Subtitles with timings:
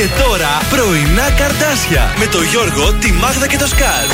[0.00, 4.10] Και τώρα πρωινά καρτάσια με το Γιώργο, τη Μάγδα και το Σκάτ.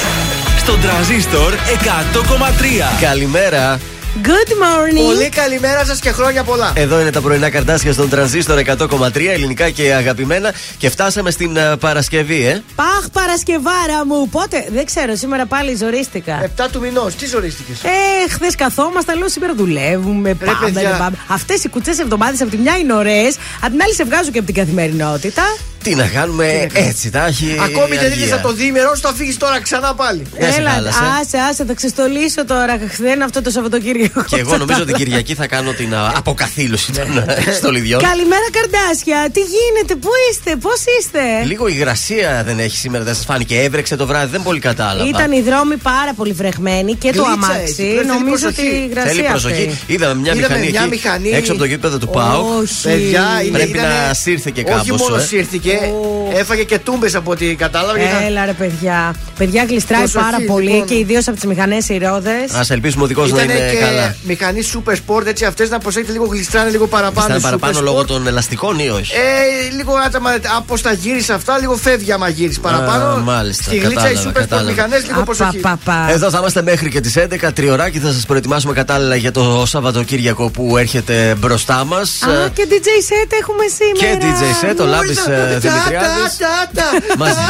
[0.59, 3.01] Στον τραζίστορ 100,3.
[3.01, 3.81] Καλημέρα.
[4.23, 5.05] Good morning.
[5.05, 6.73] Πολύ καλημέρα σας και χρόνια πολλά.
[6.75, 10.53] Εδώ είναι τα πρωινά καρτάσια στον τρανζίστορ 100,3 ελληνικά και αγαπημένα.
[10.79, 12.63] Και φτάσαμε στην uh, Παρασκευή, ε.
[12.75, 14.29] Παχ, Παρασκευάρα μου.
[14.29, 16.51] Πότε, δεν ξέρω, σήμερα πάλι ζορίστηκα.
[16.57, 20.35] 7 του μηνός, τι ζορίστηκες; Ε, χθες καθόμαστε, λέω σήμερα δουλεύουμε.
[20.35, 20.91] Πάμε, παιδιά.
[20.91, 21.17] δεν πάμε.
[21.27, 24.39] Αυτές οι κουτσές εβδομάδες από τη μια είναι ωραίες, απ' την άλλη σε βγάζω και
[24.39, 25.43] από την καθημερινότητα.
[25.87, 27.57] Τι να κάνουμε, έτσι τα έχει.
[27.65, 28.25] Ακόμη δεν αργία.
[28.27, 30.23] είδε το διήμερο, σου θα φύγει τώρα ξανά πάλι.
[30.39, 30.99] Δεν σε Έλα, χάλασε.
[31.21, 32.79] άσε, άσε, θα ξεστολίσω τώρα.
[32.91, 34.25] Χθε αυτό το Σαββατοκύριακο.
[34.25, 38.01] Και εγώ νομίζω ότι Κυριακή θα κάνω την α, αποκαθήλωση των ε, στολιδιών.
[38.03, 39.29] Καλημέρα, Καρδάσια.
[39.33, 43.61] Τι γίνεται, πού είστε, πώς είστε; Λίγο υγρασία δεν έχει σήμερα, δεν σας φάνηκε.
[43.61, 45.09] Έβρεξε το βράδυ, δεν πολύ κατάλαβα.
[45.09, 47.63] Ήταν οι δρόμοι πάρα πολύ βρεχμένοι και το Γλίτσα αμάξι.
[47.83, 48.77] έχει, πρέπει να θέλει Νομίζω ότι προσοχή.
[48.77, 49.11] η υγρασία.
[49.13, 49.69] Θέλει προσοχή.
[49.73, 49.93] αυτή.
[49.93, 51.29] Είδαμε μια Είδαμε μηχανή, μια εκεί, μηχανή.
[51.29, 52.59] έξω από το γήπεδο του ΠΑΟΚ.
[52.61, 52.83] Όχι.
[52.83, 55.27] Παιδιά, είναι, Πρέπει ήτανε- να σύρθηκε Όχι κάπως, μόνος ε.
[55.27, 56.39] σύρθηκε, Ω.
[56.39, 57.99] έφαγε και τούμπες από ό,τι κατάλαβα.
[57.99, 59.15] γιατί ήταν- Έλα ρε παιδιά.
[59.39, 60.87] Παιδιά γλιστράει Προσοχή, πάρα πολύ λοιπόν.
[60.87, 62.53] και ιδίως από τις μηχανές οι ρόδες.
[62.55, 64.15] Α ελπίσουμε ο δικός να Ήτανε είναι και καλά.
[64.23, 67.27] μηχανή super sport, έτσι αυτές να προσέχετε λίγο γλιστράνε λίγο παραπάνω.
[67.27, 67.83] Ήταν super παραπάνω sport.
[67.83, 69.93] λόγω των ελαστικών ή όχι; Ε, λίγο
[70.57, 73.05] από τα γύρει αυτά, λίγο φεύγει άμα γύρει παραπάνω.
[73.05, 74.71] Α, μάλιστα, Στη γλίτσα οι κατάλαβα, super sport κατάλαβα.
[74.71, 75.61] μηχανές, λίγο προσοχή.
[76.09, 77.99] Εδώ θα είμαστε μέχρι και τις 11 τριωράκι.
[77.99, 82.23] Θα σας προετοιμάσουμε κατάλληλα για το Σαββατοκύριακο που έρχεται μπροστά μας.
[82.23, 82.75] Α, και DJ
[83.09, 84.17] set έχουμε σήμερα.
[84.17, 85.19] Και DJ set, ο Λάμπης
[85.57, 86.37] ε, Δημητριάδης.
[87.21, 87.35] Μαζί.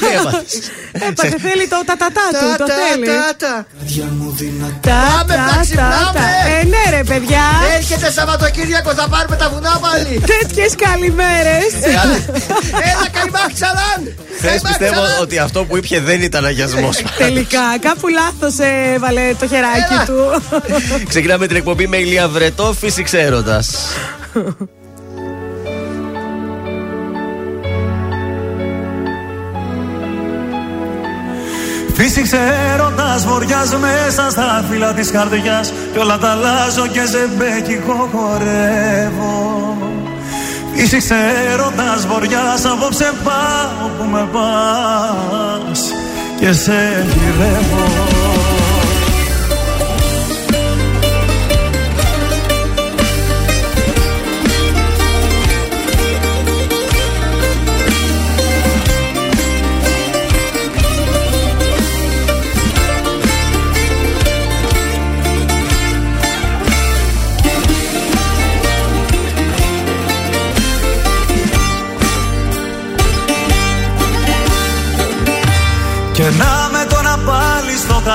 [0.00, 0.54] Τι έμαθες;
[0.92, 2.46] Έπαθε, θέλει το τατατά του.
[2.58, 3.06] Το θέλει.
[3.36, 3.66] Τα,
[4.90, 5.94] Πάμε, τα, τα τα, ξυπνάμε.
[6.14, 6.26] τα.
[6.60, 7.44] Ε, ναι, ρε παιδιά.
[7.76, 10.22] Έρχεται Σαββατοκύριακος, θα πάρουμε τα βουνά πάλι.
[10.38, 11.72] Τέτοιες καλημέρες.
[12.88, 14.00] Έλα, καημά ξαλάν.
[14.38, 17.02] Χθε πιστεύω ότι αυτό που ήπια δεν ήταν αγιασμός.
[17.18, 18.54] Τελικά, κάπου λάθος
[18.94, 20.04] έβαλε το χεράκι Έλα.
[20.04, 20.42] του.
[21.08, 22.74] Ξεκινάμε την εκπομπή με ηλία βρετό,
[31.98, 32.38] φύσηξε έρωτας.
[32.38, 32.38] Φύσηξε
[32.74, 35.72] έρωτας βοριάς μέσα στα φύλλα της καρδιάς.
[35.92, 39.76] Κι όλα τα αλλάζω και ζεμπέκικο χορεύω.
[40.74, 41.16] Φύσηξε
[41.52, 45.80] έρωτας βοριάς απόψε πάω που με πας.
[46.40, 48.67] Και σε γυρεύω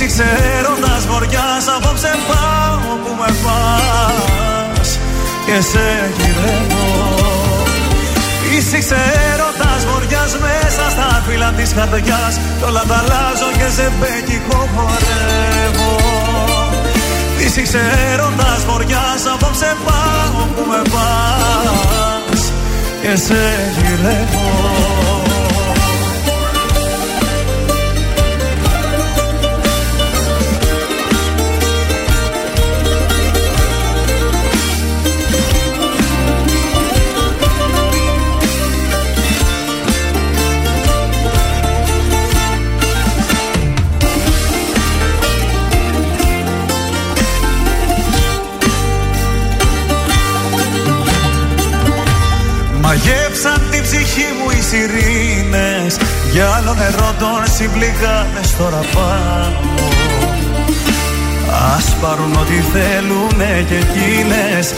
[0.00, 0.24] Φύσηξε
[0.58, 4.98] έρωτας βοριάς απόψε πάω που με πας
[5.46, 5.86] Και σε
[6.16, 6.86] γυρεύω.
[8.42, 9.00] Φύσηξε
[9.32, 15.92] έρωτας βοριάς μέσα στα φύλλα της καρδιάς Κι όλα τα αλλάζω και ζεμπέκικο χορεύω.
[17.36, 17.80] Φύσηξε
[18.12, 22.42] έρωτας βοριάς απόψε πάω που με πας
[23.02, 23.40] Και σε
[23.76, 25.47] γυρεύω
[54.18, 55.96] ψυχή μου οι σιρήνες
[56.32, 59.74] Για άλλο νερό των συμπληγάδες τώρα πάνω
[61.76, 64.74] Ας πάρουν ό,τι θέλουνε και εκείνες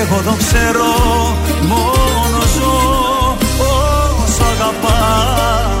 [0.00, 0.90] Εγώ το ξέρω
[1.68, 5.80] μόνο ζω όσο αγαπάω.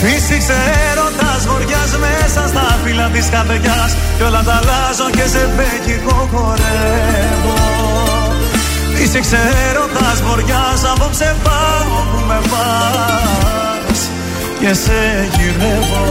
[0.00, 0.56] Φύσηξε
[0.90, 8.17] έρωτας βοριάς μέσα στα φύλλα της καρδιάς Κι όλα τα αλλάζω και σε μπέκικο χορεύω
[9.00, 14.00] Φύσηξε έρωτας βοριάς απόψε πάω που με πας.
[14.60, 16.04] Και σε γυρεύω.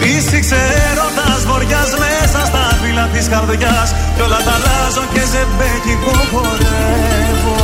[0.00, 0.60] Φύσηξε
[0.90, 3.94] έρωτας βοριάς μέσα στα φύλλα της καρδιάς.
[4.14, 7.56] Κι όλα τα αλλάζω και σε μπέκικο χορεύω.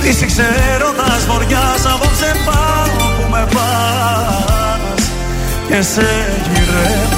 [0.00, 5.02] Φύσηξε έρωτας βοριάς Απόψε πάω που με πας.
[5.68, 6.08] Και σε
[6.52, 7.17] γυρεύω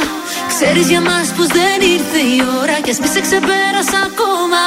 [0.53, 4.63] Ξέρεις για μας πως δεν ήρθε η ώρα Κι ας μη σε ξεπέρασα ακόμα.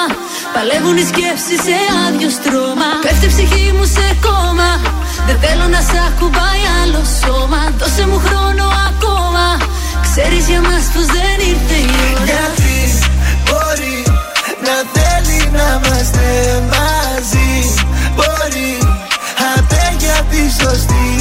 [0.54, 2.90] Παλεύουν οι σκέψεις σε άδειο στρώμα.
[3.04, 4.70] Πέφτει η ψυχή μου σε κόμμα.
[5.26, 7.60] Δεν θέλω να σ' ακουμπάει άλλο σώμα.
[7.80, 9.46] Δώσε μου χρόνο ακόμα.
[10.06, 12.24] Ξέρεις για μας πως δεν ήρθε η ώρα.
[12.28, 12.76] Γιατί
[13.44, 13.96] μπορεί
[14.66, 16.26] να θέλει να είμαστε
[16.72, 17.52] μαζί.
[18.16, 18.72] Μπορεί
[19.52, 21.13] απέ για τη σωστή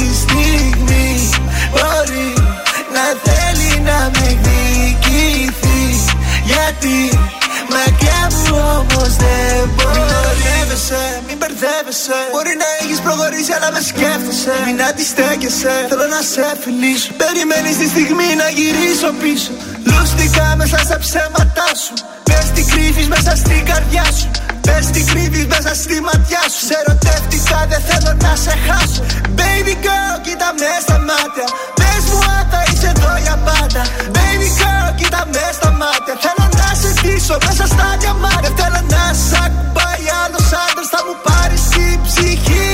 [8.34, 10.02] μακριά μου όμως δεν μπορεί.
[10.06, 12.18] Μην μπερδεύεσαι, μην μπερδεύεσαι.
[12.34, 14.54] Μπορεί να έχεις προχωρήσει αλλά με σκέφτεσαι.
[14.66, 17.10] Μην αντιστέκεσαι, θέλω να σε φιλήσω.
[17.22, 19.52] Περιμένεις τη στιγμή να γυρίσω πίσω.
[19.88, 21.94] Λούστηκα μέσα στα ψέματά σου.
[22.28, 24.28] Πες τι κρύβεις μέσα στην καρδιά σου.
[24.66, 26.60] Πες τι κρύβεις μέσα στη ματιά σου.
[26.68, 29.02] Σε ερωτεύτηκα δεν θέλω να σε χάσω.
[29.38, 31.46] Baby girl κοίτα με στα μάτια.
[31.78, 33.82] Πες μου αν θα είσαι εδώ για πάντα.
[34.16, 36.14] Baby girl κοίτα με στα μάτια.
[36.24, 40.88] Θέλω να σε ντύσω μέσα στα διαμάτια Θέλω να σ' ακουμπάει άλλος άντρας.
[40.94, 42.72] Θα μου πάρεις την ψυχή.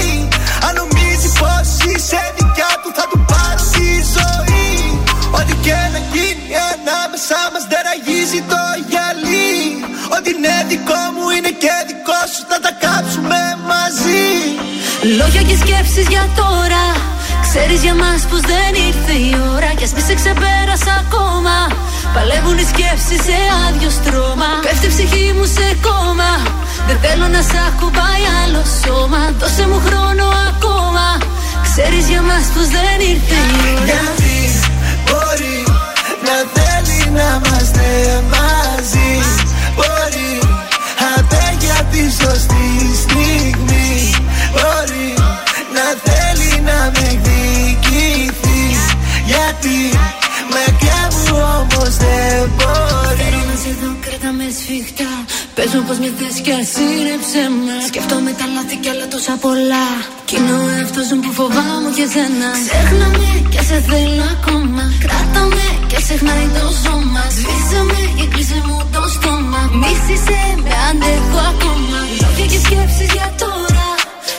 [0.67, 4.69] Αν νομίζεις πως είσαι δικιά του Θα του πάρω τη ζωή.
[5.39, 9.55] Ό,τι και να γίνει ανάμεσά μας δεν ραγίζει το γυαλί.
[10.17, 12.43] Ό,τι είναι δικό μου είναι και δικό σου.
[12.51, 13.41] Θα τα κάψουμε
[13.71, 14.29] μαζί.
[15.19, 16.85] Λόγια και σκέψεις για τώρα
[17.53, 21.57] Ξέρεις για μας πως δεν ήρθε η ώρα Κι ας μη σε ξεπέρασα ακόμα.
[22.15, 24.51] Παλεύουν οι σκέψεις σε άδειο στρώμα.
[24.65, 26.33] Πέφτει η ψυχή μου σε κόμμα.
[26.89, 29.23] Δεν θέλω να σ' ακουμπάει άλλο σώμα.
[29.41, 31.07] Δώσε μου χρόνο ακόμα.
[31.67, 33.85] Ξέρεις για μας πως δεν ήρθε η ώρα.
[33.89, 34.39] Γιατί
[35.07, 35.59] μπορεί
[36.27, 37.87] να θέλει να είμαστε
[38.33, 39.13] μαζί;
[39.77, 40.33] Μπορεί
[41.17, 42.69] απέ για τη σωστή
[43.03, 43.70] στιγμή
[51.81, 53.17] μου όμως δεν μπορεί.
[53.21, 55.13] Θέλω να σε δω, κρατά με σφιχτά.
[55.57, 57.77] Πες μου πως με θες και ασύρεψε με.
[57.89, 59.87] Σκέφτομαι τα λάθη κι άλλα τόσα πολλά.
[60.29, 62.49] Κι είναι ο εαυτός μου που φοβάμαι και σένα.
[62.67, 64.85] Ξέχνα με και σε θέλω ακόμα.
[65.05, 67.23] Κράτα με και ξεχνάει το σώμα.
[67.37, 69.63] Σβήσε με και κλείσε μου το στόμα.
[69.81, 71.99] Μίσησε με αντέχω ακόμα.
[72.21, 73.89] Λόγια και σκέψεις για τώρα.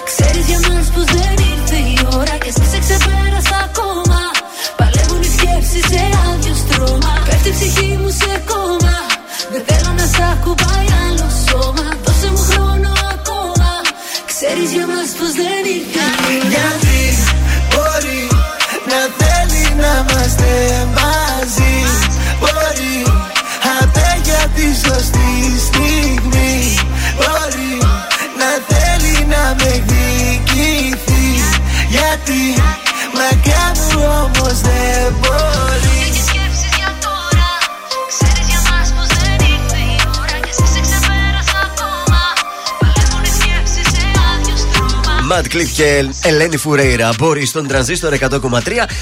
[0.10, 2.36] Ξέρεις για μας πως δεν ήρθε η ώρα.
[2.44, 3.31] Και εσύ σε ξεπέρασα ακόμα
[5.72, 7.14] Παλεύουν οι σκέψεις σε άδειο στρώμα.
[7.26, 8.98] Πέφτει η ψυχή μου σε κόμμα.
[9.52, 11.88] Δεν θέλω να σ' ακουμπάει άλλο σώμα.
[12.04, 13.72] Δώσε μου χρόνο ακόμα.
[14.32, 17.02] Ξέρεις για μας πως δεν ήρθε η ώρα Γιατί
[17.72, 18.22] μπορεί
[18.90, 20.52] να θέλει να είμαστε
[20.98, 21.75] μαζί.
[22.42, 22.96] Μπορεί
[23.80, 25.32] απέ για τη σωστή
[25.68, 26.56] στιγμή.
[27.20, 27.74] Μπορεί
[28.40, 31.28] να θέλει να με εκδικηθεί
[31.96, 32.44] Γιατί
[33.18, 35.61] μακριά μου όμως δεν μπορεί
[45.32, 47.10] στρώμα Ματ Κλειφ και Ελένη Φουρέιρα.
[47.18, 48.40] Μπορεί στον τρανζίστορ 100,3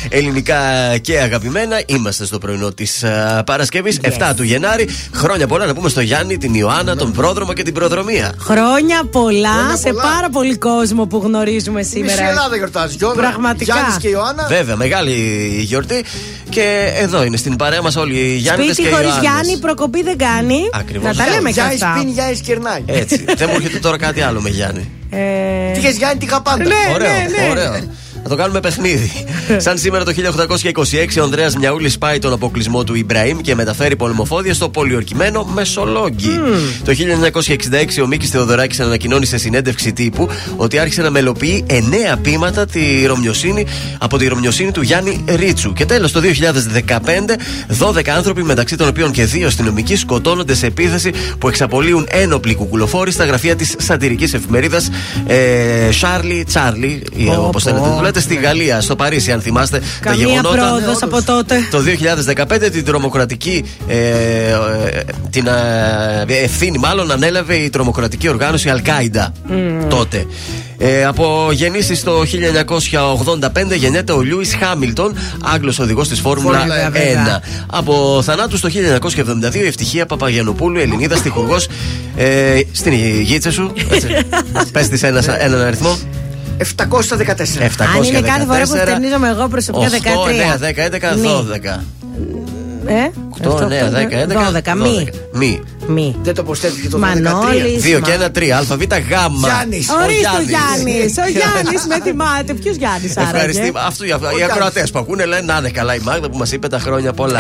[0.09, 0.57] ελληνικά
[1.01, 1.81] και αγαπημένα.
[1.85, 3.03] Είμαστε στο πρωινό της
[3.45, 4.89] Παρασκευής, 7 του Γενάρη.
[5.13, 8.33] Χρόνια πολλά να πούμε στο Γιάννη, την Ιωάννα, τον πρόδρομο και την προδρομία.
[8.39, 10.01] Χρόνια πολλά Χρόνια σε πολλά.
[10.01, 12.29] πάρα πολύ κόσμο που γνωρίζουμε Μισή σήμερα.
[12.29, 12.95] Ελλάδα γιορτάζει.
[12.95, 13.73] Γιώργο, Πραγματικά.
[13.73, 14.45] Γιάννης και Ιωάννα.
[14.47, 15.13] Βέβαια, μεγάλη
[15.61, 16.05] γιορτή.
[16.49, 19.31] Και εδώ είναι στην παρέα μας όλοι οι Γιάννη και οι Σπίτι χωρίς Ιωάννες.
[19.31, 20.55] Γιάννη προκοπή δεν κάνει.
[20.73, 21.17] Ακριβώς.
[21.17, 21.95] Να τα λέμε και Γιάννη αυτά.
[21.99, 22.83] πίνει, Γιάννη κερνάει.
[22.85, 23.25] Έτσι.
[23.37, 24.89] Δεν μου έρχεται τώρα κάτι άλλο με Γιάννη.
[25.09, 26.63] Ε, Τι είχες Γιάννη, τι είχα πάντα.
[26.63, 26.75] Ναι.
[26.93, 27.49] ωραίο, ναι.
[27.49, 27.71] ωραίο.
[28.23, 29.11] Να το κάνουμε παιχνίδι.
[29.57, 34.53] Σαν σήμερα το 1826 ο Ανδρέας Μιαούλης πάει τον αποκλεισμό του Ιμπραήμ και μεταφέρει πολεμοφόδια
[34.53, 36.39] στο πολιορκημένο Μεσολόγγι.
[36.83, 36.93] Το
[37.99, 41.73] 1966 ο Μίκης Θεοδωράκης ανακοινώνει σε συνέντευξη τύπου ότι άρχισε να μελοποιεί 9
[42.21, 43.65] πείματα τη ρωμιοσύνη,
[43.97, 45.73] από τη ρωμιοσύνη του Γιάννη Ρίτσου.
[45.73, 46.21] Και τέλος το
[46.79, 46.95] 2015
[47.79, 53.11] 12 άνθρωποι μεταξύ των οποίων και δύο αστυνομικοί σκοτώνονται σε επίθεση που εξαπολύουν ένοπλοι κουκουλοφόροι
[53.11, 54.89] στα γραφεία της σατυρικής εφημερίδας
[55.27, 58.25] ε, Charlie Charlie, Πω, όπως θέλετε πω.
[58.25, 58.35] το λέτε.
[58.35, 60.55] λέτε στη Γαλλία, στο Παρίσι, αν θυμάστε τα Καμία γεγονότα.
[60.55, 61.55] πρόοδος από τότε.
[61.71, 61.79] Το
[62.65, 64.55] 2015 την τρομοκρατική ε, ε,
[65.29, 69.31] την ε, ευθύνη μάλλον ανέλαβε η τρομοκρατική οργάνωση Al-Qaeda
[69.89, 70.25] τότε.
[70.81, 72.21] Ε, από γεννήσεις το
[73.71, 76.91] 1985 γεννιέται ο Λιούι Χάμιλτον, Άγγλος οδηγός της Φόρμουλα Φόρμουλα, 1.
[76.91, 77.41] βέβαια.
[77.67, 81.67] Από θανάτους το 1972 η Ευτυχία Παπαγιανοπούλου, Ελληνίδας τυχουργός
[82.15, 83.73] ε, στην γίτσα σου.
[84.73, 85.97] Πες της ένας, έναν αριθμό.
[86.59, 86.63] 714.
[86.63, 87.85] 714.
[87.95, 90.89] Αν είναι κάθε φορά που φτενίζομαι εγώ προσωπικά 8, 9, 13.
[90.89, 91.47] 10, 11, Μη.
[91.51, 91.79] 12.
[92.85, 93.09] Ε,
[93.43, 94.75] 8, 9, 10, 11, 12.
[94.77, 95.09] Μη.
[95.33, 95.61] Μη.
[95.87, 96.15] Μη.
[96.23, 97.01] Δεν το προσθέτει και το 13.
[97.01, 97.83] Μανώλης.
[97.83, 98.49] 2 και 1, 3.
[98.49, 99.47] ΑΒ γάμα.
[99.47, 99.89] Γιάννης.
[99.89, 100.47] Ορίστε ο Γιάννης.
[100.47, 101.17] Γιάννης.
[101.17, 102.53] Ο Γιάννης με θυμάται.
[102.53, 103.79] Ποιος Γιάννης άραγε; Ευχαριστούμε.
[103.85, 106.67] Αυτό για Οι ακροατές που ακούνε λένε να είναι καλά η Μάγδα που μας είπε
[106.67, 107.39] τα χρόνια πολλά.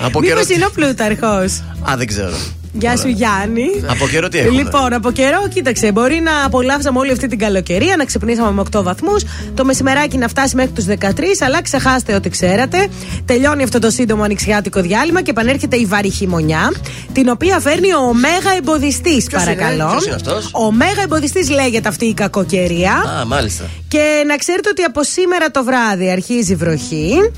[0.00, 0.54] Από Μήπως καιρό.
[0.54, 2.36] είναι ο Πλούταρχος; Α, δεν ξέρω.
[2.78, 3.66] Γεια σου Γιάννη.
[3.86, 7.96] Από καιρό τι έχουμε; Λοιπόν, από καιρό, κοίταξε, μπορεί να απολαύσαμε όλη αυτή την καλοκαιρία,
[7.96, 12.28] να ξυπνήσαμε με 8 βαθμούς, το μεσημεράκι να φτάσει μέχρι τους 13, αλλά ξεχάστε ό,τι
[12.28, 12.88] ξέρατε.
[13.24, 16.72] Τελειώνει αυτό το σύντομο ανοιξιάτικο διάλειμμα και επανέρχεται η βαρύ χειμωνιά,
[17.12, 19.88] την οποία φέρνει ο Μέγα Εμποδιστής, παρακαλώ.
[19.90, 22.92] Ποιος είναι αυτός; Ο Μέγα Εμποδιστής λέγεται αυτή η κακοκαιρία.
[22.92, 23.64] Α, μάλιστα.
[23.94, 27.30] Και να ξέρετε ότι από σήμερα το βράδυ αρχίζει βροχή.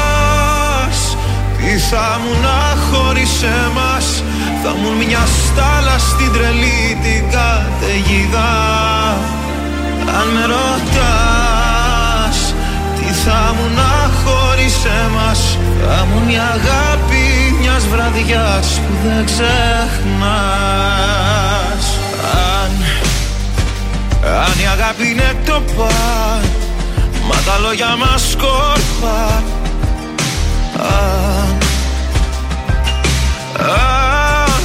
[1.65, 4.23] τι θα μου να χωρίς εμάς
[4.63, 8.53] Θα μου μια στάλα στην τρελή την καταιγίδα.
[10.19, 12.37] Αν με ρωτάς
[12.95, 13.93] Τι θα μου να
[14.23, 19.53] χωρίς εμάς Θα μου μια αγάπη μιας βραδιάς Που δεν ξεχνάς.
[22.59, 22.71] Αν,
[24.45, 26.43] αν η αγάπη είναι το παν
[27.27, 29.43] Μα τα λόγια μας σκόρπα
[30.79, 31.57] Αν,
[33.59, 34.63] αν,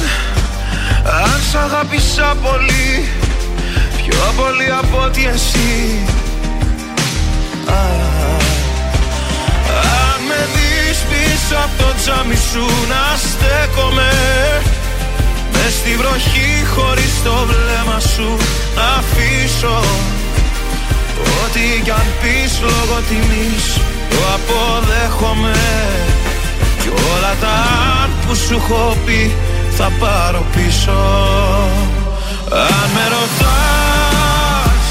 [1.23, 3.09] αν σ' αγάπησα πολύ
[3.97, 5.99] Πιο πολύ από ότι εσύ.
[7.69, 7.81] Α,
[9.79, 14.11] Αν με δεις πίσω από το τζάμι σου να στέκομαι
[15.53, 18.37] Μες στη βροχή χωρίς το βλέμμα σου
[18.75, 19.79] να αφήσω.
[21.43, 25.59] Ό,τι κι αν πεις λόγω τιμής το αποδέχομαι
[26.81, 27.53] Κι όλα τα
[28.01, 29.35] αν που σου έχω πει
[29.77, 30.99] θα πάρω πίσω.
[32.51, 34.87] Αν με ρωτάς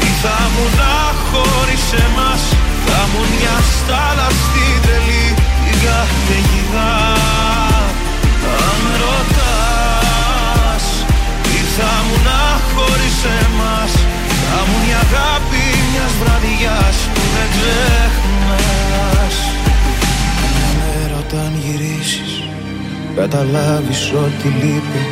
[0.00, 0.96] τι θα μου να
[1.28, 2.42] χωρίς εμάς
[2.86, 5.26] Θα μου μια στάλα στην τρελή
[5.64, 6.92] την καταιγίδα
[8.66, 10.84] Αν με ρωτάς
[11.42, 12.40] τι θα μου να
[12.72, 13.92] χωρίς εμάς
[14.48, 19.36] Θα μου μια αγάπη μιας βραδιάς που δεν ξεχνάς.
[20.78, 22.32] Μέρα όταν γυρίσεις
[23.16, 25.02] καταλάβεις ότι λείπει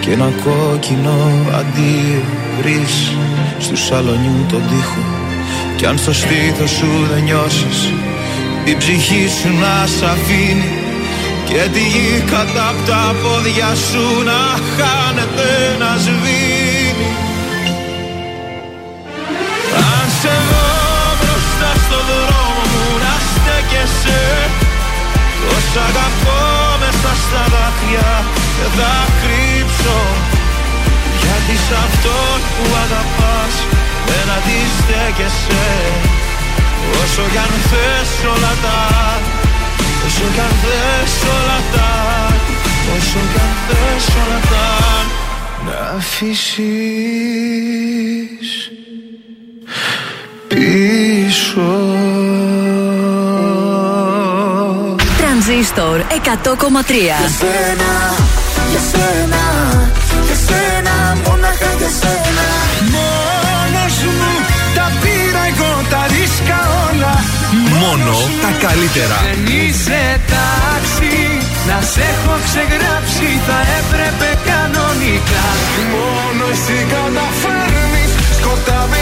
[0.00, 1.16] και ένα κόκκινο
[1.58, 2.22] αντίο
[2.58, 2.94] βρεις
[3.58, 5.04] στου σαλονιού τον τοίχο
[5.76, 7.78] κι αν στο στήθος σου δεν νιώσεις
[8.64, 10.70] την ψυχή σου να σ' αφήνει.
[11.44, 14.40] Και τη γη κατά απ' τα πόδια σου να
[14.74, 16.61] χάνεται να σβήνει
[20.22, 20.66] Αν σε δω
[21.18, 24.22] μπροστά στο δρόμο μου να στέκεσαι.
[25.40, 26.40] Τόσα αγαπώ
[26.82, 28.12] μέσα στα δάκρυα
[28.56, 29.98] και θα κρύψω.
[31.22, 33.54] Γιατί σ' αυτόν που αγαπάς
[34.06, 35.66] με απέναντι στέκεσαι
[37.00, 38.80] Όσο κι αν θες όλα τα
[40.06, 41.90] Όσο κι αν θες όλα τα
[42.94, 44.68] Όσο κι αν θες όλα τα
[45.66, 47.42] Να αφήσεις
[50.48, 51.70] πίσω.
[55.18, 57.92] Τρανζίστορ 100,3 Για σένα,
[58.70, 59.44] για σένα,
[60.26, 62.46] για σένα, μόναχα για σένα.
[62.94, 64.32] Μόνος μου
[64.76, 67.14] τα πήρα εγώ τα ρίσκα όλα.
[67.80, 69.18] Μόνο τα καλύτερα.
[69.26, 70.02] Δεν είσαι
[70.32, 71.14] τάξη.
[71.68, 75.46] Να σε έχω ξεγράψει θα έπρεπε κανονικά.
[75.92, 79.01] Μόνος εσύ καταφέρνεις σκοτάδι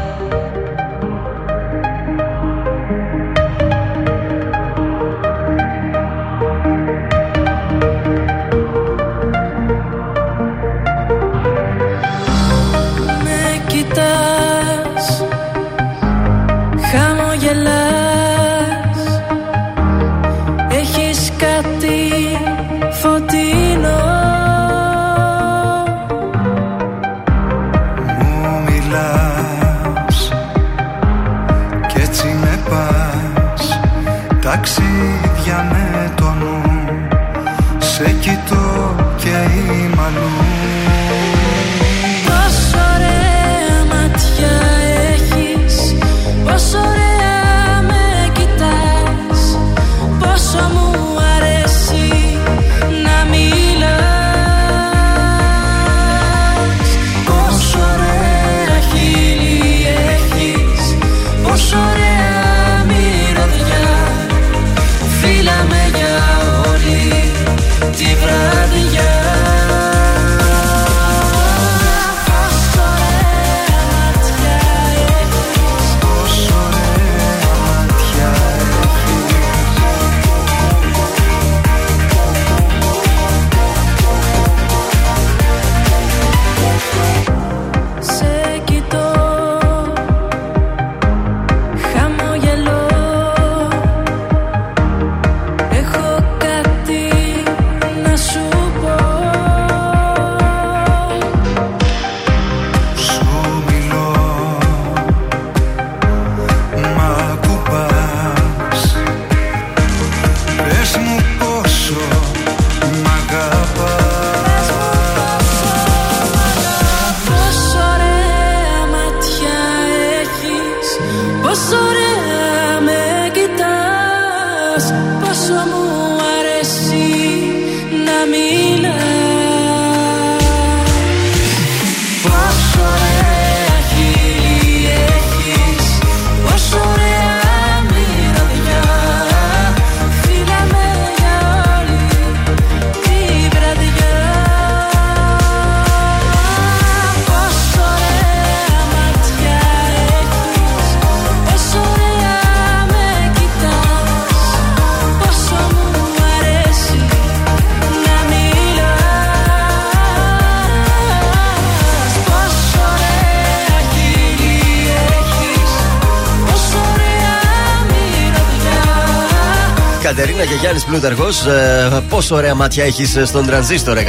[171.31, 174.03] Γιάννη Πλούταρχο, πόσο ωραία μάτια έχεις στον τρανζίστορ 100,3.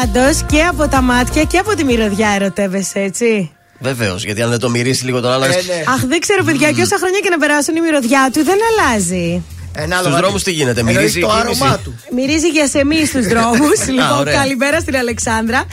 [0.00, 3.50] Πάντως και από τα μάτια και από τη μυρωδιά ερωτεύεσαι, έτσι.
[3.78, 5.44] Βεβαίως, γιατί αν δεν το μυρίσει λίγο τον άλλο.
[5.44, 5.82] Ε, ναι.
[5.88, 9.42] Αχ, δεν ξέρω, παιδιά, και όσα χρόνια και να περάσουν η μυρωδιά του δεν αλλάζει.
[9.74, 10.22] Ένα άλλο Στους βαρύ.
[10.24, 11.94] δρόμους τι γίνεται, Εννοείς μυρίζει η το κίνηση; άρωμά του.
[12.14, 13.86] Μυρίζει για σεμί στους δρόμους.
[13.88, 14.34] λοιπόν, ωραία.
[14.34, 15.64] καλημέρα στην Αλεξάνδρα.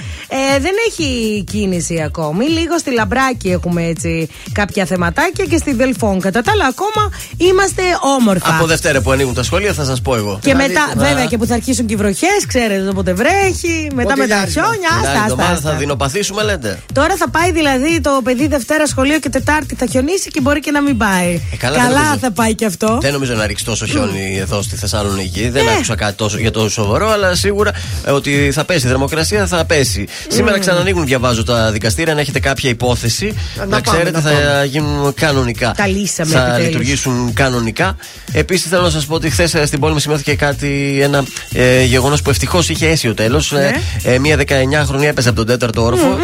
[0.56, 2.45] Ε, δεν έχει κίνηση ακόμη.
[2.50, 6.19] Λίγο στη Λαμπράκη έχουμε έτσι κάποια θεματάκια και στη Δελφόν.
[6.19, 7.82] Κατά τα άλλα, ακόμα είμαστε
[8.17, 8.56] όμορφα.
[8.56, 10.39] Από Δευτέρα που ανοίγουν τα σχόλια θα σας πω εγώ.
[10.43, 13.88] Και μετά, δείτε, βέβαια, και που θα αρχίσουν και οι βροχές, ξέρετε, όποτε βρέχει.
[13.95, 14.62] Μετά με τα λιάρισμα.
[14.63, 14.89] χιόνια.
[14.89, 15.69] Την Άστα, άλλη άστα, εβδομάδα άστα.
[15.69, 16.80] θα δεινοπαθήσουμε, λέτε.
[16.93, 20.71] Τώρα θα πάει δηλαδή το παιδί Δευτέρα σχολείο και Τετάρτη θα χιονίσει και μπορεί και
[20.71, 21.41] να μην πάει.
[21.54, 22.17] Ε, καλά, δεν νομίζω.
[22.21, 22.97] θα πάει και αυτό.
[23.02, 25.50] Δεν νομίζω να ρίξει τόσο χιόνι εδώ στη Θεσσαλονίκη.
[25.50, 25.71] Δεν Ε.
[25.71, 27.71] άκουσα κάτι τόσο, για το σοβαρό, αλλά σίγουρα
[28.06, 28.86] ε, ότι θα πέσει.
[28.86, 30.08] Η θερμοκρασία θα πέσει.
[30.27, 32.13] Σήμερα ξανανοίγουν, διαβάζω τα δικαστήρια.
[32.13, 34.65] Αν έχετε κάποια υπόθεση, Να να, πάμε, ξέρετε να θα πάμε.
[34.65, 35.73] γίνουν κανονικά.
[35.77, 36.65] Τα λύσαμε Θα επιτέλους.
[36.65, 37.95] λειτουργήσουν κανονικά.
[38.31, 42.21] Επίσης θέλω να σας πω ότι χθες στην πόλη μου σημειώθηκε κάτι, ένα ε, γεγονός
[42.21, 43.51] που ευτυχώς είχε αίσιο τέλος.
[43.51, 43.71] Ναι.
[44.03, 46.17] Ε, ε, μία 19χρονη έπεσε από τον τέταρτο όροφο.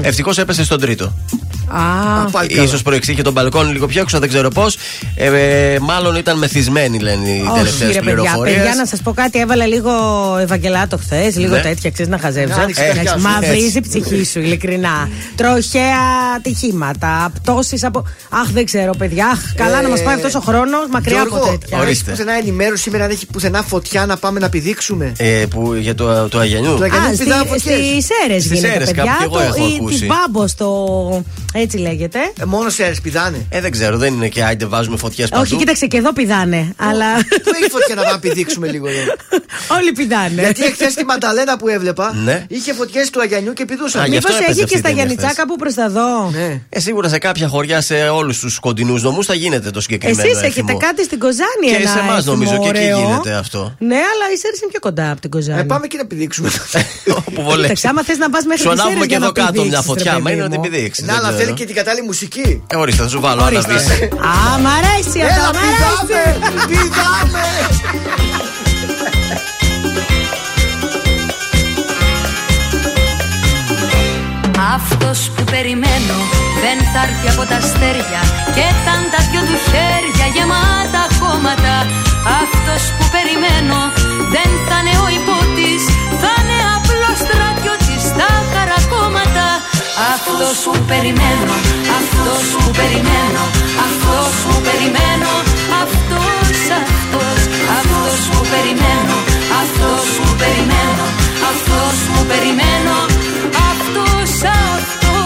[0.00, 1.12] Ευτυχώς έπεσε στον τρίτο.
[1.68, 2.68] Α, πάλι καλά.
[2.68, 4.76] σω προεξήχε τον μπαλκόνι λίγο πιο έξω, δεν ξέρω πώς.
[5.20, 5.26] Ε,
[5.74, 8.00] ε, μάλλον ήταν μεθυσμένη, λένε οι όχι, τελευταίες ρε παιδιά.
[8.14, 8.56] πληροφορίες.
[8.56, 9.38] Παιδιά, να σας πω κάτι.
[9.38, 9.90] Έβαλα λίγο
[10.40, 11.60] Ευαγγελάτο χθες, λίγο Ναι.
[11.60, 12.46] τέτοια, ξέρεις να χαζεύει.
[12.46, 13.20] Ναι, άνοιξε η καρδιά σου.
[13.20, 15.08] Μαυρίζει η ψυχή σου, ειλικρινά.
[15.36, 15.98] Τροχαία
[16.36, 18.04] ατυχήματα, πτώσεις από.
[18.30, 19.26] Αχ, δεν ξέρω, παιδιά.
[19.26, 21.78] Αχ, καλά να μας πάει αυτός ο χρόνος μακριά από Γιώργο, τέτοια.
[21.78, 21.90] ορίστε.
[21.90, 25.94] Έχεις πουθενά ενημέρωση σήμερα αν έχει πουθενά φωτιά να πάμε να πηδήξουμε; Ε, που, για
[25.94, 26.76] το, το Αγιανιού.
[26.76, 27.06] Το Αγιανιού.
[27.08, 28.08] Α, Γιατί πηδάω στι φωτιές.
[28.24, 29.04] αίρες Στις γίνεται, Σέρρες παιδιά.
[29.18, 30.06] κάπου κι εγώ έχω Τη ακούσει.
[30.06, 31.24] Μπάμπο, το.
[31.60, 32.18] Έτσι λέγεται.
[32.40, 33.46] Ε, μόνο σε αέρες πηδάνε.
[33.50, 35.42] Ε, δεν ξέρω, δεν είναι και άιντε βάζουμε φωτιές παντού.
[35.42, 36.74] Όχι, κοίταξε και εδώ πηδάνε.
[36.76, 37.14] Αλλά.
[37.14, 39.00] Πού έχει φωτιά να πάμε να πηδήξουμε λίγο εδώ.
[39.78, 40.42] Όλοι πηδάνε.
[40.42, 42.44] Γιατί εχθές τη Μανταλένα που έβλεπα Ναι.
[42.48, 44.00] είχε φωτιές του Αγιανιού και πηδούσαν.
[44.02, 45.38] Α, γι' Μήπως αυτό έπαιζε έχει αυτή και η στα ταινία Γιάννητσά χθες.
[45.44, 46.30] κάπου προς τα δω.
[46.30, 46.60] Ναι.
[46.68, 50.28] Ε, σίγουρα σε κάποια χωριά, σε όλους τους κοντινούς νομούς θα γίνεται το συγκεκριμένο.
[50.28, 50.78] Εσείς έχετε έθιμο.
[50.78, 53.60] κάτι στην Κοζάνη, Και ένα σε εμάς έθιμο νομίζω, και εκεί ωραίο; γίνεται αυτό.
[53.78, 55.60] Ναι, αλλά η Σέρις είναι πιο κοντά από την Κοζάνη.
[55.60, 56.48] Ε, πάμε και να πηδήξουμε.
[57.18, 57.60] Όπου βολεύεις.
[57.62, 58.82] Κοίταξε, άμα θες να πας μέχρι Σου τη Σέρις.
[58.84, 60.12] ανάβουμε και για να εδώ κάτω μια πηδήξεις, φωτιά.
[60.12, 60.68] ρε παιδί Μένει να την μου.
[60.68, 61.04] πηδήξεις.
[61.48, 62.62] Να, αλλά θέλει και την κατάλληλη μουσική.
[62.66, 63.72] Ε, ορίστε, θα σου βάλω άλλα Ορίστε.
[63.72, 64.02] βίση.
[64.04, 66.06] Α, μ' αρέσει αυτό, Έλα, μ' αρέσει.
[66.08, 66.22] πηδάμε!
[66.68, 67.46] Πηδάμε!
[74.76, 76.18] Αυτός που περιμένω
[76.64, 78.20] δεν θα έρθει από τα αστέρια
[78.56, 81.74] και θα είναι τα δυο του χέρια γεμάτα χώματα.
[82.42, 83.78] Αυτός που περιμένω
[84.34, 85.37] δεν θα είναι ο υπότης,
[90.50, 91.54] Αυτός που περιμένω,
[91.98, 93.42] αυτός που περιμένω,
[93.86, 95.32] αυτός που περιμένω,
[95.82, 97.40] αυτός, αυτός,
[97.76, 99.16] αυτός που περιμένω,
[99.60, 101.06] αυτός που περιμένω,
[101.50, 102.96] αυτός που περιμένω,
[103.70, 104.30] αυτός,
[104.76, 105.18] αυτός.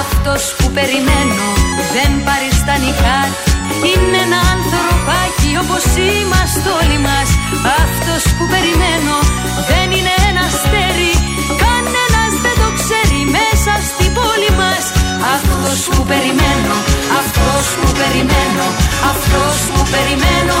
[0.00, 1.46] Αυτός που περιμένω
[1.94, 3.36] δεν παριστάνει κάτι
[3.92, 7.28] Είναι ένα ανθρωπάκι όπως είμαστε όλοι μας
[7.82, 9.25] Αυτός που περιμένω
[15.36, 16.76] Αυτός που περιμένω,
[17.20, 18.66] αυτός που περιμένω
[19.12, 20.58] Αυτός που περιμένω,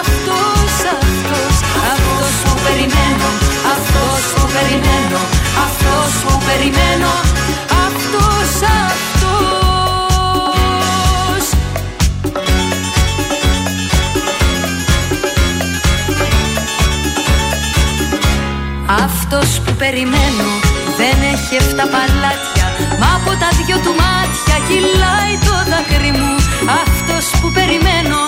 [0.00, 1.54] αυτός, αυτός
[1.92, 3.28] Αυτός που περιμένω,
[3.74, 5.20] αυτός που περιμένω
[5.66, 7.12] Αυτός που περιμένω,
[7.86, 8.50] αυτός,
[8.86, 9.44] αυτός.
[19.04, 20.48] Αυτός που περιμένω
[20.98, 22.63] δεν έχει εφτά παλάτια
[23.00, 26.32] Μα από τα δυο του μάτια κυλάει το δάκρυ μου.
[26.82, 28.20] Αυτός που περιμένω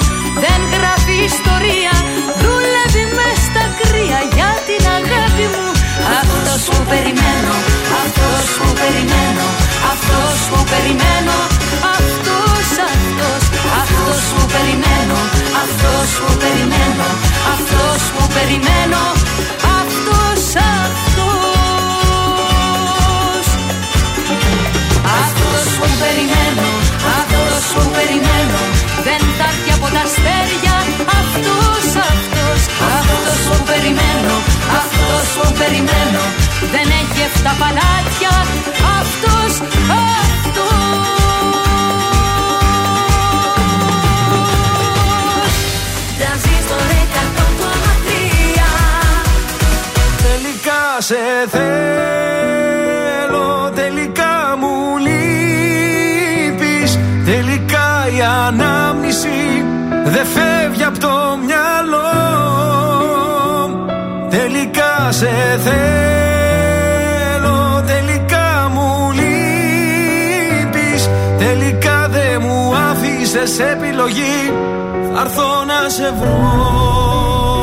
[0.44, 1.94] δεν γράφει ιστορία.
[2.40, 5.66] Δούλευε μες στα κρύα για την αγάπη μου.
[6.20, 7.54] Αυτός που περιμένω,
[8.02, 9.46] αυτός που περιμένω
[9.92, 11.36] Αυτός που περιμένω,
[11.96, 13.42] αυτός, αυτός
[13.82, 15.18] Αυτός που περιμένω,
[15.64, 17.08] αυτός που περιμένω
[17.54, 19.02] Αυτός που περιμένω,
[25.86, 26.68] που περιμένω,
[27.20, 28.60] αυτός που περιμένω
[29.06, 30.76] Δεν θα έρθει από τα αστέρια
[31.20, 32.60] Αυτός, αυτός,
[32.98, 34.34] αυτός που περιμένω
[34.80, 36.22] Αυτός που περιμένω
[36.74, 38.34] Δεν έχει εφτά παλάτια
[39.00, 39.52] Αυτός,
[40.06, 40.66] αυτός.
[46.18, 48.68] Τρανζίστορ 100,3
[50.26, 55.14] Τελικά σε θέλω, τελικά μου λείπεις.
[55.14, 55.75] Τελικά η
[58.26, 59.64] ανάμνηση
[60.04, 62.12] δεν φεύγει από το μυαλό.
[64.30, 65.30] Τελικά σε
[65.64, 66.84] θέλω,
[67.86, 71.08] τελικά μου λείπεις.
[71.38, 74.52] Τελικά δεν μου άφησες επιλογή
[75.14, 77.55] Θα έρθω να σε βρω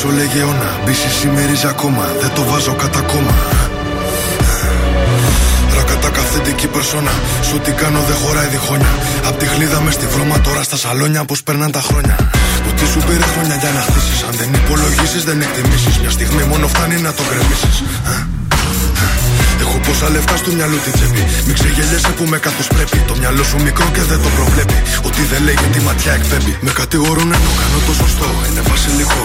[0.00, 3.34] έχεις πίσω λεγεώνα Μπίση σημερίζει ακόμα, δεν το βάζω κατά κόμμα
[5.76, 7.14] Ρακατά καθεντική περσόνα
[7.48, 8.94] Σου τι κάνω δεν χωράει διχόνια
[9.28, 12.16] Απ' τη χλίδα μες στη βρώμα τώρα στα σαλόνια Πως περνάνε τα χρόνια
[12.62, 16.42] Που τι σου πήρε χρόνια για να χτίσεις Αν δεν υπολογίσεις δεν εκτιμήσεις Μια στιγμή
[16.52, 17.76] μόνο φτάνει να το γκρεμίσεις
[19.64, 21.22] Έχω πόσα λεφτά στο μυαλό τη τσέπη.
[21.46, 22.98] Μην ξεγελιέσαι που με καθώ πρέπει.
[23.10, 24.78] Το μυαλό σου μικρό και δεν το προβλέπει.
[25.08, 26.52] Ότι δεν λέει τη ματιά εκπέμπει.
[26.66, 28.28] Με κατηγορούν ενώ κάνω το σωστό.
[28.48, 29.24] Είναι βασιλικό.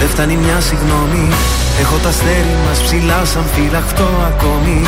[0.00, 1.24] δεν φτάνει μια συγγνώμη.
[1.80, 4.78] Έχω τα αστέρι μας ψηλά σαν φυλαχτό ακόμη.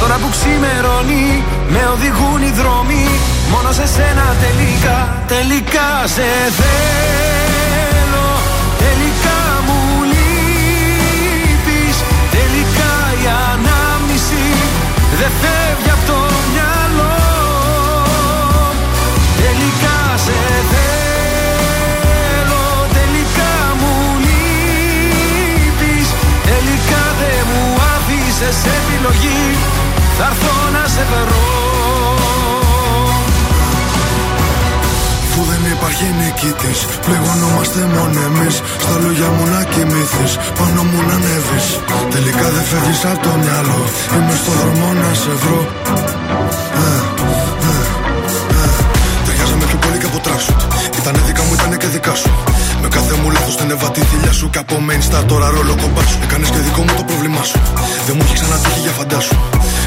[0.00, 1.26] Τώρα που ξημερώνει
[1.72, 3.04] με οδηγούν οι δρόμοι.
[3.52, 4.98] Μόνο σε σένα τελικά,
[5.34, 6.28] τελικά σε
[6.58, 8.28] θέλω.
[8.84, 9.80] Τελικά μου
[10.12, 11.96] λείπεις.
[12.36, 14.44] Τελικά η ανάμνηση
[15.18, 16.18] δεν φεύγει από το
[16.50, 17.16] μυαλό.
[19.42, 20.38] Τελικά σε
[20.72, 21.07] θέλω
[28.38, 29.42] σε επιλογή
[30.18, 31.46] Θα έρθω να σε βρω
[35.34, 36.78] Που δεν υπάρχει νικητής.
[37.04, 38.62] Πληγωνόμαστε μόνο εμείς.
[38.78, 40.32] Στα λόγια μου να κοιμηθείς.
[40.58, 41.66] Πάνω μου να ανέβεις.
[42.10, 43.82] Τελικά δεν φεύγεις από το μυαλό.
[44.14, 46.17] Είμαι στο δρόμο να σε βρω.
[53.48, 54.50] Λάθο την εβατή θηλιά σου.
[54.50, 56.18] Και από main star τώρα ρόλο κομπά σου.
[56.22, 57.58] Έκανες και δικό μου το πρόβλημά σου.
[58.06, 59.36] Δεν μου έχει ξανατύχει για φαντάσου.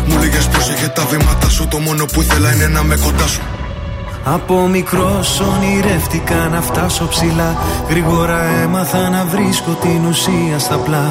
[0.08, 1.68] Μου λέγες πρόσεχε τα βήματα σου.
[1.68, 3.42] Το μόνο που ήθελα είναι να με κοντά σου.
[4.24, 7.56] Από μικρός ονειρεύτηκα να φτάσω ψηλά.
[7.90, 11.08] Γρήγορα έμαθα να βρίσκω την ουσία στα πλά.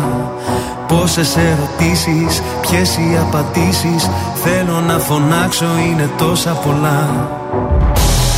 [0.88, 4.10] Πόσες ερωτήσεις, ποιες οι απαντήσεις.
[4.44, 7.00] Θέλω να φωνάξω, είναι τόσα πολλά.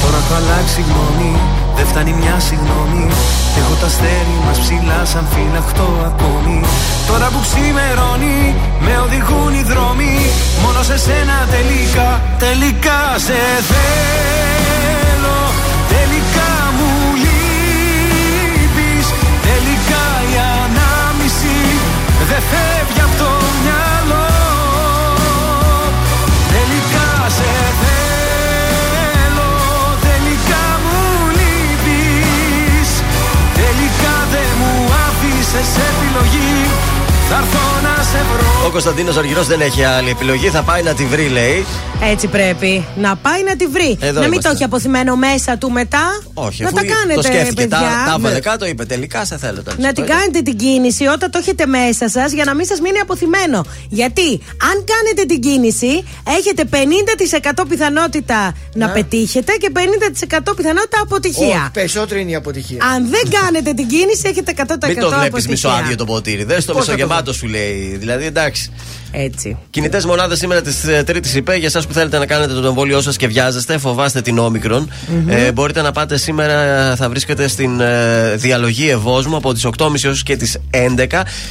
[0.02, 1.36] Τώρα έχω αλλάξει γνώμη
[1.76, 3.06] δεν φτάνει μια συγγνώμη
[3.58, 6.60] Έχω τα αστέρι μας ψηλά σαν φυλαχτό ακόμη.
[7.08, 10.14] Τώρα που ξημερώνει με οδηγούν οι δρόμοι.
[10.62, 13.38] Μόνο σε σένα τελικά, τελικά σε
[13.68, 14.41] θέλω
[38.16, 38.66] έρθω να σε βρω.
[38.66, 40.48] Ο Κωνσταντίνος Αργυρός δεν έχει άλλη επιλογή.
[40.48, 41.66] Θα πάει να τη βρει, λέει.
[42.10, 42.84] Έτσι πρέπει.
[42.96, 43.96] Να πάει να τη βρει.
[44.00, 44.48] Εδώ να μην είμαστε.
[44.48, 46.22] το έχει αποθυμένο μέσα του μετά.
[46.34, 47.54] Όχι, να αφού τα κάνετε, το σκέφτηκε.
[47.54, 47.78] παιδιά.
[47.78, 48.40] Τα, τα έβαλε Ναι.
[48.40, 49.62] κάτω, είπε τελικά σε θέλω.
[49.62, 49.76] τώρα.
[49.80, 52.98] Να την κάνετε την κίνηση όταν το έχετε μέσα σας για να μην σας μείνει
[52.98, 53.64] αποθυμένο.
[53.88, 54.28] Γιατί
[54.70, 56.04] αν κάνετε την κίνηση,
[56.38, 58.92] έχετε 50% πιθανότητα να Ναι.
[58.92, 61.46] πετύχετε και 50% πιθανότητα αποτυχία.
[61.46, 62.78] Όχι, περισσότερο είναι η αποτυχία.
[62.94, 65.50] Αν δεν κάνετε την κίνηση, έχετε 100% Μην το βλέπεις αποτυχία.
[65.50, 66.44] μισοάδιο το ποτήρι.
[66.44, 67.96] Δες το Πώς θα το μισογεμάτο σου λέει.
[67.98, 68.72] Δηλαδή εντάξει.
[69.14, 69.56] Έτσι.
[69.70, 73.16] Κινητές μονάδες σήμερα της Τρίτης είπε για εσάς που θέλετε να κάνετε το εμβόλιο σας
[73.16, 74.90] και βιάζεστε, φοβάστε την ομικρον
[75.28, 80.22] Ε, μπορείτε να πάτε σήμερα, θα βρίσκεται στην ε, διαλογή Ευόσμου από τις 8.30 έως
[80.22, 81.06] και τις 11.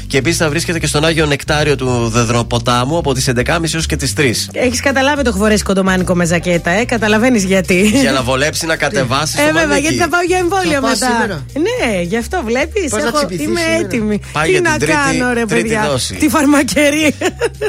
[0.07, 3.95] Και επίσης θα βρίσκεται και στον Άγιο Νεκτάριο του Δεδροποτάμου από τις 11.30 έως και
[3.95, 4.21] τις 3.
[4.53, 7.81] Έχεις καταλάβει το έχω φορέσει κοντομάνικο με ζακέτα, ε; Καταλαβαίνεις γιατί.
[8.01, 9.81] για να βολέψει να κατεβάσει Ε, το βέβαια, μανίκι.
[9.81, 11.11] γιατί θα πάω για εμβόλιο Θα πας μετά.
[11.11, 12.89] σήμερα; Ναι, γι' αυτό βλέπεις.
[12.89, 14.19] Πας να τσιμπηθείς Είμαι σήμερα; έτοιμη.
[14.31, 16.13] Πάει Τι για να την τρίτη- κάνω, ρε τρίτη παιδιά; δόση.
[16.15, 17.15] Τη φαρμακερή.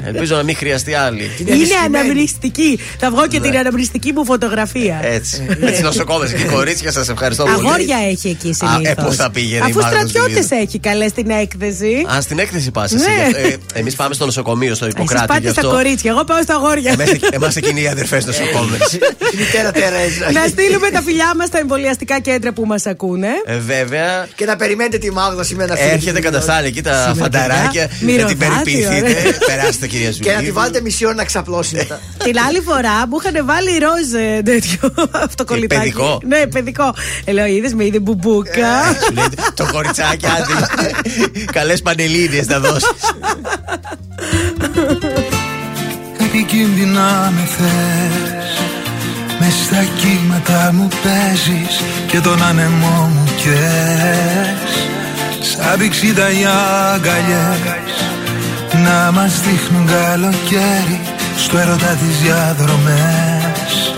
[0.04, 1.30] Ελπίζω να μην χρειαστεί άλλη.
[1.38, 1.96] Είναι ενισχυμένη.
[1.98, 2.78] αναμνηστική.
[2.98, 5.00] Θα βγω και την αναμνηστική μου φωτογραφία.
[5.02, 5.46] Έτσι.
[5.60, 7.54] Έτσι νοσοκόμες και κορίτσια, σας ευχαριστώ πολύ.
[7.68, 9.04] Αγόρια έχει εκεί Α, συνήθως.
[9.04, 10.66] ε, πού θα πήγαινε η Αφού Μάγδα στρατιώτες Ζηλίδου.
[10.68, 12.06] έχει καλέ στην έκθεση.
[12.16, 13.04] Α, στην έκθεση πας εσύ.
[13.04, 13.38] Ναι.
[13.48, 15.26] Ε, Εμείς πάμε στο νοσοκομείο, στο Εσείς Ιπποκράτη.
[15.26, 16.94] πάτε στα κορίτσια, εγώ πάω στα αγόρια.
[17.30, 18.92] Εμά εκείνοι οι αδερφές νοσοκόμες.
[19.32, 20.32] Η μητέρα Τερέζα.
[20.32, 23.28] Να στείλουμε τα φιλιά μας στα εμβολιαστικά κέντρα που μας ακούνε.
[23.46, 25.90] Ε, βέβαια, Και να περιμένετε τη Μάγδα σήμερα να φύγει.
[25.92, 27.88] έρχεται καταστάλει εκεί τα Σήμερα, φανταράκια.
[27.88, 29.38] παιδιά, Να την μυρωδάτι, περιποιηθείτε.
[29.72, 29.80] Ωραία.
[29.80, 30.24] Περάστε, κυρία Ζουλή.
[30.24, 32.00] Και να τη βάλετε μισή ώρα να ξαπλώσει μετά.
[32.24, 34.94] Την άλλη φορά μου είχαν βάλει ροζ ε, τέτοιο
[35.26, 35.80] αυτοκολλητάκι.
[35.80, 36.94] παιδικό; Ναι, παιδικό.
[37.24, 38.96] Ε, Λέω, είδες με είδε μπουμπούκα.
[39.06, 40.66] Σου λέει, Το κοριτσάκι, άντε.
[41.58, 42.88] Καλές πανελίδες να δώσεις.
[46.20, 48.56] Επικίνδυνα με θες
[49.40, 54.86] μες στα κύματα μου παίζεις Και τον άνεμό μου καίς
[55.52, 56.44] Σαν πηξίδα οι
[56.94, 57.58] αγκαλιές
[58.72, 61.00] Να μας δείχνουν καλοκαίρι
[61.36, 63.94] Στο έρωτα τις διαδρομές.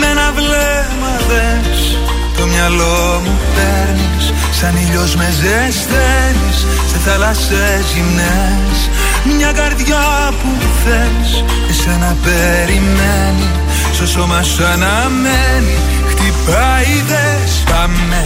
[0.00, 1.98] Με ένα βλέμμα δες
[2.36, 6.58] Το μυαλό μου παίρνεις Σαν ήλιος με ζεσταίνεις
[6.90, 8.90] Σε θάλασσες γυμνές.
[9.36, 10.48] Μια καρδιά που
[10.84, 13.50] θες Εσένα περιμένει
[13.92, 15.76] Στο σώμα σου αναμένει
[16.08, 18.22] Χτυπάει δες Πάμε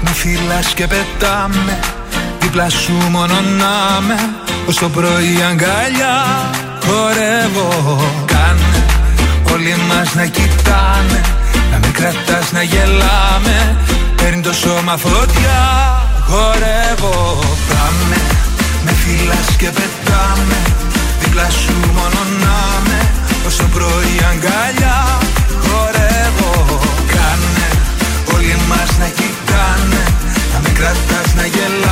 [0.00, 1.78] Με φυλάς και πετάμε
[2.40, 4.14] Δίπλα σου μόνο να με
[4.66, 6.16] Ως το πρωί αγκαλιά
[6.86, 8.00] Χορεύω.
[8.24, 8.84] Κάνε
[9.52, 11.20] Όλοι μας να κοιτάνε
[11.70, 13.76] Να με κρατάς να γελάμε.
[14.16, 15.62] Παίρνει το σώμα φωτιά
[16.28, 17.38] Χορεύω.
[17.68, 18.18] Πάμε
[18.84, 18.92] Με
[19.58, 20.58] και πετάμε
[21.20, 23.00] Δίπλα σου μόνο να με
[23.46, 25.18] Ως το πρωί αγκαλιά
[25.64, 26.80] χορεύω.
[27.06, 27.68] Κάνε
[28.34, 30.02] όλοι μας να κοιτάνε
[30.52, 31.74] Να με κρατάς να γελάμε.
[31.74, 31.83] Παίρνει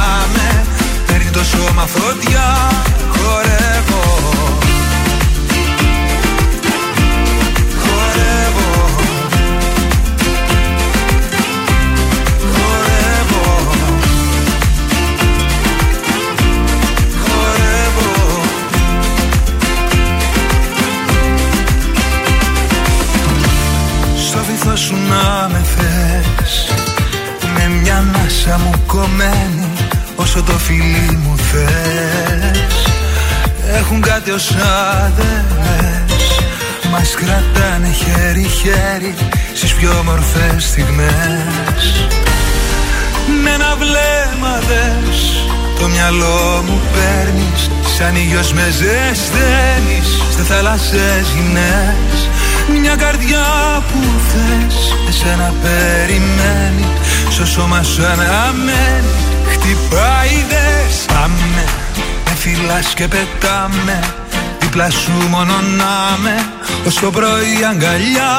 [1.42, 2.70] το σώμα φωτιά
[3.08, 4.00] χορεύω.
[24.76, 26.74] Σου να με θες
[27.54, 29.71] Με μια ανάσα μου κομμένη
[30.16, 32.86] Όσο το φιλί μου θες
[33.76, 36.40] Έχουν κάτι ως άδελες
[36.90, 39.14] Μας κρατάνε χέρι-χέρι
[39.54, 42.08] Στις πιο όμορφες στιγμές.
[43.42, 45.46] Με ένα βλέμμα δες
[45.78, 47.70] Το μυαλό μου παίρνεις.
[47.98, 52.28] Σαν ήλιος με ζεσταίνεις Σε θάλασσες γυμνές
[52.80, 53.46] μια καρδιά
[53.92, 53.98] που
[54.28, 56.86] θες Εσένα περιμένει.
[57.30, 59.21] Στο σώμα σου αναμένεις
[59.62, 61.64] Χτυπάει δες Πάμε
[62.24, 64.00] Με φυλάς και πετάμε.
[64.60, 66.46] Δίπλα σου μόνο να με
[66.86, 68.34] Ως το πρωί αγκαλιά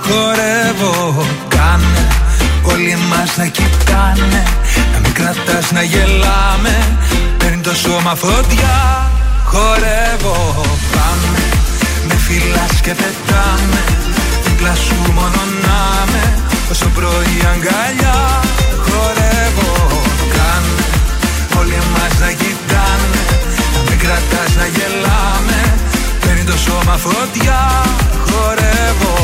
[0.00, 1.26] Χορεύω.
[1.48, 2.06] Κάνε
[2.62, 4.42] Όλοι μας να κοιτάνε.
[4.92, 6.98] Να μην κρατάς να γελάμε.
[7.38, 9.10] Παίρνει το σώμα φωτιά
[9.44, 10.64] Χορεύω.
[10.92, 11.42] Πάμε
[12.08, 13.82] με φυλάς και πετάμε.
[14.44, 18.43] Δίπλα σου μόνο να με Όσο πρωί αγκαλιά
[21.58, 23.22] όλοι εμάς να κοιτάνε
[23.74, 25.60] Να μην κρατάς να γελάμε.
[26.20, 27.60] Παίρνει το σώμα φωτιά
[28.26, 29.16] χορεύω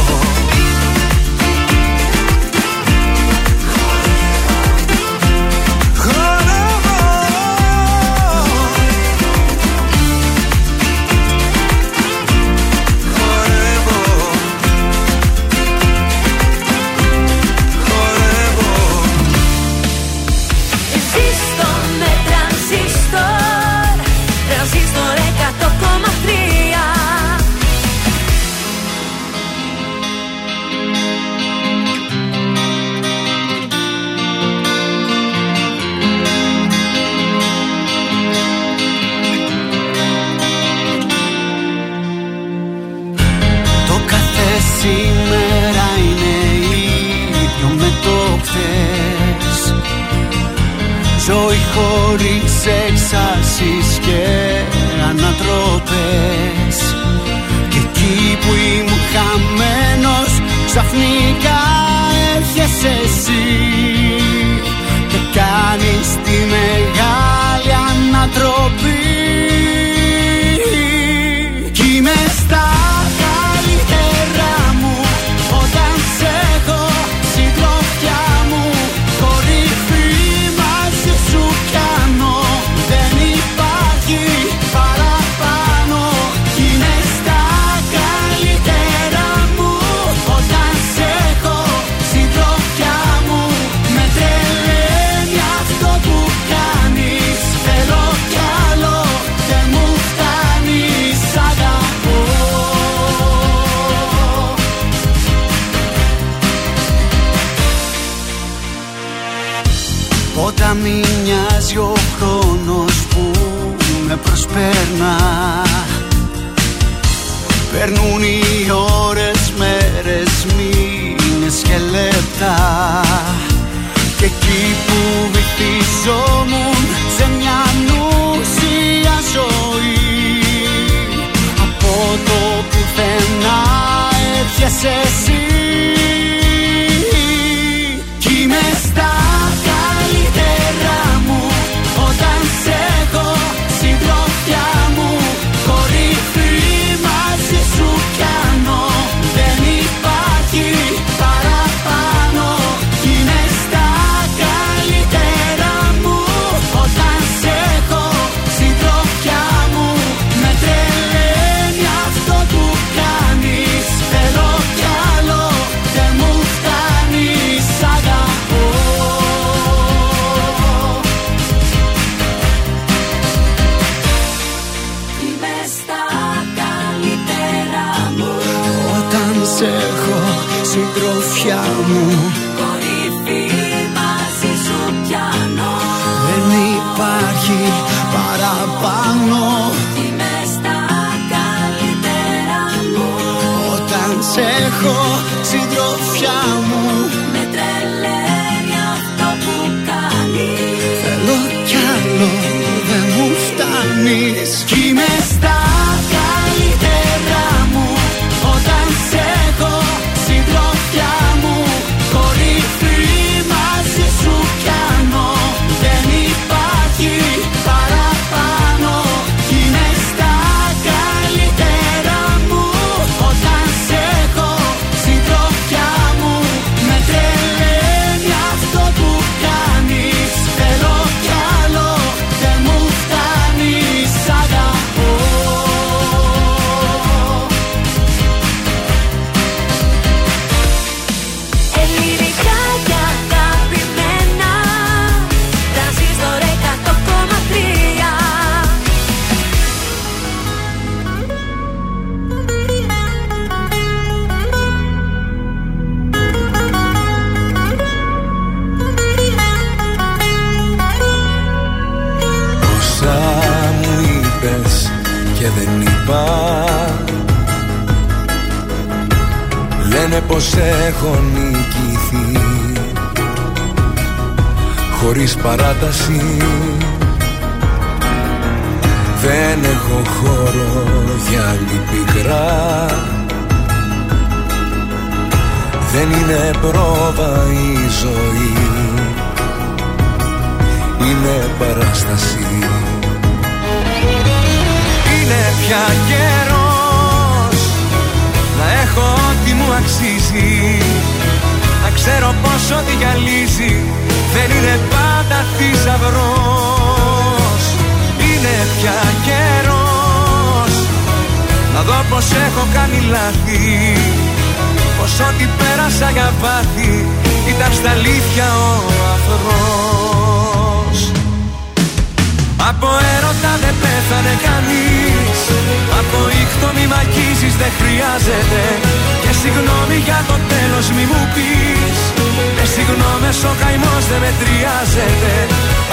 [333.50, 335.34] ο καημός δεν μετριάζεται.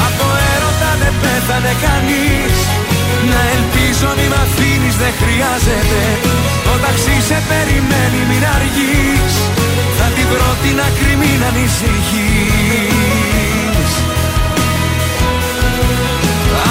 [0.07, 2.55] Από έρωτα δεν πέθανε κανείς.
[3.31, 6.01] Να ελπίζω μη μ' αφήνεις δεν χρειάζεται.
[6.65, 9.33] Το ταξί σε περιμένει μην αργείς.
[9.97, 12.71] Θα την βρω την άκρη μην ανησυχείς.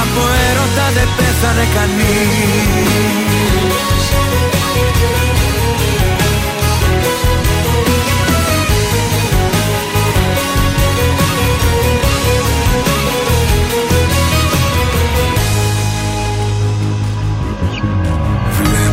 [0.02, 3.26] Από έρωτα δεν πέθανε κανείς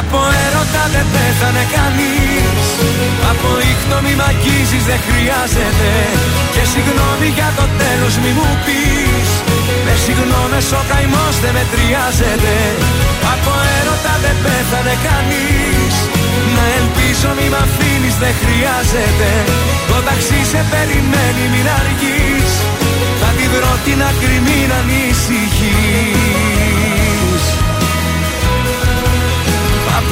[0.00, 2.66] Από έρωτα δεν πέθανε κανείς.
[3.30, 5.90] Από ήχτο μη μ' αγγίζεις δεν χρειάζεται.
[6.54, 9.28] Και συγγνώμη για το τέλος μη μου πεις.
[9.84, 12.56] Με συγγνώμες ο καημός δεν μετριάζεται.
[13.34, 15.94] Από έρωτα δεν πέθανε κανείς.
[16.56, 19.30] Να ελπίζω μη μ' αφήνεις δεν χρειάζεται.
[19.90, 22.50] Το ταξί σε περιμένει μην αργείς.
[23.20, 26.14] Θα την βρω την άκρη μην ανησυχείς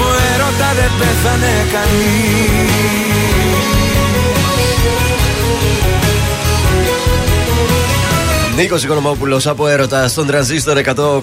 [0.02, 3.02] Από έρωτα δεν πέθανε κανείς
[8.56, 11.22] Νίκος Οικονομόπουλος από έρωτα στον τρανζίστορ 100,3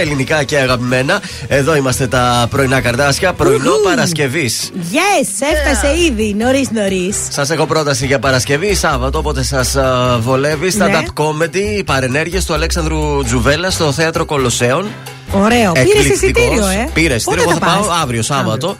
[0.00, 1.22] ελληνικά και αγαπημένα.
[1.48, 3.32] Εδώ είμαστε τα πρωινά καρδάσια.
[3.32, 4.70] Πρωινό Παρασκευής.
[4.74, 7.16] Yes, έφτασε ήδη νωρίς νωρίς.
[7.28, 9.76] Σας έχω πρόταση για Παρασκευή, Σάββατο, όποτε σας
[10.20, 10.72] βολεύει.
[10.76, 10.86] Ναι.
[10.86, 14.86] Stand-up comedy, παρενέργειες του Αλέξανδρου Τζουβέλα στο θέατρο Κολοσσέων.
[15.32, 15.72] Ωραίο.
[15.72, 16.22] Πήρες Εκπληκτικός.
[16.22, 16.88] εισιτήριο, ε.
[16.94, 17.24] Πήρα εισιτήριο.
[17.24, 18.76] Πότε Εγώ θα θα πάω πας; αύριο Σάββατο.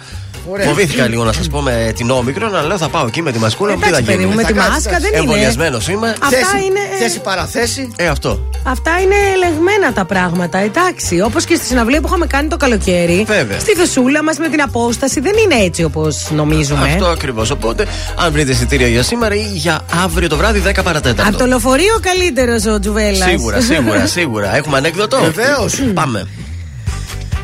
[0.50, 0.66] Ωραία.
[0.66, 3.38] Φοβήθηκα λίγο να σας πω με την όμικρο, αλλά λέω θα πάω εκεί με τη
[3.38, 3.76] μασκούλα μου.
[3.78, 4.42] Τι θα Εντάξει, παιδί μου, γίνει.
[4.42, 5.18] με τη Θα κάτσεις, μάσκα δεν είναι.
[5.18, 6.08] Εμβολιασμένος είμαι.
[6.22, 6.80] Αυτά Θέση- είναι.
[6.98, 7.92] Θέση παραθέση.
[7.96, 8.48] Ε, αυτό.
[8.64, 11.20] Αυτά είναι ελεγμένα τα πράγματα, εντάξει.
[11.20, 13.24] Όπως και στη συναυλία που είχαμε κάνει το καλοκαίρι.
[13.26, 13.58] Βέβαια.
[13.58, 16.88] Στη θεσούλα μας με την απόσταση δεν είναι έτσι όπως νομίζουμε.
[16.92, 17.50] Αυτό ακριβώς.
[17.50, 17.86] Οπότε,
[18.16, 21.30] αν βρείτε εισιτήρια για σήμερα ή για αύριο το βράδυ 10 παρατέταρτο.
[21.30, 23.26] Από το λεωφορείο καλύτερος ο Τζουβέλλα.
[23.26, 24.56] Σίγουρα, σίγουρα, σίγουρα.
[24.56, 25.18] Έχουμε ανέκδοτο.
[25.32, 25.80] Βεβαίως.
[25.94, 26.26] Πάμε.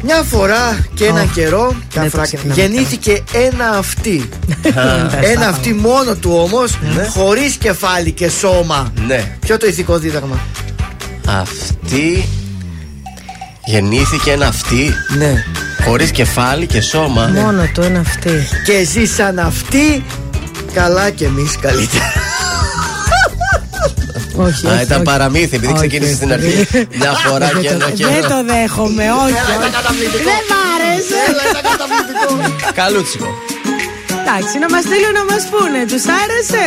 [0.03, 4.29] Μια φορά και ένα καιρό δεν το καφρά- ξεχνάμε γεννήθηκε ένα αυτή.
[5.21, 6.79] Ε, ένα αυτή μόνο του όμως,
[7.11, 8.93] χωρίς κεφάλι και σώμα.
[9.07, 9.37] Ναι.
[9.41, 10.39] Ποιο το ηθικό δίδαγμα;
[11.29, 12.29] Αυτή
[13.65, 15.45] γεννήθηκε ένα αυτή Ναι.
[15.85, 17.27] χωρίς κεφάλι και σώμα.
[17.35, 18.31] Μόνο του ένα αυτή.
[18.65, 20.05] Και ζήσαν αυτοί
[20.75, 22.13] καλά και εμείς καλύτερα.
[24.37, 24.67] Όχι.
[24.67, 25.05] Α, όχι, ήταν όχι.
[25.05, 26.35] παραμύθι, επειδή Όχι, ξεκίνησε στην όχι.
[26.47, 26.87] αρχή.
[26.99, 28.29] Μια φορά και ένα Δεν καιρό.
[28.29, 29.33] το δέχομαι, όχι.
[29.33, 29.59] όχι.
[30.29, 31.23] Δεν μ' άρεσε.
[32.75, 33.27] Καλούτσικο.
[34.21, 36.67] Εντάξει, να μας στείλουν να μας πούνε, τους άρεσε;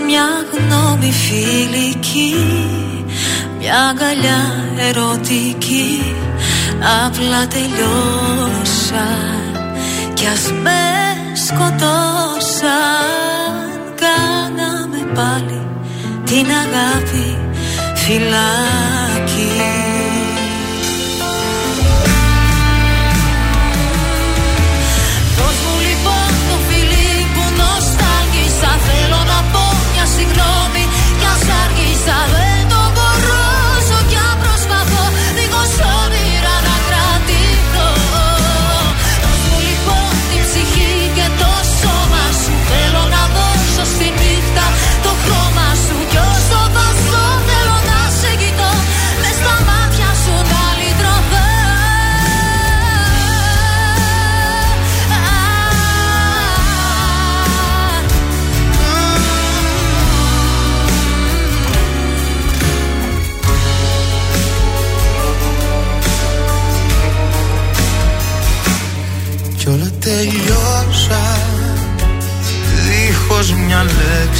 [0.00, 2.34] μια γνώμη φιλική
[3.58, 6.14] Μια αγκαλιά ερωτική.
[7.06, 9.08] Απλά τελειώσα
[10.14, 10.82] Κι ας με
[11.46, 12.74] σκοτώσαν.
[14.04, 15.66] Κάναμε πάλι
[16.24, 17.38] την αγάπη
[17.94, 19.13] φυλάκι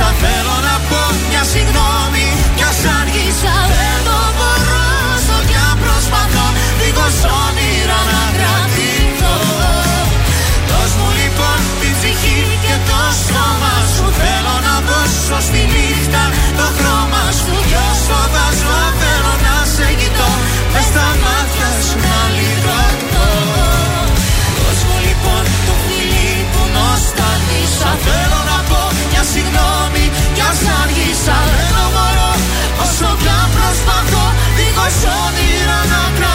[0.00, 2.26] νοσταλγήσα Θέλω να πω μια συγγνώμη
[2.58, 4.84] Κι ας άργησα δεν το μπορώ
[5.14, 6.46] Όσο κι αν προσπαθώ
[6.78, 9.36] Δίχως όνειρα να κρατηθώ
[10.70, 14.04] Δώσ' μου λοιπόν την ψυχή και το σώμα σου.
[14.20, 16.24] Θέλω να δώσω στη νύχτα
[16.58, 17.54] το χρώμα σου.
[17.68, 18.46] Κι όσο θα
[34.90, 36.29] Δίχως όνειρα να κρατηθώ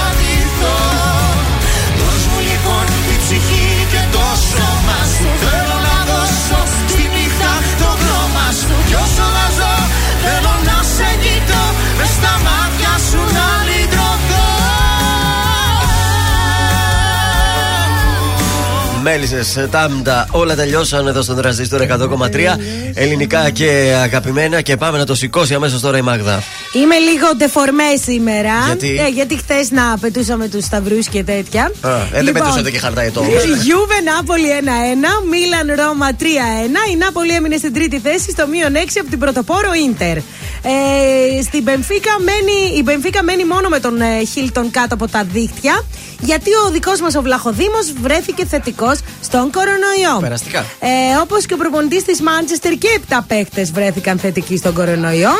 [19.07, 22.27] Μέλισσες, τάμτα, όλα τελειώσαν εδώ στον τραζίστορ 100,3.
[22.93, 24.61] Ελληνικά και αγαπημένα.
[24.61, 26.43] Και πάμε να το σηκώσει αμέσως τώρα η Μάγδα.
[26.73, 28.53] Είμαι λίγο ντεφορμέ σήμερα.
[28.65, 31.71] Γιατί; Ε, γιατί χθες να πετούσαμε τους σταυρού και τέτοια.
[31.81, 33.23] Α, ε, δεν πετούσατε και χαρτάει το
[33.63, 36.23] Γιούβε Νάπολη 1-1, Μίλαν Ρώμα 3-1.
[36.91, 40.17] Η Νάπολη έμεινε στην τρίτη θέση στο μείον 6 από την πρωτοπόρο Ίντερ.
[40.17, 45.23] Ε, στην Μπενφίκα μένει, η Μπενφίκα μένει μόνο με τον ε, Χίλτον κάτω από τα
[45.33, 45.83] δίχτυα.
[46.19, 50.19] Γιατί ο δικός μας ο Βλαχοδήμος βρέθηκε θετικός στον κορονοϊό.
[50.19, 50.59] Περαστικά.
[50.59, 50.87] Ε,
[51.21, 55.31] Όπως και ο προπονητής της Μάντσεστερ και 7 παίχτε βρέθηκαν θετικοί στον κορονοϊό.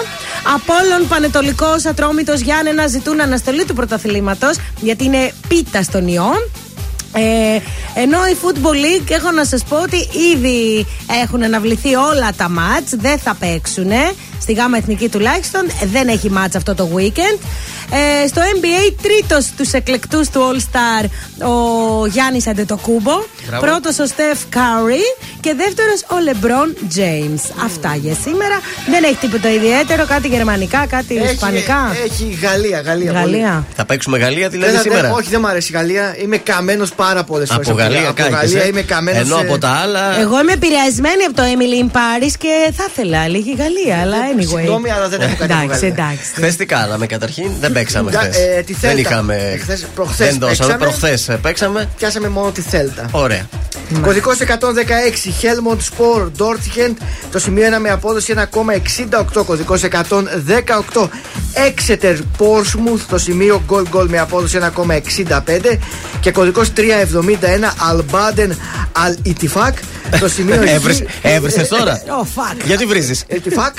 [0.56, 6.32] Απόλλων Πανετολικός Ατρόμητος Γιάννενα ζητούν αναστολή του πρωταθλήματος γιατί είναι πίτα στον ιό.
[7.14, 7.60] Ε,
[8.02, 9.98] ενώ η Football League έχω να σας πω ότι
[10.34, 10.86] ήδη
[11.24, 13.92] έχουν αναβληθεί όλα τα μάτς Δεν θα παίξουν
[14.46, 17.40] Στη γάμα εθνική τουλάχιστον Δεν έχει μάτς αυτό το weekend
[18.24, 21.06] ε, Στο NBA τρίτος τους εκλεκτούς του All Star
[21.48, 23.12] Ο Γιάννης Αντετοκούμπο
[23.48, 23.66] Μπράβο.
[23.66, 25.04] Πρώτος ο Steph Curry
[25.40, 31.16] Και δεύτερος ο LeBron James Αυτά για σήμερα Δεν έχει τίποτα ιδιαίτερο Κάτι γερμανικά, κάτι
[31.18, 33.12] Έχει- ισπανικά Έχει Γαλλία, Γαλλία.
[33.12, 33.22] πολύ.
[33.38, 36.16] Γαλλία Θα παίξουμε Γαλλία Δεν δηλαδή θα- σήμερα; δεν- όχι, δεν μου αρέσει η Γαλλία.
[36.24, 37.68] Είμαι καμένος πάρα πολλές φορές.
[37.70, 38.38] Από Γαλλία Από κάγεσαι.
[38.38, 39.22] Γαλλία είμαι καμένος.
[39.22, 40.20] Ενώ από τα άλλα.
[40.20, 44.35] Εγώ είμαι επηρεασμένη από το Emily in Paris και θα ήθελα λίγη Γαλλία, αλλά Δεν
[44.38, 44.48] Anyway.
[44.48, 45.86] Συγγνώμη, αλλά δεν έχω κάτι Εντάξει, βγάλει.
[45.94, 46.32] εντάξει.
[46.36, 48.36] Χθες τι κάναμε καταρχήν, δεν παίξαμε Για, χθες.
[48.38, 48.88] ε, τη Θέλτα.
[48.96, 49.36] δεν είχαμε.
[49.54, 50.54] Εχθές- προχθές δεν δώσαμε.
[50.74, 50.78] παίξαμε.
[50.78, 51.90] Προχθές παίξαμε.
[51.98, 53.08] Πιάσαμε μόνο τη Θέλτα.
[53.12, 53.48] Ωραία.
[54.02, 56.94] Κωδικός 116 Helmont Sport Dortmund.
[57.32, 59.44] Το σημείο 1 με απόδοση 1,68.
[59.44, 61.10] Κωδικός 118
[61.54, 63.00] Exeter Portsmouth.
[63.10, 65.80] Το σημείο goal goal με απόδοση 1,65.
[66.20, 68.50] Και κωδικός 371 Albaden
[68.94, 69.74] Al Itifak.
[70.20, 72.66] Το σημείο Χ- Έβρισε- Έβρισες τώρα; Oh, fuck.
[72.66, 73.74] Γιατί βρίζεις; Itifak.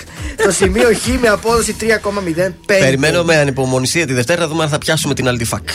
[0.45, 2.55] Το σημείο Χ με απόδοση 3,05.
[2.67, 5.69] Περιμένω με ανυπομονησία τη Δευτέρα να δούμε αν θα πιάσουμε την Αλτιφάκ.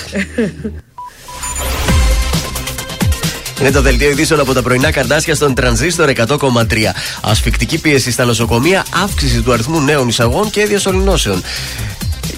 [3.62, 6.94] Είναι το δελτίο ειδήσεων από τα πρωινά καρτάσια στον τρανζίστορ 100,3.
[7.22, 11.44] Ασφικτική πίεση στα νοσοκομεία, αύξηση του αριθμού νέων εισαγών και διασωληνώσεων.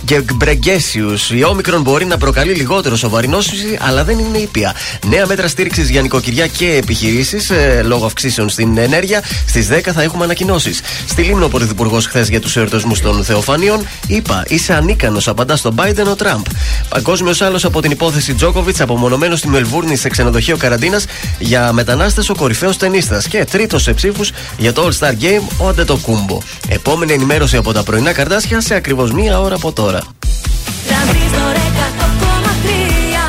[0.05, 1.13] Και Γκμπρεγκέσιου.
[1.29, 4.75] Η όμικρον μπορεί να προκαλεί λιγότερο σοβαρή νόσηση, αλλά δεν είναι ήπια.
[5.07, 7.51] Νέα μέτρα στήριξης για νοικοκυριά και επιχειρήσεις
[7.83, 9.23] λόγω αυξήσεων στην ενέργεια.
[9.47, 10.81] Στις 10 θα έχουμε ανακοινώσεις.
[11.07, 13.87] Στη Λίμνο ο Πρωθυπουργός χθες για τους εορτασμούς των Θεοφανίων.
[14.07, 16.45] Είπα, είσαι ανίκανος, απαντά στον Biden ο Τραμπ.
[16.89, 21.05] Παγκόσμιος άλλος από την υπόθεση Τζόκοβιτς, απομονωμένος στη Μελβούρνη σε ξενοδοχείο καραντίνας
[21.39, 23.21] για μετανάστες ο κορυφαίος ταινίστα.
[23.29, 26.37] Και τρίτος σε ψήφους για το All Star Game ο Αντετοκούμπο.
[26.67, 29.92] Επόμενη ενημέρωση από τα πρωινά καρτάσια σε ακριβώς μία ώρα από τώρα.
[30.87, 33.23] Τρανζίστορ 100,3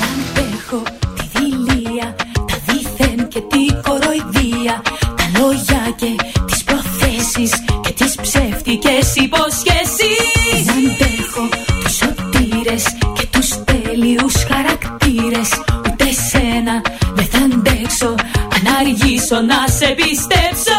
[0.00, 0.82] Να αντέχω
[1.16, 4.82] τη δειλία Τα δίθεν και τη κοροϊδία.
[5.16, 6.10] Τα λόγια και
[6.46, 7.52] τις προθέσεις
[7.82, 10.64] Και τις ψεύτικες υποσχέσεις.
[10.66, 11.48] Να αντέχω
[11.82, 12.84] τους σωτήρες
[13.14, 15.48] Και τους τέλειους χαρακτήρες.
[15.86, 16.82] Ούτε σένα
[17.14, 18.14] δεν θα αντέξω
[18.54, 20.78] Αν αργήσω να σε πιστέψω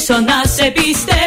[0.00, 1.19] αργήσω να σε πιστέψω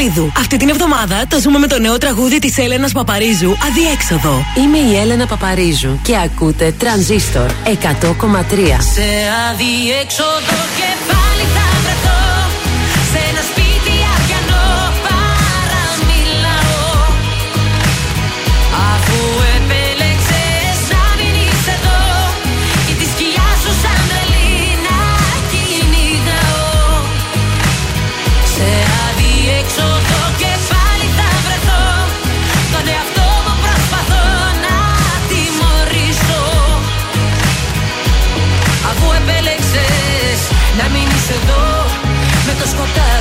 [0.00, 0.32] Μάχτα Ζουλίδου.
[0.36, 4.44] Αυτή την εβδομάδα το ζούμε με το νέο τραγούδι της Έλενας Παπαρίζου, Αδιέξοδο.
[4.56, 7.72] Είμαι η Έλενα Παπαρίζου και ακούτε Τρανζίστορ 100,3.
[8.94, 9.06] Σε
[9.50, 11.79] αδιέξοδο και πάλι θα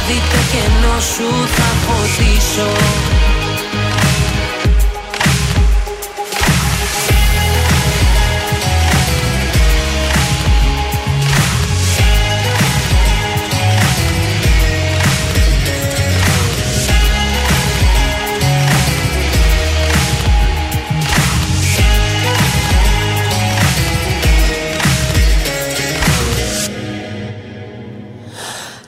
[0.10, 2.68] σκοτάδι το κενό σου θα φωτίσω.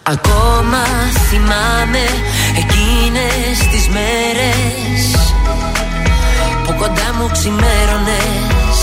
[0.04, 1.01] Ακόμα
[1.32, 2.06] θυμάμαι
[2.62, 5.02] εκείνες τις μέρες
[6.64, 8.78] Που κοντά μου ξημέρωνες.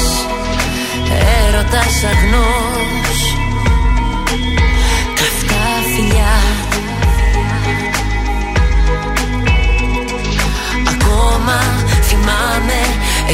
[1.46, 3.18] Έρωτας αγνός
[5.18, 6.36] Καυτά φιλιά.
[10.92, 11.61] Ακόμα
[12.03, 12.80] θυμάμαι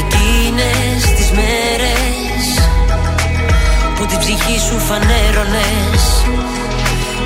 [0.01, 2.43] εκείνες τις μέρες
[3.95, 6.03] Που την ψυχή σου φανέρωνες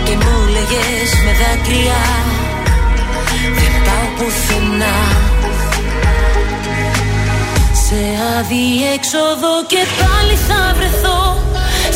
[0.03, 0.38] και μου
[0.69, 2.01] λέγες με δάκρυα.
[3.59, 4.97] Δεν πάω πουθενά.
[7.85, 8.01] Σε
[8.37, 11.43] αδιέξοδο και πάλι θα βρεθώ.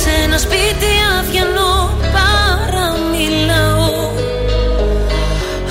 [0.02, 1.76] Σε ένα σπίτι αδιανό
[2.16, 3.92] παραμιλάω.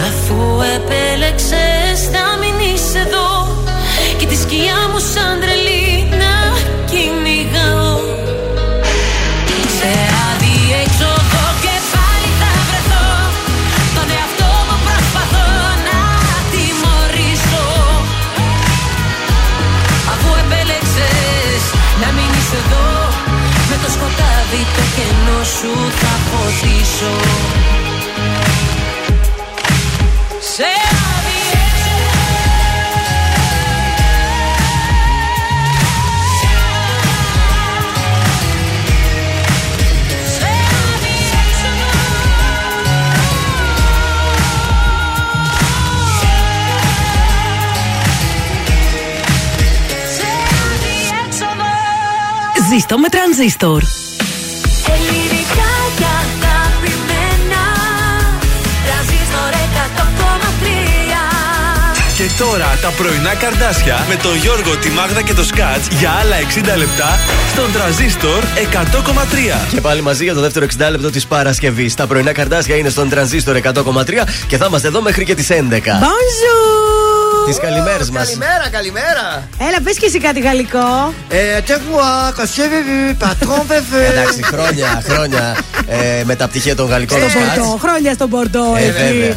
[0.08, 0.40] Αφού
[0.76, 3.30] επέλεξες να μην είσαι εδώ
[4.18, 5.21] Και τη σκιά μου σαν
[23.92, 27.14] σκοτάδι το κενό σου θα φωτίσω.
[30.54, 30.70] Σε
[52.72, 53.82] Ζήστο με τρανζίστορ.
[54.94, 57.64] Ελληνικά και αγαπημένα
[58.86, 60.66] Τρανζίστορ 100,3
[62.16, 66.36] Και τώρα τα πρωινά καρδάσια με τον Γιώργο, τη Μάγδα και το Σκάτς για άλλα
[66.74, 67.18] 60 λεπτά
[67.52, 68.42] στον τραζίστορ
[68.72, 69.68] 100,3.
[69.74, 71.94] Και πάλι μαζί για το δεύτερο 60 λεπτό της Παρασκευής.
[71.94, 75.52] Τα πρωινά καρτάσια είναι στον τρανζίστορ 100,3 και θα είμαστε εδώ μέχρι και τις 11.
[75.52, 76.91] Bonjour!
[77.46, 78.24] Τις καλημέρες μας.
[78.24, 79.48] Καλημέρα, καλημέρα.
[79.58, 81.14] Έλα, πες και εσύ κάτι γαλλικό.
[81.28, 84.06] Ε, τεγουά, κασέβεβι, πατρόν βεβέ.
[84.06, 87.56] Εντάξει, χρόνια, χρόνια ε, με τα πτυχία των γαλλικών Στον σκάτς.
[87.58, 88.90] Μπορντό, χρόνια στον Μπορντό, Ε, εκεί.
[88.92, 89.36] βέβαια.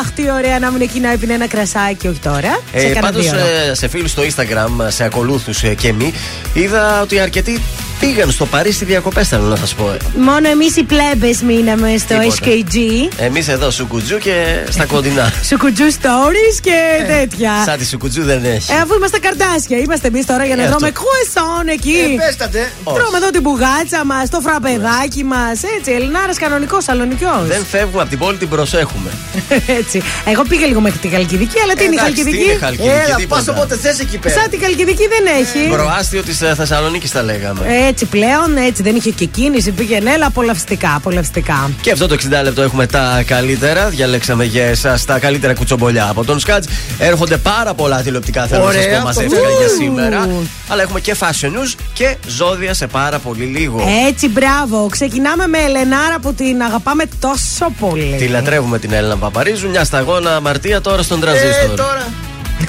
[0.00, 2.60] Αχ, τι ωραία να μην εκεί να έπινε ένα κρασάκι, όχι τώρα.
[2.74, 3.74] σε Ε, κάνα Πάντως δύο ώρα.
[3.74, 6.12] σε φίλους στο Instagram, σε ακολούθους και μη,
[6.54, 7.62] είδα ότι αρκετοί
[8.06, 9.96] πήγαν στο Παρίσι διακοπές, θέλω να σας πω.
[10.16, 12.36] Μόνο εμείς οι πλέμπες μείναμε στο Τίποτα.
[12.42, 12.76] HKG.
[13.16, 14.34] Εμείς εδώ σουκουτζού και
[14.70, 15.32] στα κοντινά.
[15.48, 16.76] Σουκουτζού stories και
[17.06, 17.52] τέτοια.
[17.66, 18.72] Σαν τη σουκουτζού δεν έχει.
[18.72, 21.00] Ε, αφού είμαστε καρτάσια, είμαστε εμείς τώρα για να Ε, τρώμε αυτό.
[21.00, 21.96] κρουεσόν εκεί.
[22.20, 22.72] Ε, πέστατε.
[22.84, 25.56] Τρώμε εδώ την μπουγάτσα μας, το φραπεδάκι μας.
[25.78, 27.46] Έτσι, Ελληνάρας κανονικός, σαλονικιός.
[27.46, 29.10] Δεν φεύγουμε από την πόλη, την προσέχουμε.
[29.80, 30.02] Έτσι.
[30.32, 32.50] Εγώ πήγα λίγο μέχρι τη Χαλκιδική, αλλά τι είναι η Εντάξει, τι Χαλκιδική.
[32.50, 33.42] είναι Χαλκιδική, Έλα, τίποτα.
[33.44, 34.34] πα όποτε θες εκεί πέρα.
[34.40, 35.68] Σαν τη Χαλκιδική δεν έχει.
[35.68, 37.60] Προάστιο της Θεσσαλονίκης τα λέγαμε.
[37.94, 41.70] Έτσι πλέον, έτσι δεν είχε και κίνηση, πήγαινε έλα απολαυστικά, απολαυστικά.
[41.80, 43.88] Και αυτό το 60 λεπτό έχουμε τα καλύτερα.
[43.88, 46.66] Διαλέξαμε για εσάς τα καλύτερα κουτσομπολιά από τον Σκάτζ.
[46.98, 49.20] Έρχονται πάρα πολλά τηλεοπτικά θέλω να σας Ωραία, πω αυτό.
[49.22, 49.58] μαζεύτηκαν Ου.
[49.58, 50.28] για σήμερα.
[50.68, 53.82] Αλλά έχουμε και fashion news και ζώδια σε πάρα πολύ λίγο.
[54.08, 54.86] Έτσι, μπράβο.
[54.90, 58.14] Ξεκινάμε με Ελενάρα που την αγαπάμε τόσο πολύ.
[58.18, 59.68] Τη λατρεύουμε την Έλληνα Παπαρίζου.
[59.68, 61.76] Μια σταγόνα αμαρτία τώρα στον Ε, τραζίστορ.
[61.76, 62.06] τώρα.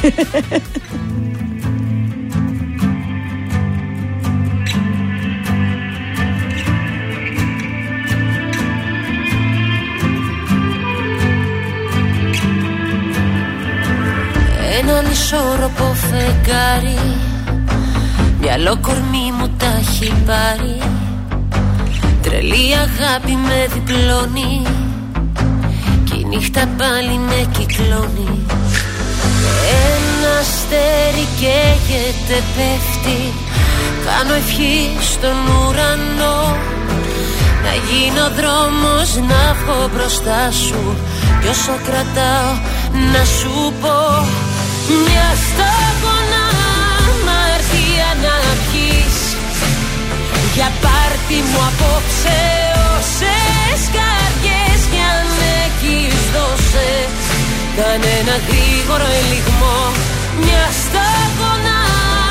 [15.15, 16.99] ισόρροπο φεγγάρι.
[18.39, 20.77] Μυαλό κορμί μου τα έχει πάρει.
[22.21, 24.61] Τρελή αγάπη με διπλώνει.
[26.03, 28.31] Κι η νύχτα πάλι με κυκλώνει.
[29.91, 33.21] Ένα αστέρι καίγεται πέφτει.
[34.05, 34.77] Κάνω ευχή
[35.11, 36.41] στον ουρανό.
[37.63, 40.81] Να γίνω δρόμος να βγω μπροστά σου.
[41.41, 42.51] Κι όσο κρατάω
[43.13, 44.25] να σου πω
[44.89, 46.45] μια σταγόνα
[47.07, 48.37] αμαρτία να
[48.69, 49.17] πεις
[50.55, 52.39] Για πάρτι μου απόψε
[52.95, 55.27] όσες καρδιές κι αν
[55.63, 56.91] έχεις δώσε
[57.79, 59.79] Κανένα γρήγορο ελιγμό.
[60.43, 61.79] Μια σταγόνα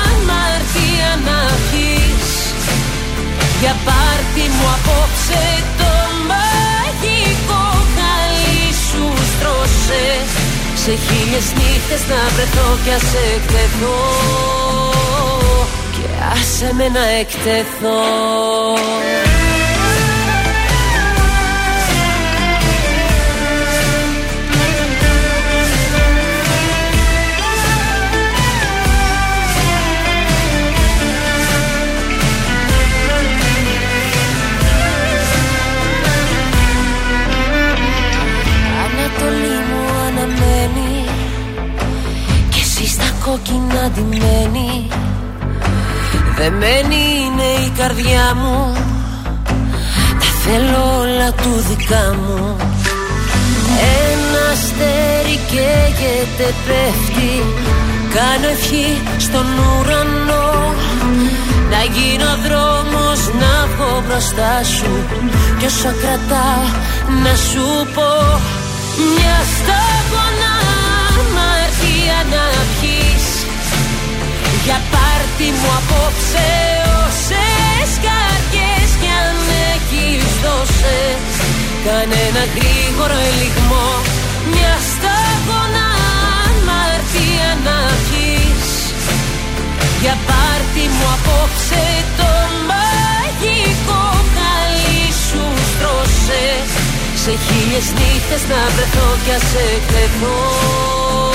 [0.09, 1.39] αμαρτία να
[1.69, 2.29] πεις
[3.61, 5.43] Για πάρτι μου απόψε
[5.79, 5.91] το
[6.29, 7.63] μαγικό
[7.95, 10.44] χαλί σου στρώσες.
[10.85, 13.97] Σε χίλιες νύχτες να βρεθώ κι ας εκτεθώ.
[15.91, 19.24] Και άσε με να εκτεθώ
[43.25, 44.87] κόκκινα ντυμένη.
[46.37, 48.73] Δεμένη είναι η καρδιά μου.
[50.19, 52.55] Τα θέλω όλα του δικά μου.
[54.09, 57.33] Ένα αστέρι καίγεται πέφτει.
[58.15, 60.73] Κάνω ευχή στον ουρανό.
[61.71, 64.91] Να γίνω δρόμος να βγω μπροστά σου.
[65.59, 66.65] Κι όσο κρατάω
[67.23, 67.65] να σου
[67.95, 68.11] πω
[69.15, 69.84] Μιας σταγόνα
[74.65, 76.49] Για πάρτι μου απόψε
[77.03, 79.37] όσες καρδιές κι αν
[79.73, 80.99] έχεις δώσε
[81.85, 83.89] Κάνε ένα γρήγορο ελιγμό
[84.51, 85.87] Μια σταγόνα
[86.45, 88.73] αμαρτία να πιείς
[90.01, 91.85] Για πάρτι μου απόψε
[92.19, 92.31] το
[92.69, 94.03] μαγικό
[94.33, 96.45] χαλί σου στρώσε.
[97.23, 101.34] Σε χίλιες νύχτες να βρεθώ κι ας εκτεθώ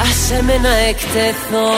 [0.00, 1.72] άσε με να εκτεθώ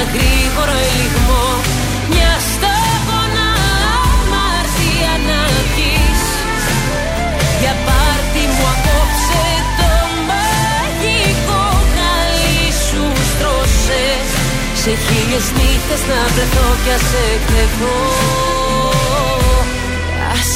[0.00, 1.46] ένα γρήγορο ελιγμό.
[2.12, 3.48] Μια σταγόνα
[4.04, 5.40] αμαρτία να
[5.74, 6.22] πιείς
[7.60, 9.44] Για πάρτι μου απόψε
[9.78, 9.92] το
[10.28, 14.04] μαγικό χαλί σου στρώσε.
[14.82, 18.99] Σε χίλιες νύχτες να βρεθώ κι ας εκτεθώ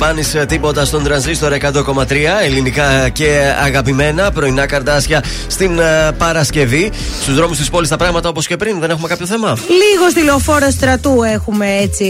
[0.00, 2.12] Γιώργο Σαμπάνη, τίποτα στον τρανζίστορ 100,3
[2.44, 4.30] ελληνικά και αγαπημένα.
[4.30, 6.90] Πρωινά καρτάσια στην ε, Παρασκευή.
[7.22, 10.22] Στους δρόμους της πόλης τα πράγματα όπως και πριν, δεν έχουμε κάποιο θέμα; Λίγο στη
[10.22, 12.06] λεωφόρο στρατού έχουμε έτσι.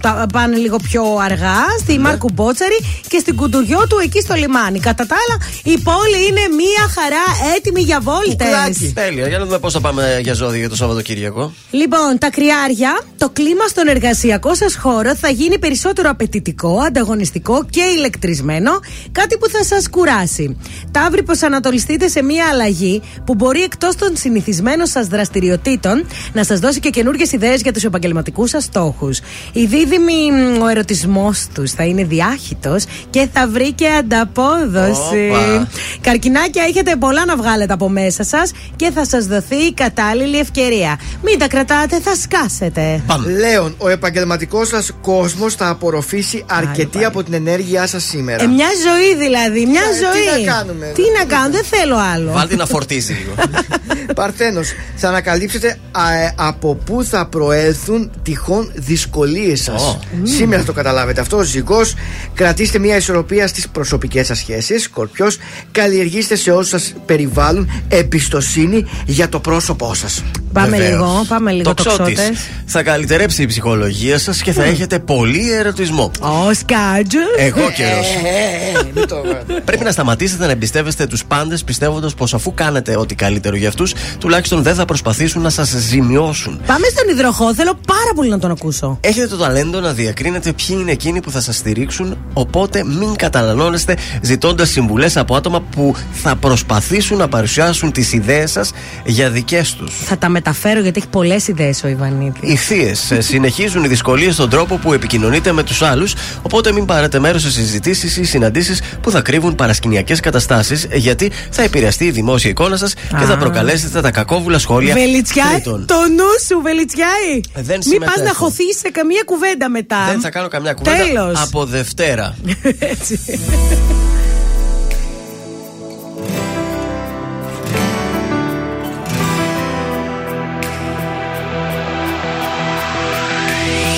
[0.00, 1.56] τα- Πάνε λίγο πιο αργά.
[1.78, 2.78] Στη Μάρκου Μπότσαρη
[3.08, 4.78] και στην Κουντουριό του εκεί στο λιμάνι.
[4.80, 5.42] Κατά τα άλλα,
[5.76, 8.92] η πόλη είναι μία χαρά έτοιμη για βόλτες.
[8.94, 11.52] Τέλεια, για να δούμε πώς θα πάμε για ζώδιο για το Σαββατοκύριακο.
[11.70, 17.82] Λοιπόν, τα κρυάρια, το κλίμα στον εργασιακό σας χώρο θα γίνει περισσότερο απαιτητικό, ανταγωνιστικό και
[17.96, 18.70] ηλεκτρισμένο,
[19.12, 20.56] κάτι που θα σας κουράσει.
[20.90, 26.80] Ταύροι, προσανατολιστείτε σε μία αλλαγή που μπορεί εκτός των συνηθισμένων σας δραστηριοτήτων να σας δώσει
[26.80, 29.20] και καινούργιες ιδέες για τους επαγγελματικούς σας στόχους.
[29.52, 35.30] Οι δίδυμοι, μ, ο ερωτισμός τους θα είναι διάχυτος και θα βρει και ανταπόδοση.
[35.30, 35.68] Όπα.
[36.00, 40.98] Καρκινάκια, έχετε πολλά να βγάλετε από μέσα σας και θα σας δοθεί η κατάλληλη ευκαιρία.
[41.22, 43.02] Μην τα κρατάτε, θα σκάσετε.
[43.40, 46.44] Λέων, ο επαγγελματικός σας κόσμος θα απορροφήσει
[46.82, 49.96] αρκετή από την ενέργειά σας σήμερα; Ε, μια ζωή δηλαδή, μια Ε, τι
[50.34, 50.44] ζωή.
[50.44, 50.92] να κάνουμε.
[50.94, 52.32] Τι να κάνω, δεν θέλω άλλο.
[52.32, 53.34] Βάλτε να φορτίσει λίγο.
[54.14, 59.82] Παρθένος, θα ανακαλύψετε α, ε, από πού θα προέλθουν τυχόν δυσκολίες σας.
[59.82, 59.98] Ω.
[60.22, 61.42] Σήμερα θα το καταλάβετε αυτό.
[61.42, 61.94] Ζυγός,
[62.34, 64.82] κρατήστε μια ισορροπία στις προσωπικές σας σχέσεις.
[64.82, 65.38] Σκορπιός,
[65.72, 70.22] καλλιεργήστε σε όσους σας περιβάλλουν εμπιστοσύνη για το πρόσωπό σας.
[70.52, 72.14] Πάμε λίγο, πάμε λίγο Το τοξότες.
[72.14, 72.48] ξώτης.
[72.66, 76.10] Θα καλυτερέψει η ψυχολογία σας και θα έχετε πολύ ερωτισμό.
[76.20, 77.18] Ω, σκάτζο.
[77.36, 78.06] Εγώ καιρός.
[78.06, 83.68] Ε, Πρέπει να σταματήσετε να εμπιστεύεστε τους πάντες πιστεύοντας πως αφού κάνετε ό,τι καλύτερο για
[83.68, 86.60] αυτούς, τουλάχιστον δεν θα προσπαθήσουν να σας ζημιώσουν.
[86.66, 88.98] Πάμε στον υδροχό, θέλω πάρα πολύ να τον ακούσω.
[89.00, 93.96] Έχετε το ταλέντο να διακρίνετε ποιοι είναι εκείνοι που θα σας στηρίξουν, οπότε μην καταναλώνεστε
[94.20, 98.72] ζητώντας συμβουλές από άτομα που θα προσπαθήσουν να παρουσιάσουν τις ιδέες σας
[99.04, 99.96] για δικές τους.
[100.04, 102.46] Θα τα μεταφέρω γιατί έχει πολλές ιδέες ο Ιβανίτη.
[102.46, 107.18] Οι θείες συνεχίζουν οι δυσκολίες στον τρόπο που επικοινωνείτε με τους άλλους, οπότε μην πάρετε
[107.18, 112.50] μέρος σε συζητήσεις ή συναντήσεις που θα κρύβουν παρασκηνιακές καταστάσεις, γιατί θα επηρεαστεί η δημόσια
[112.50, 113.36] εικόνα σας και θα Α.
[113.36, 114.94] προκαλέσετε τα κακόβουλα σχόλια.
[114.94, 115.86] Βελιτσιάη, τρίτων.
[115.86, 117.40] το νου σου, Βελιτσιάη.
[117.54, 118.22] Δεν Μην πας συμμετέχω.
[118.22, 120.04] να χωθεί σε καμία κουβέντα μετά.
[120.08, 121.40] Δεν θα κάνω καμιά κουβέντα Τέλος.
[121.42, 122.34] από Δευτέρα.
[122.92, 123.20] Έτσι.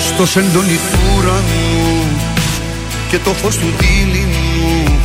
[0.07, 1.64] Στο σεντόνι του ουρανού
[3.15, 4.99] και το φως του δίληνου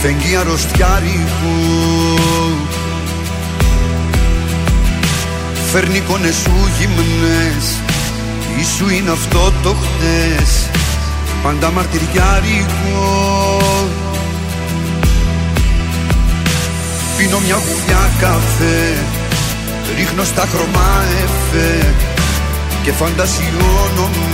[0.00, 1.56] φεγγεί αρρωστιάρικου.
[5.72, 7.64] Φέρνει εικόνες σου γυμνές.
[8.60, 10.70] Ήσου είναι αυτό το χτες.
[11.42, 13.58] Πάντα μαρτυριάρικο
[17.16, 18.96] Πίνω μια γουλιά καφέ.
[19.96, 21.94] Ρίχνω στα χρώμα εφέ.
[22.82, 24.33] Και φαντασιώνομαι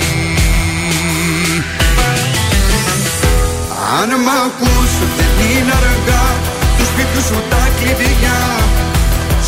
[3.99, 6.25] Αν μ' ακούς δεν είναι αργά.
[6.77, 8.39] Τους σπίτου σου τα κλειδιά.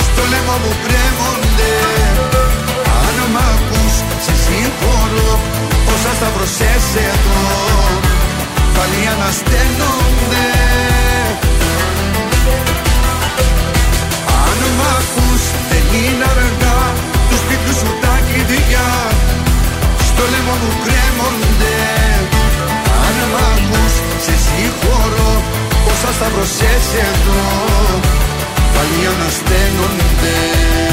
[0.02, 1.74] Στο λαιμό μου κρέμονται.
[3.04, 3.96] Αν μ' ακούς
[4.26, 5.32] σε συγχωρώ.
[5.94, 7.42] Όσα σταυρωσές εδώ
[8.76, 10.48] Πάλι ανασταίνονται.
[14.46, 16.80] Αν μ' ακούς δεν είναι αργά.
[17.30, 18.90] Τους σπίτου σου τα κλειδιά.
[20.10, 21.78] Στο λαιμό μου κρέμονται.
[21.78, 22.03] Αν μ' ακούς
[24.24, 25.32] σε συγχωρώ
[25.92, 27.42] Όσα σταυρωσές εδώ.
[28.74, 30.93] Πάλι ανασταίνονται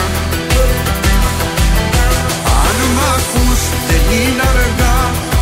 [3.21, 4.97] ακούς δεν είναι αργά.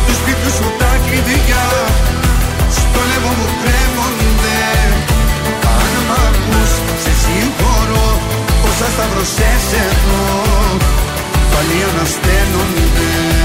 [0.06, 1.66] Τους σπίτου σου τα κλειδιά.
[2.76, 4.60] Στο λαιμό μου κρέμονται.
[5.78, 8.08] Αν μ' ακούς σε συγχωρώ.
[8.68, 10.22] Όσα σταυρωσές εδώ
[11.50, 13.39] Πάλι ανασταίνονται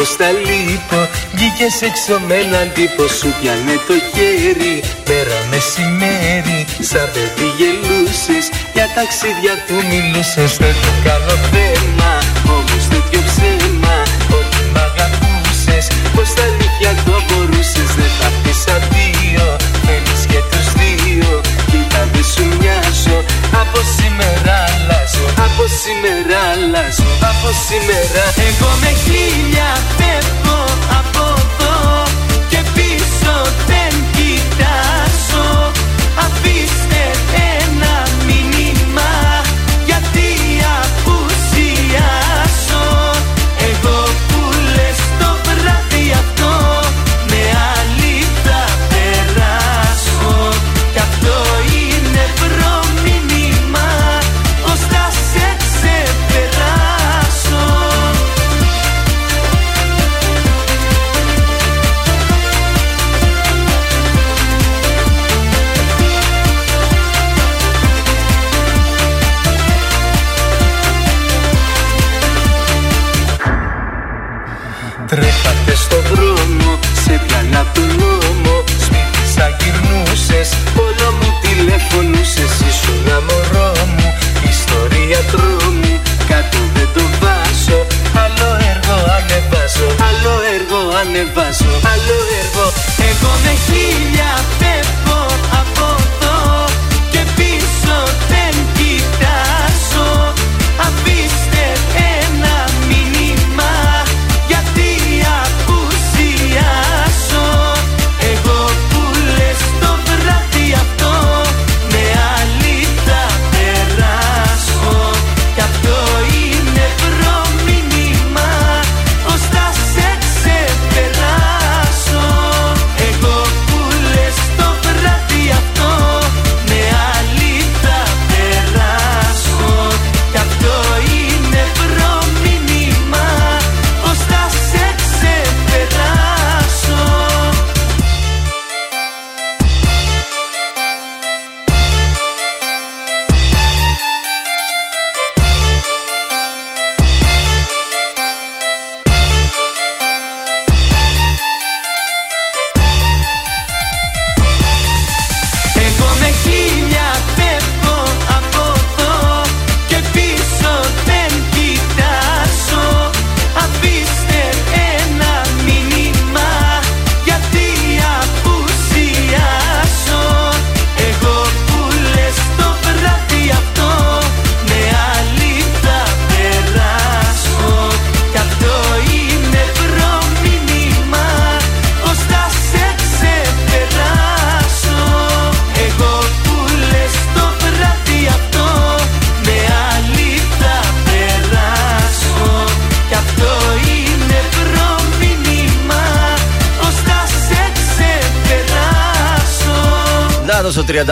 [0.00, 1.00] πως τα λείπω
[1.34, 4.74] Βγήκες έξω με έναν τύπο σου πιάνε το χέρι.
[5.08, 6.60] Πέρα μεσημέρι
[6.90, 8.44] σαν παιδί γελούσες
[8.74, 12.12] Για ταξίδια του μιλούσες Δεν το κάνω θέμα.
[12.56, 13.96] Όμως τέτοιο ψέμα
[14.38, 15.84] Ότι μ' αγαπούσες.
[16.14, 19.48] Πως τα αλήθεια το μπορούσες Δεν θα πεις αντίο.
[19.86, 21.30] Θέλεις και τους δύο
[21.70, 23.18] Κοίτα δεν σου μοιάζω
[23.62, 28.24] Από σήμερα αλλάζω Από σήμερα αλλάζω Από σήμερα.
[28.48, 30.49] Εγώ με χίλια φεύγω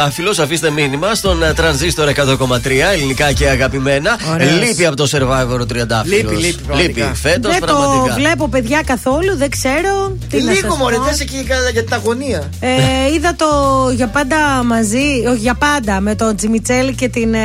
[0.09, 4.19] τριαντάφυλλο, αφήστε μήνυμα στον ε, τρανζίστορ 100,3 ελληνικά και αγαπημένα.
[4.33, 4.61] Ωραίος.
[4.61, 6.33] Λείπει από το survivor ο τριαντάφυλλος.
[6.33, 7.15] Λείπει, λείπει, πραγματικά.
[7.15, 8.15] Φέτος δεν το πραγματικά.
[8.15, 10.17] βλέπω παιδιά καθόλου, δεν ξέρω.
[10.31, 11.03] Τι να Λίγο σας μωρέ, πω.
[11.03, 12.49] δες εκεί για- για την αγωνία.
[12.61, 12.69] Ε,
[13.17, 13.47] είδα το
[13.95, 17.35] για πάντα μαζί, όχι για πάντα, με τον Τζιμιτσέλη και την.
[17.35, 17.39] ε,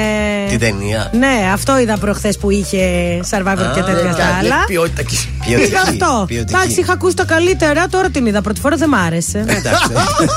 [0.50, 1.12] Την ταινία.
[1.18, 2.84] Ναι, αυτό είδα προχθές που είχε
[3.32, 4.56] Survivor και Α, τέτοια ναι, τα άλλα.
[4.68, 5.16] Ποιότητα και
[5.46, 6.24] Ποιοτική, Αυτό.
[6.28, 6.56] ποιοτική.
[6.56, 9.38] Εντάξει, είχα ακούσει τα καλύτερα, τώρα την είδα πρώτη φορά, δεν μ' άρεσε.
[9.40, 9.92] Εντάξει.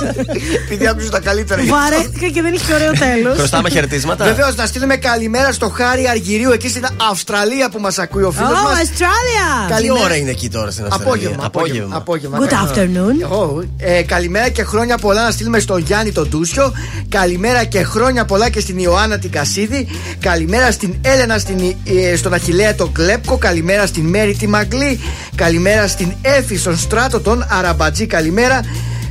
[0.65, 1.63] Επειδή άκουσες τα καλύτερα.
[1.65, 3.37] Βαρέθηκα και δεν είχε ωραίο τέλος.
[3.37, 4.25] Χρωστάμε χαιρετίσματα.
[4.25, 8.51] Βεβαίως, να στείλουμε καλημέρα στο Χάρη Αργυρίου εκεί στην Αυστραλία που μας ακούει ο φίλος
[8.51, 8.71] Oh, μα.
[8.71, 9.81] Australia!
[9.81, 11.45] Τι ώρα είναι εκεί τώρα στην Αυστραλία; Απόγευμα.
[11.47, 11.97] Απόγευμα.
[11.97, 12.39] απόγευμα.
[12.41, 13.61] Good afternoon.
[13.61, 16.73] Oh, ε, καλημέρα και χρόνια πολλά να στείλουμε στον Γιάννη τον Τούσιο.
[17.09, 19.89] Καλημέρα και χρόνια πολλά και στην Ιωάννα την Κασίδη.
[20.21, 23.37] Καλημέρα στην Έλενα, στην, ε, στον Αχηλέα τον Κλέπκο.
[23.39, 24.96] Καλημέρα στην Μέρη τη Μαγκλή.
[25.35, 28.07] Καλημέρα στην Έφη, στον Στράτο τον Αραμπατζή.
[28.07, 28.61] Καλημέρα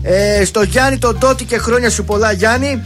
[0.02, 2.84] ε, στον Γιάννη τον Τότι και χρόνια σου πολλά Γιάννη.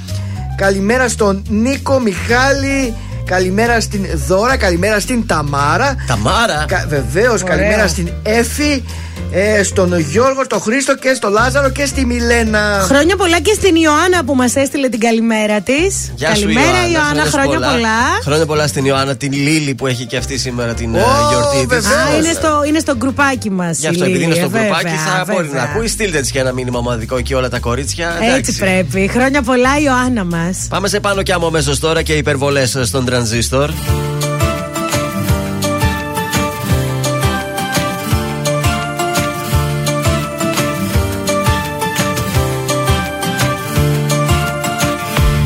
[0.57, 2.95] Καλημέρα στον Νίκο Μιχάλη.
[3.29, 5.95] Καλημέρα στην Δώρα, καλημέρα στην Ταμάρα.
[6.07, 8.83] Ταμάρα; Κα, Βεβαίως, καλημέρα στην Εφη,
[9.31, 12.59] ε, στον Γιώργο, στον Χρήστο και στον Λάζαρο και στη Μιλένα.
[12.87, 16.11] Χρόνια πολλά και στην Ιωάννα που μας έστειλε την καλημέρα της.
[16.15, 17.99] Γεια σου, Καλημέρα, Ιωάννα, χρόνια πολλά.
[18.23, 21.57] Χρόνια πολλά στην Ιωάννα, την Λίλη που έχει και αυτή σήμερα την ε, Ω, γιορτή
[21.57, 21.65] της.
[21.65, 22.13] βεβαίως.
[22.13, 23.77] Α, είναι στο, είναι στο γκρουπάκι μας.
[23.79, 25.87] Γι' αυτό επειδή είναι στο γκρουπάκι θα μπορεί να ακούει.
[25.87, 28.07] Στείλτε της και ένα μήνυμα ομαδικό εκεί όλα τα κορίτσια.
[28.19, 28.57] Έτσι Εντάξει.
[28.59, 29.09] πρέπει.
[29.13, 30.57] Χρόνια πολλά, Ιωάννα μας.
[30.69, 33.69] Πάμε σε πάνω και άμμο αμέσω τώρα και υπερβολές στον τρανζίστορ.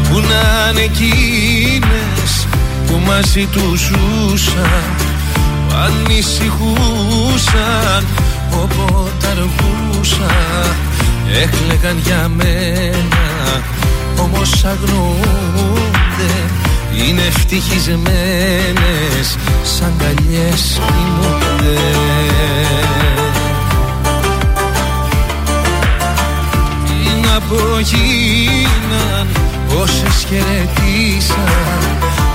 [0.09, 2.47] Που να είναι εκείνες
[2.87, 4.95] που μαζί τους ζούσαν
[5.67, 6.41] που ανησυχούσαν
[8.51, 10.75] όποτε αργούσαν
[11.43, 13.23] έκλεγαν για μένα
[14.17, 16.33] όμως αγνοούνται
[16.97, 21.79] είναι ευτυχισμένες σαν καλιές κοιμούνται
[26.85, 29.27] Τι να πω γίναν
[29.81, 31.81] Όσες χαιρετήσαν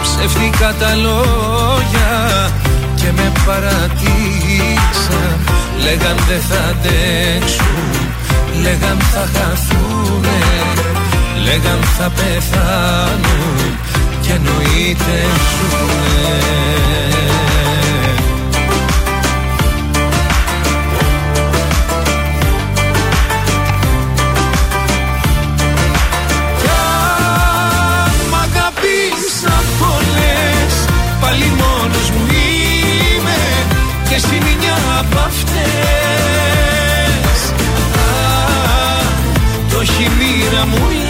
[0.02, 2.50] Ψεύτικα τα λόγια
[2.96, 5.38] Και με παρατήσαν.
[5.82, 7.90] Λέγαν δεν θα αντέξουν
[8.62, 10.40] Λέγαν θα χαθούνε
[11.44, 13.78] Λέγαν θα πεθάνουν
[14.28, 15.16] Και εννοείται
[15.50, 16.38] ζουνε
[26.60, 30.74] Κι αν μ' αγαπήσαν πολλές
[31.20, 33.38] Πάλι μόνος μου είμαι
[34.08, 35.68] Και στη μια από αυτές.
[37.96, 38.10] Α,
[39.70, 41.07] Το έχει η μοίρα μου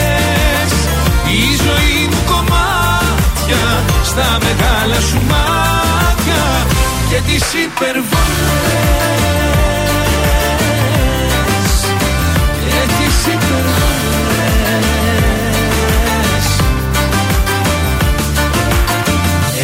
[4.21, 6.67] στα μεγάλα σου μάτια
[7.09, 8.11] και τις υπερβολές.
[12.69, 13.67] Και τις υπερβολές.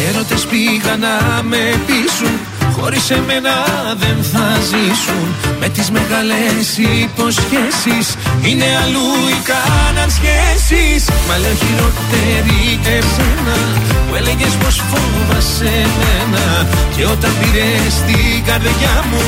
[0.08, 2.47] Έρωτες πήγαν να με πείσουν
[2.90, 3.54] Χωρίς εμένα
[4.02, 5.28] δεν θα ζήσουν.
[5.60, 6.66] Με τις μεγάλες
[7.02, 8.06] υποσχέσεις.
[8.46, 11.02] Είναι αλλού οι κάναν σχέσεις.
[11.28, 13.58] Μα λέω χειρότερη εσένα
[14.06, 16.46] Που έλεγες πως φόβασαι εμένα
[16.96, 19.22] Και όταν πήρες την καρδιά μου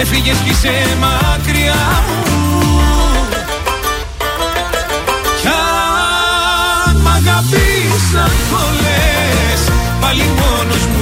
[0.00, 0.74] Έφυγες κι είσαι
[1.04, 2.22] μακριά μου.
[5.40, 5.48] Κι
[6.86, 9.60] αν μ' αγαπήσαν πολλές
[10.00, 11.01] Πάλι μόνος μου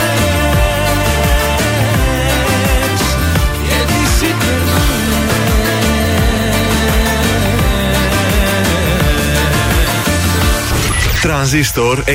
[11.21, 12.13] Τρανζίστορ 100,3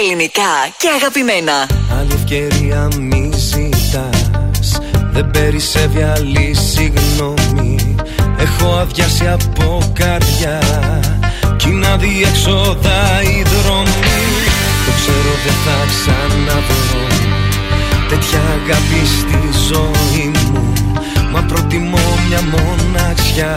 [0.00, 1.66] Ελληνικά και αγαπημένα.
[1.98, 4.80] Άλλη ευκαιρία μη ζητάς.
[5.12, 7.94] Δεν περισσεύει άλλη συγγνώμη.
[8.38, 10.60] Έχω αδειάσει από καρδιά.
[11.56, 14.08] Κι είναι αδιέξοδα οι δρόμοι.
[14.86, 17.06] Το ξέρω δεν θα ξαναβρω.
[18.08, 20.72] Τέτοια αγάπη στη ζωή μου.
[21.32, 23.56] Μα προτιμώ μια μοναξιά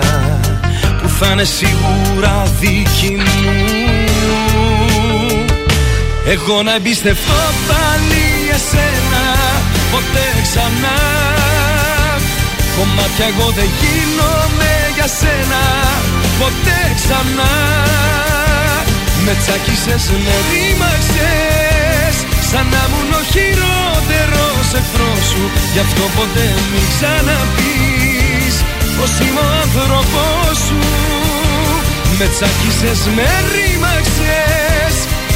[1.01, 3.81] που θα είναι σίγουρα δική μου.
[6.25, 8.25] Εγώ να εμπιστευτώ πάλι
[8.55, 9.25] εσένα
[9.91, 10.97] Ποτέ ξανά.
[12.77, 15.63] Κομμάτια εγώ δεν γίνομαι για σένα
[16.39, 17.53] Ποτέ ξανά.
[19.25, 22.15] Με τσακίσες, με ρήμαξες
[22.49, 25.43] Σαν να ήμουν ο χειρότερος εχθρός σου.
[25.73, 27.90] Γι' αυτό ποτέ μην ξαναπείς
[29.01, 30.79] Πως είμαι ο άνθρωπός σου.
[32.19, 34.95] Με τσακίσες, με ρήμαξες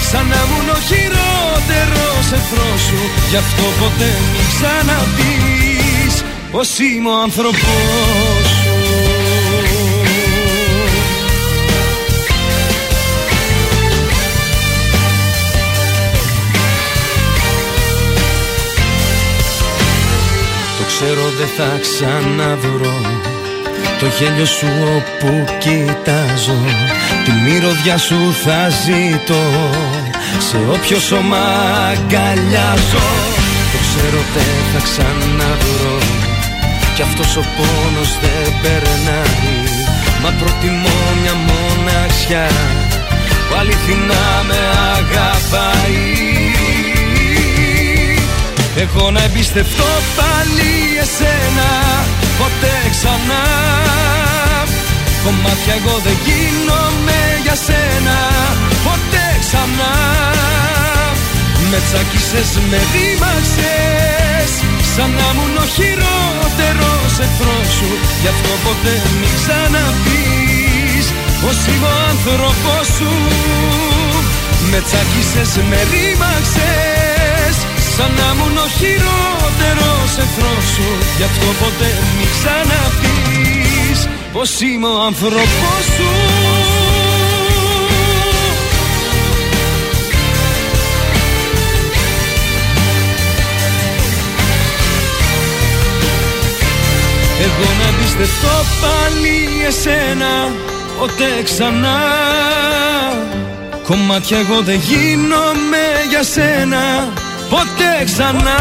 [0.09, 2.99] Σαν να ήμουν ο χειρότερος εχθρός σου.
[3.29, 8.75] Γι' αυτό ποτέ μην ξαναπείς Πως είμαι ο άνθρωπός σου.
[20.77, 23.33] Το ξέρω δεν θα ξαναβρω
[23.99, 26.59] το γέλιο σου όπου κοιτάζω
[27.25, 29.45] Τη μυρωδιά σου θα ζητώ.
[30.49, 31.43] Σε όποιο σώμα
[31.91, 33.07] αγκαλιάζω
[33.71, 35.97] Το ξέρω δεν θα ξαναβρω
[36.95, 39.85] Κι αυτός ο πόνος δεν περνάει
[40.21, 42.47] Μα προτιμώ μια μοναξιά.
[43.47, 44.59] Που αληθινά με
[44.95, 46.25] αγαπάει.
[48.77, 51.69] Εγώ να εμπιστευτώ πάλι εσένα
[52.39, 53.43] Ποτέ ξανά.
[55.23, 58.17] Κομμάτια εγώ δεν γίνομαι για σένα.
[58.87, 59.93] Ποτέ ξανά.
[61.71, 64.51] Με τσακίσες, με ρήμαξες
[64.95, 67.89] Σαν να ήμουν ο χειρότερος εχθρός σου.
[68.21, 71.05] Γι' αυτό ποτέ μην ξαναπείς
[71.41, 73.11] Πως είμαι ο άνθρωπός σου.
[74.71, 77.14] Με τσακίσες, με ρήμαξες
[77.97, 80.87] Σαν να ήμουν ο χειρότερος εχθρός σου.
[81.17, 83.99] Γι' αυτό ποτέ μην ξαναπείς
[84.33, 86.09] πως είμαι ο άνθρωπός σου.
[97.45, 100.51] Εγώ να εμπιστευτώ πάλι εσένα
[100.99, 101.99] Ποτέ ξανά.
[103.83, 107.13] Κομμάτια εγώ δεν γίνομαι για σένα
[107.49, 108.59] Ποτέ ξανά.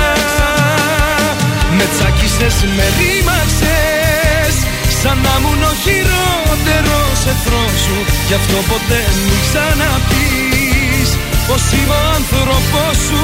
[1.77, 4.55] Με τσάκισες, με ρήμαξες
[5.01, 7.97] Σαν να ήμουν ο χειρότερος εχθρός σου.
[8.28, 11.09] Γι' αυτό ποτέ μην ξαναπείς
[11.48, 13.23] Πως είμαι ο άνθρωπός σου.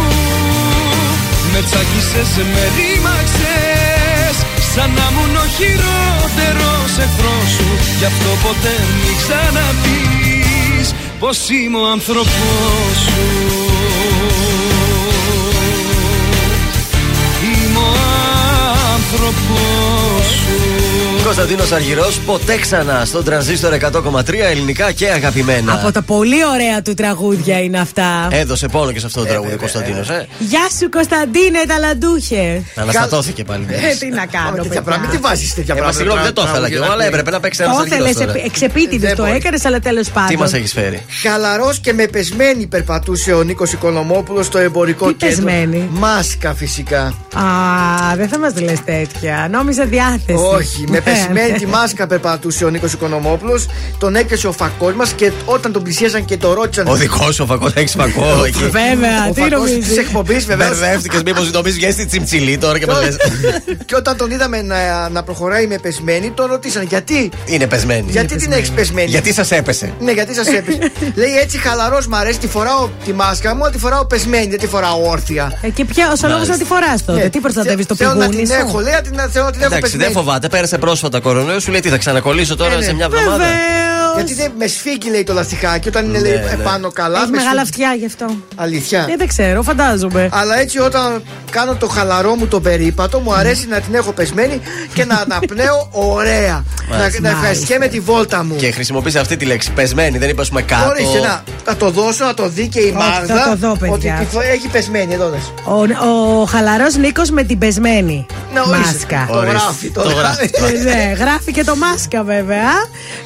[1.52, 4.36] Με τσακίσες, με ρήμαξες
[4.72, 7.68] Σαν να ήμουν ο χειρότερος εχθρός σου.
[7.98, 10.88] Γι' αυτό ποτέ μην ξαναπείς
[11.22, 14.69] Πως είμαι ο άνθρωπός σου
[19.12, 25.72] άνθρωπός σου Κωνσταντίνος Αργυρός, ποτέ ξανά στον τρανζίστορ 100,3 ελληνικά και αγαπημένα.
[25.72, 28.28] Από τα πολύ ωραία του τραγούδια είναι αυτά.
[28.30, 30.26] Έδωσε πόνο και σε αυτό το τραγούδι ο Κωνσταντίνος, ε.
[30.38, 32.62] Γεια σου Κωνσταντίνε, ταλαντούχε.
[32.74, 33.66] Αναστατώθηκε πάλι.
[33.70, 34.82] Ε, τι να κάνω, Τέτοια παιδιά.
[34.82, 35.96] πράγματα, μην τη βάζεις τέτοια Ε, μα πράγματα.
[35.98, 38.06] συγγνώμη, δεν το ήθελα κι εγώ, αλλά έπρεπε να παίξεις ένα Το αργυρό.
[38.08, 40.28] ήθελε εξεπίτηδε, το έκανες, αλλά τέλος πάντων.
[40.28, 45.14] Τι μας έχεις φέρει; Χαλαρός και με πεσμένη περπατούσε ο Νίκος Οικονομόπουλος στο εμπορικό Τι
[45.14, 45.34] κέντρο.
[45.44, 47.00] πεσμένη; Μάσκα φυσικά.
[47.34, 47.42] Α,
[48.16, 49.48] δεν θα μας λες τέτοια.
[49.50, 50.44] Νόμιζα διάθεση.
[50.54, 51.58] Όχι, με Ναι, πεσμένη ναι.
[51.58, 53.66] τη μάσκα περπατούσε ο Νίκος Οικονομόπουλος.
[53.98, 56.86] Τον έπιασε ο φακός μας και όταν τον πλησίασαν και το ρώτησαν.
[56.86, 58.58] Ο δικός σου φακός, έχεις φακό εκεί.
[58.58, 62.78] Βέβαια, Ο τι φακός νομίζεις; της εκπομπής βεβαίως Μπερδεύτηκες, μήπως νομίζεις βγαίνει στη τσιμψιλή τώρα
[62.78, 63.16] και μα λες.
[63.84, 68.04] και όταν τον είδαμε να, να προχωράει με πεσμένη, τον ρωτήσαν γιατί; Είναι πεσμένη.
[68.10, 70.78] Γιατί την έχεις πεσμένη; Γιατί σας έπεσε; Ναι, γιατί σας έπεσε.
[71.14, 74.58] Λέει έτσι χαλαρός μ' αρέσει, τη φοράω τη μάσκα μου, αλλά τη φοράω πεσμένη, δεν
[74.58, 75.58] τη φοράω όρθια.
[75.62, 76.52] Ε, και ποια, ο λόγος Μάλιστα.
[76.52, 77.22] να τη φοράς τότε.
[77.22, 77.28] Ναι.
[77.28, 79.60] Τι προστατεύεις το Θέλω να πηγούνι την σου; έχω, λέει, να την- θέλω να την
[79.60, 80.12] έχω Εντάξει, δεν πεσμένη.
[80.12, 80.48] φοβάται.
[80.48, 82.82] Πέρασε πρόσφατα κορονοϊό, σου λέει τι θα ξανακολλήσω τώρα Ε, ναι.
[82.82, 83.58] σε μια εβδομάδα; Βεβαίως.
[84.16, 86.50] Γιατί δεν με σφίγγει, λέει το λαστιχάκι, όταν είναι Ναι, λέει, ναι.
[86.60, 87.18] επάνω καλά.
[87.20, 87.84] Έχει με μεγάλα σφίγγει.
[87.84, 88.36] αυτιά γι' αυτό.
[88.56, 89.06] Αλήθεια.
[89.10, 90.28] Ε, δεν ξέρω, φαντάζομαι.
[90.32, 94.60] Αλλά έτσι όταν κάνω το χαλαρό μου το περίπατο, μου αρέσει να την έχω πεσμένη
[94.94, 96.64] και να αναπνέω ωραία.
[96.90, 97.20] να, Μάλιστα.
[97.20, 98.56] να ευχαριστιέμαι τη βόλτα μου.
[98.56, 99.70] Και χρησιμοποίησε αυτή τη λέξη.
[99.72, 100.88] Πεσμένη, δεν είπα πούμε κάτω.
[100.88, 103.34] Ορίστε να, θα το δώσω, να το δει και η Όχι, Μάγδα.
[103.42, 104.14] θα το δω, παιδιά.
[104.18, 105.52] Ότι τη φο- έχει πεσμένη, εδώ δες.
[105.64, 108.78] Ο, ο χαλαρός Νίκος με την πεσμένη Να ορίστε.
[108.92, 109.26] μάσκα.
[109.32, 109.56] Το Ορίστε.
[109.58, 110.50] γράφει, το Το γράφει.
[110.90, 111.02] Γράφει.
[111.02, 112.70] Ε, ναι, γράφει και το μάσκα βέβαια.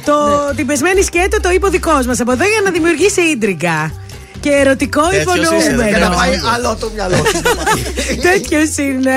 [0.05, 0.13] Το,
[0.57, 3.93] Την πεσμένη σκέτο το είπε ο δικός μας από εδώ για να δημιουργήσει ίντριγκα.
[4.41, 6.17] Και ερωτικό Τέτοιος είσαι, δεν Για να Μπαίνω.
[6.21, 6.49] πάει Μπαίνω.
[6.55, 7.43] άλλο το μυαλό σου.
[8.29, 9.11] Τέτοιος είναι.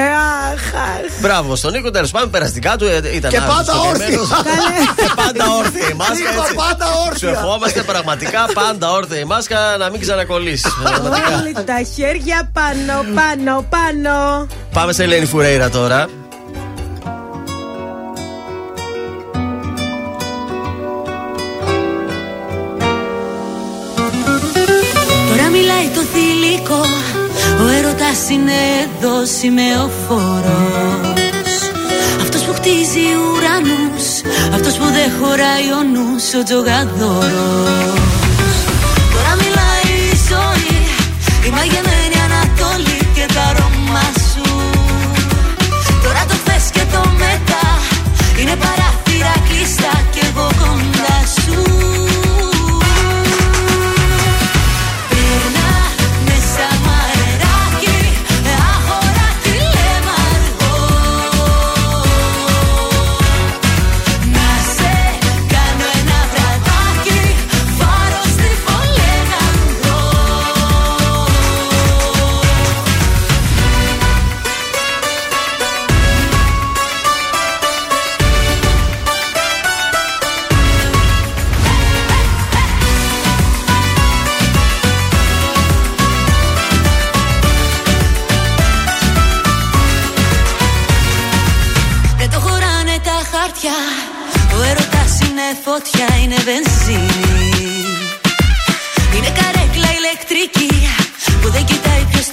[0.54, 1.20] Αχ, αχ.
[1.22, 4.28] Μπράβο στον Νίκο, τέλος πάντων περαστικά του ε, ήταν Και άρρωστος, πάντα στοχευμένος.
[5.02, 6.54] Και πάντα όρθια η μάσκα Νίκο, έτσι.
[6.56, 7.30] πάντα Σου όρθια.
[7.30, 10.74] ευχόμαστε πραγματικά πάντα όρθια η μάσκα να μην ξανακολλήσεις.
[10.84, 11.38] Πραγματικά.
[11.40, 14.48] Όλοι τα χέρια πάνω, πάνω, πάνω.
[14.74, 15.96] Πάμε σε Ελένη Φουρέιρα τώρα.
[15.98, 16.08] Τώρα
[26.64, 26.86] το θηλυκό
[27.64, 31.14] Ο έρωτας είναι εδώ σημεοφόρος.
[32.22, 34.06] Αυτός που χτίζει ουρανούς
[34.54, 38.02] Αυτός που δεν χωράει ο νους Ο τζογαδόρος.
[39.14, 40.78] Τώρα μιλάει η ζωή
[41.48, 44.48] Η μαγεμένη Ανατολή και τα αρώμα σου.
[46.04, 47.66] Τώρα το χθες και το μετά
[48.42, 48.87] Είναι παράθυρα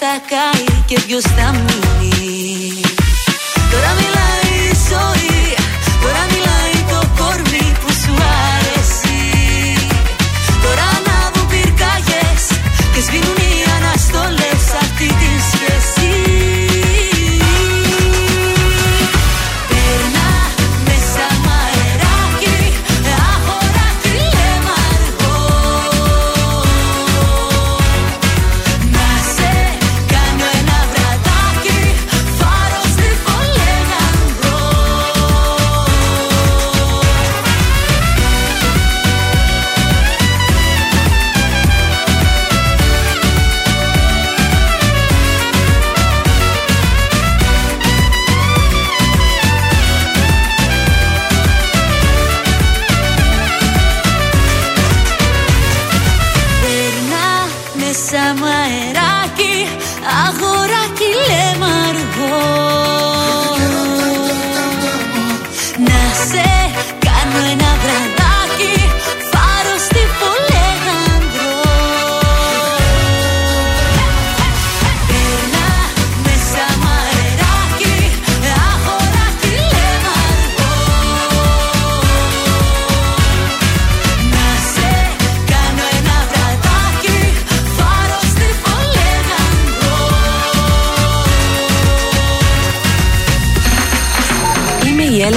[0.06, 2.83] θα κάει και ποιος θα μείνει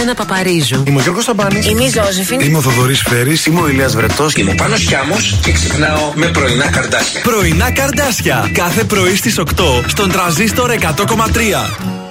[0.09, 0.83] Έλενα Παπαρίζου.
[0.87, 1.59] Είμαι ο Γιώργος Σαμπάνη.
[1.69, 2.39] Είμαι η Ζώζεφιν.
[2.39, 3.45] Είμαι ο Θοδωρής Φέρης.
[3.45, 4.33] Είμαι ο Ηλίας Βρετός.
[4.33, 7.21] Είμαι ο Πάνος Χιάμος και ξυπνάω με πρωινά καρδάσια.
[7.21, 8.49] Πρωινά καρδάσια.
[8.53, 12.06] Κάθε πρωί στις 8 στον τραζίστορ 100,3.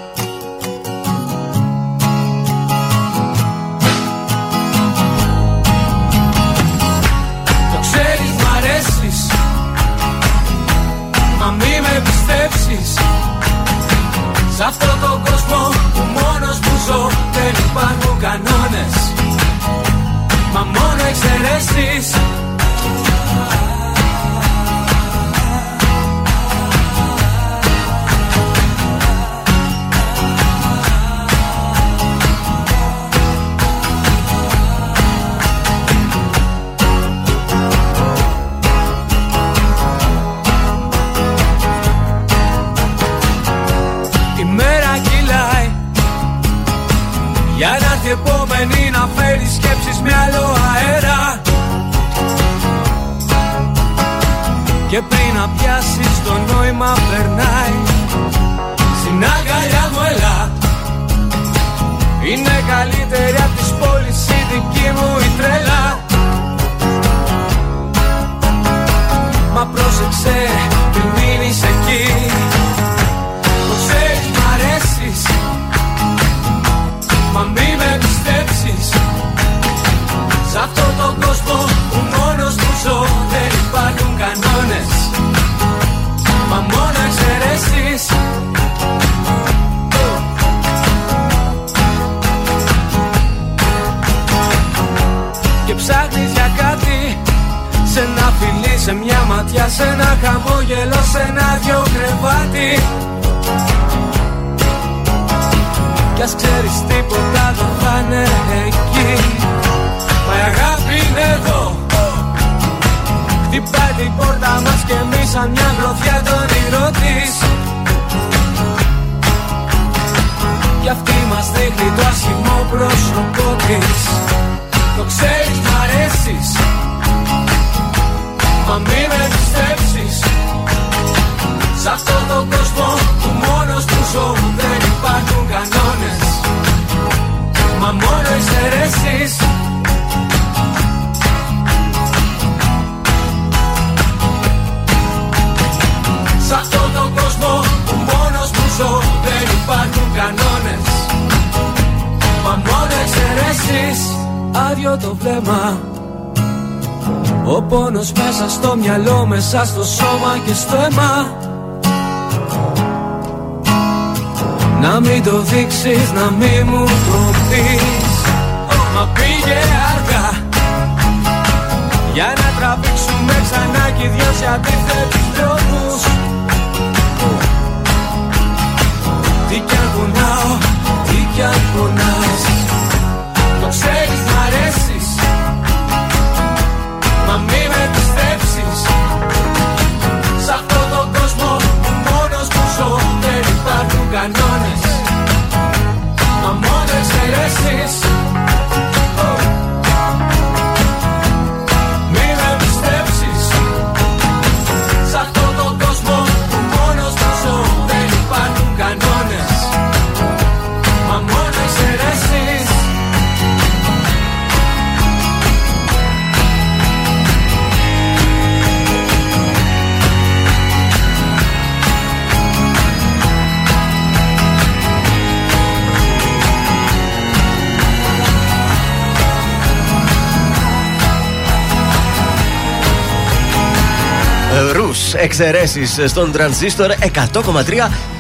[235.39, 238.16] Εξαιρέσεις στον τρανζίστορ 100,3.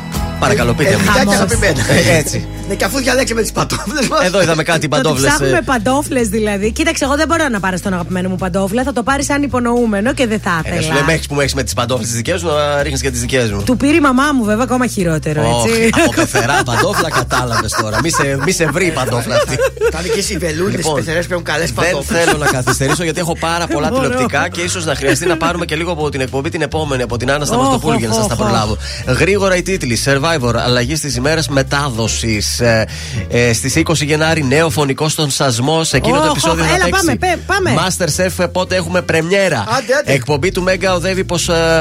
[0.47, 0.97] Παρακαλώ, πείτε μου.
[0.99, 1.81] Ελληνικά και αγαπημένα.
[2.13, 2.47] Ε, Έτσι.
[2.69, 4.25] Ναι, και αφού διαλέξαμε τις πατόφλε μας.
[4.25, 5.29] Εδώ είδαμε κάτι Το ότι παντόβλε.
[5.29, 6.73] ψάχνουμε παντόφλες δηλαδή.
[6.73, 8.83] Κοίταξε, εγώ δεν μπορώ να πάρει τον αγαπημένο μου παντόφλα.
[8.83, 10.95] Θα το πάρει σαν υπονοούμενο και δεν θα Ε, σου ήθελα.
[10.95, 13.21] λέμε έχεις που μου έχεις με τις παντόφλες τις δικές σου να ρίχνεις και τις
[13.21, 13.63] δικές μου.
[13.63, 15.81] Του πήρε η μαμά μου, βέβαια, ακόμα χειρότερο, έτσι.
[15.81, 17.99] Όχι, από πεθερά παντόφλα κατάλαβες τώρα.
[18.03, 19.57] Μη σε, μη σε βρει η παντόφλα αυτή.
[19.91, 22.19] Κάνει και οι βελούνες, Λοιπόν, οι πεθερές παίρνουν καλές Δεν πατόφλε.
[22.19, 24.03] θέλω να καθυστερήσω γιατί έχω πάρα πολλά Μπορώ.
[24.03, 27.17] τηλεοπτικά και ίσως να χρειαστεί να πάρουμε και λίγο από την εκπομπή την επόμενη, από
[27.17, 28.41] την Άννα Οχ, Σταυροστοπούλου για να σας οχ, τα οχ.
[28.41, 28.77] προλάβω.
[29.07, 29.99] Γρήγορα οι τίτλοι.
[30.05, 32.61] Survivor, αλλαγή στις ημέρες μετάδοσης.
[32.61, 32.87] Ε,
[33.29, 35.85] ε, Στις 20 Γενάρη, νέο φωνικό στον Σασμό.
[35.85, 37.05] Σε εκείνο το Οχ, επεισόδιο οχ, θα έλα, παίξει.
[37.05, 37.75] πάμε, πέ- πάμε.
[37.77, 39.61] Masterchef, πότε έχουμε πρεμιέρα.
[39.61, 40.13] Άντε, άντε.
[40.13, 41.25] Εκπομπή του Μέγκα οδεύει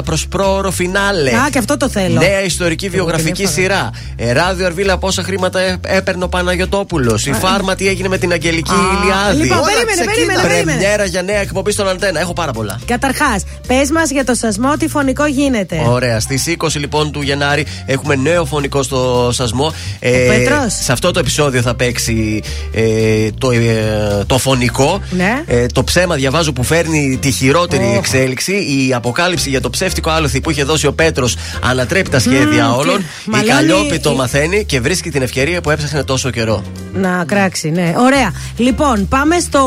[0.05, 1.29] προς πρόωρο φινάλε.
[1.29, 2.19] Α, και αυτό το θέλω.
[2.19, 3.61] Νέα ιστορική βιογραφική την έφαγα.
[3.61, 3.89] σειρά.
[4.15, 7.25] Ε, ράδιο Αρβίλα, πόσα χρήματα έ- έπαιρνε ο Παναγιοτόπουλος.
[7.25, 8.71] Η Φάρμα, τι έγινε με την Αγγελική
[9.01, 9.41] Ηλιάδη.
[9.41, 10.77] Λοιπόν, περίμενε, περίμενε, περίμενε.
[10.77, 12.19] Πρεμιέρα για νέα εκπομπή στον Αντένα.
[12.19, 12.79] Έχω πάρα πολλά.
[12.85, 15.81] Καταρχάς, πες μας για το σασμό τι φωνικό γίνεται.
[15.87, 16.19] Ωραία.
[16.19, 19.73] Στις 20 λοιπόν του Γενάρη έχουμε νέο φωνικό στο Σασμό.
[19.99, 20.73] Ε, Πέτρος.
[20.83, 22.41] σε αυτό το επεισόδιο θα παίξει
[22.73, 25.01] ε, το, ε, το φωνικό.
[25.11, 25.43] Ναι.
[25.45, 27.95] Ε, το ψέμα διαβάζω που φέρνει τη χειρότερη Οχ.
[27.97, 28.51] εξέλιξη.
[28.53, 32.77] Η αποκάλυψη για το ψεύτικο άλοθη που είχε δώσει ο Πέτρος ανατρέπει τα σχέδια Μμμ,
[32.77, 32.97] όλων.
[32.97, 36.63] και Η μαλώνει- Καλλιόπη το μαθαίνει και βρίσκει την ευκαιρία που έψαχνε τόσο καιρό.
[36.93, 37.93] Να κράξει, ναι.
[37.97, 38.31] Ωραία.
[38.57, 39.61] Λοιπόν, πάμε στο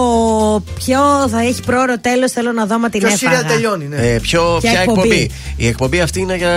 [0.74, 0.98] ποιο
[1.30, 2.32] θα έχει πρόωρο τέλος.
[2.32, 3.36] Θέλω να δω μα την Ποιο έφαγα.
[3.36, 3.96] σύριαλ τελειώνει, ναι.
[3.96, 6.54] Ε, ποιο, Ποια ποια εκπομπή; εκπομπή; Η εκπομπή αυτή είναι για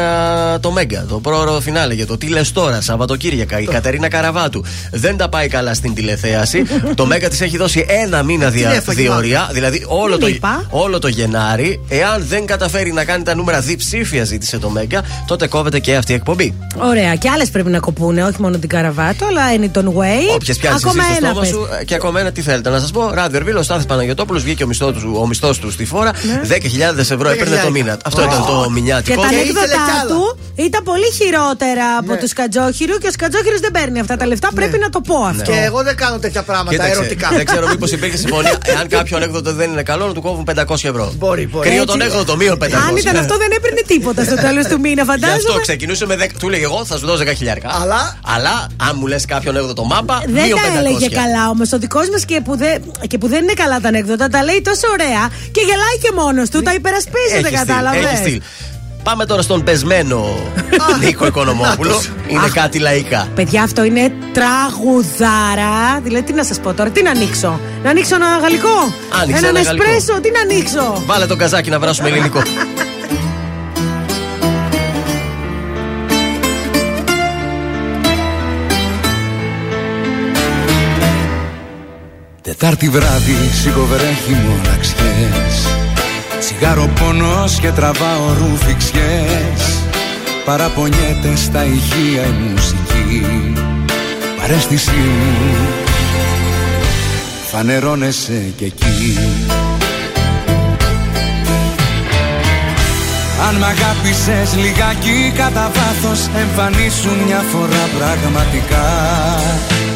[0.62, 3.60] το Μέγκα, το πρόωρο φινάλε, για το τι λες τώρα, Σαββατοκύριακα.
[3.60, 6.64] Η Κατερίνα Καραβάτου δεν τα πάει καλά στην τηλεθέαση.
[6.96, 9.54] το Μέγκα της έχει δώσει ένα μήνα δια, Την έφαγε, διορία, μάλλον.
[9.54, 10.66] δηλαδή όλο Δεν το, είπα.
[10.70, 11.82] όλο το Γενάρη.
[11.88, 16.12] Εάν δεν καταφέρει να κάνει τα νούμερα διψήφια, ζήτησε το Μέγκα, τότε κόβεται και αυτή
[16.12, 16.54] η εκπομπή.
[16.78, 17.16] Ωραία.
[17.16, 20.34] Και άλλες πρέπει να κοπούνε, όχι μόνο την Καραβάτο, αλλά Anyton Way.
[20.36, 21.50] Όποιες πιάσει Ακόμα εσύ στο ένα στόμα πες.
[21.50, 22.70] σου ε, και ακόμα ένα τι θέλετε.
[22.70, 25.72] Να σας πω, Ράδιο Ερβίλο, ο Στάθης Παναγιοτόπουλος βγήκε ο μισθός του, ο μισθός του
[25.72, 26.12] στη φόρα.
[26.14, 27.98] 10.000 ευρώ έπαιρνε το μήνα.
[28.06, 28.66] Αυτό ήταν το Ναι.
[28.66, 29.22] Και μηνιάτικο.
[29.22, 30.10] τα ήθελε ανέκδοτά κι άλλα.
[30.10, 34.50] του ήταν πολύ χειρότερα από τους Σκατζόχυρου και ο Σκατζόχυρος δεν παίρνει αυτά τα λεφτά.
[34.56, 35.52] Πρέπει να το πω αυτό.
[35.52, 37.30] Και εγώ δεν κάνω τέτοια πράγματα Κοίταξε, ερωτικά.
[37.36, 38.58] δεν ξέρω μήπως υπήρχε συμφωνία.
[38.76, 41.14] Εάν κάποιο ανέκδοτο δεν είναι καλό, να του κόβουν 500 ευρώ.
[41.18, 41.68] Μπορεί, μπορεί.
[41.70, 41.92] Κρύο Έτσι.
[41.98, 42.70] τον έκδοτο, μείον 500.
[42.90, 45.62] Αν ήταν αυτό, δεν έπαιρνε τίποτα στο τέλος του μήνα, Γι' αυτό φαντάζομαι.
[45.62, 46.28] ξεκινούσε με 10.
[46.40, 47.70] Του έλεγε εγώ θα σου δώσω 10 χιλιάρικα.
[47.82, 50.78] Αλλά- Αλλά αν μου λες κάποιον έκδοτο μάπα, Δεν μείον τα 500.
[50.80, 51.72] έλεγε καλά όμως.
[51.72, 54.62] Ο δικός μας και, που δεν- και που δεν είναι καλά τα ανέκδοτα, τα λέει
[54.62, 56.62] τόσο ωραία και γελάει και μόνος του.
[56.62, 58.40] Τα υπερασπίζεται, Έχει στυλ, κατάλαβες.
[59.02, 59.14] Έχει στυλ.
[59.14, 60.26] Πάμε τώρα στον πεσμένο
[61.04, 62.02] Νίκο Οικονομόπουλο.
[62.28, 63.28] Είναι κάτι λαϊκά.
[63.36, 66.00] Παιδιά, αυτό είναι τραγουδάρα.
[66.04, 69.56] Δηλαδή, τι να σας πω τώρα, τι να ανοίξω; Να ανοίξω ένα γαλλικό; Άνοιξε Έναν
[69.56, 69.92] ένα γαλλικό.
[69.92, 72.42] εσπρέσο, τι να ανοίξω; Βάλε τον καζάκι να βράσουμε ελληνικό.
[82.42, 85.68] Τετάρτη βράδυ σιγοβρέχει μοναξιές
[86.42, 89.84] Τσιγάρο πόνος και τραβάω ρουφιξιές.
[90.46, 93.26] Παραπονιέται στα ηχεία η μουσική.
[94.40, 95.56] Παρέστησή μου
[97.52, 99.18] Φανερώνεσαι κι εκεί.
[103.48, 108.88] Αν μ' αγάπησες λιγάκι κατά βάθος Εμφανίσου μια φορά πραγματικά.
[109.70, 109.91] Το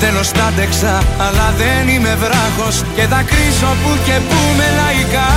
[0.00, 0.94] τέλος τα άντεξα
[1.26, 5.30] αλλά δεν είμαι βράχος Και δακρύσω που και που με λαϊκά.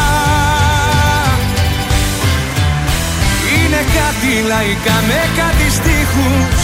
[3.56, 6.62] Είναι κάτι λαϊκά με κάτι στίχους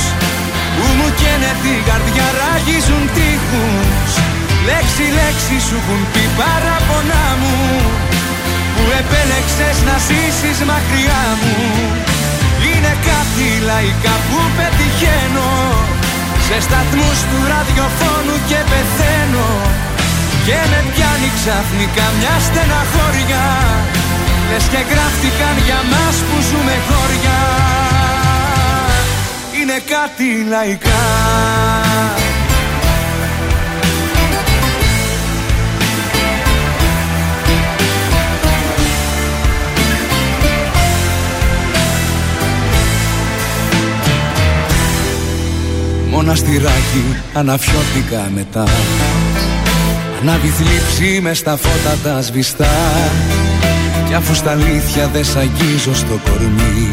[0.76, 4.12] Που μου καίνε την καρδιά ράγιζουν τείχους.
[4.68, 7.58] Λέξη λέξη σου έχουν πει παραπονά μου
[8.74, 11.56] Που επέλεξες να ζήσεις μακριά μου.
[12.68, 15.52] Είναι κάτι λαϊκά που πετυχαίνω
[16.48, 19.50] Σε σταθμούς του ραδιοφώνου και πεθαίνω.
[20.46, 23.46] Και με πιάνει ξαφνικά μια στεναχώρια.
[24.50, 27.38] Λες και γράφτηκαν για μας που ζούμε χώρια.
[29.58, 31.06] Είναι κάτι λαϊκά
[46.18, 47.04] Μοναστηράκι
[47.34, 48.64] αναφιώθηκα μετά.
[50.22, 52.68] Ανάβει θλίψη με στα φώτα τα σβηστά.
[54.08, 56.90] Κι αφού στα αλήθεια δεν σ' αγγίζω στο κορμί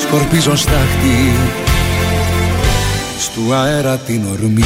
[0.00, 1.32] Σκορπίζω στάχτη
[3.18, 4.64] Στου αέρα την ορμή.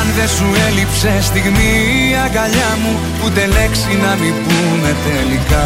[0.00, 1.72] Αν δεν σου έλειψε στιγμή
[2.10, 5.64] η αγκαλιά μου Ούτε λέξη να μην πούμε τελικά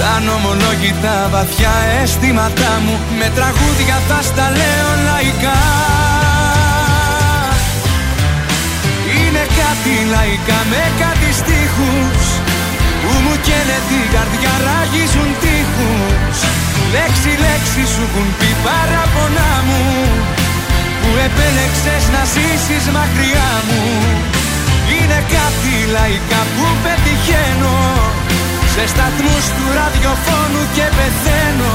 [0.00, 2.94] τα νομολόγητα βαθιά αισθήματά μου.
[3.18, 5.60] Με τραγούδια θα στα λέω λαϊκά.
[9.16, 12.22] Είναι κάτι λαϊκά με κάτι στίχους
[13.02, 16.38] Που μου καίνε την καρδιά ράγιζουν τείχους.
[16.94, 19.84] Λέξη λέξη σου έχουν πει παραπονά μου
[21.00, 23.82] Που επέλεξες να ζήσεις μακριά μου.
[24.94, 27.78] Είναι κάτι λαϊκά που πετυχαίνω
[28.74, 31.74] σε σταθμούς του ραδιοφώνου και πεθαίνω.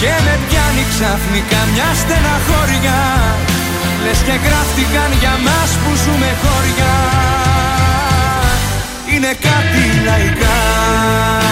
[0.00, 2.98] Και με πιάνει ξαφνικά μια στεναχώρια.
[4.04, 6.92] Λες και γράφτηκαν για μας που ζούμε χώρια.
[9.12, 11.47] Είναι κάτι λαϊκά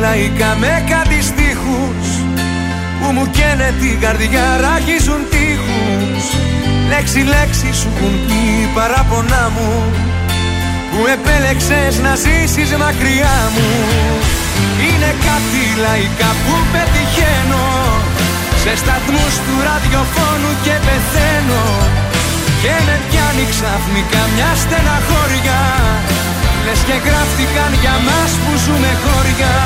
[0.00, 2.06] λαϊκά με κάτι στίχους
[2.98, 6.24] Που μου καίνε την καρδιά ράγιζουν τείχους.
[6.90, 8.42] Λέξη λέξη σου έχουν πει
[8.76, 9.70] παράπονά μου
[10.90, 13.70] Που επέλεξες να ζήσεις μακριά μου.
[14.86, 17.66] Είναι κάτι λαϊκά που πετυχαίνω
[18.62, 21.64] Σε σταθμούς του ραδιοφώνου και πεθαίνω.
[22.62, 25.60] Και με πιάνει ξαφνικά μια στεναχώρια
[26.66, 29.56] Λες και γράφτηκαν για μας που ζούμε χωριά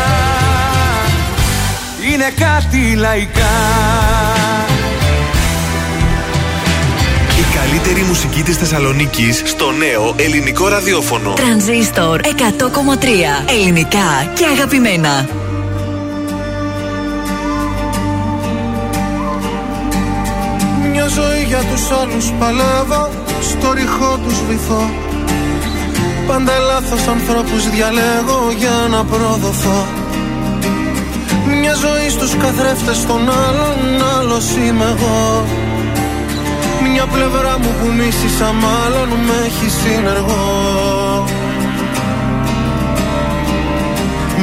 [2.13, 3.57] Είναι κάτι λαϊκά
[7.39, 11.33] Η καλύτερη μουσική της Θεσσαλονίκης στο νέο ελληνικό ραδιόφωνο.
[11.33, 12.27] Τρανζίστορ 100,3
[13.47, 15.29] ελληνικά και αγαπημένα.
[20.93, 23.11] Μια ζωή για τους άλλους παλεύω
[23.41, 25.08] Στο ρηχό τους βυθώ
[26.29, 29.87] Πάντα λάθος ανθρώπους διαλέγω για να προδοθώ.
[31.61, 33.79] Μια ζωή στους καθρέφτες των άλλων
[34.19, 35.45] Άλλος είμαι εγώ.
[36.93, 41.25] Μια πλευρά μου που μίσησα μάλλον Με έχει συνεργό.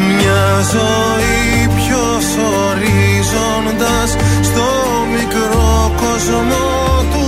[0.08, 0.46] Μια
[0.76, 2.26] ζωή ποιος
[2.66, 4.10] ορίζοντας
[4.44, 4.68] Στο
[5.16, 6.66] μικρό κόσμο
[7.12, 7.26] του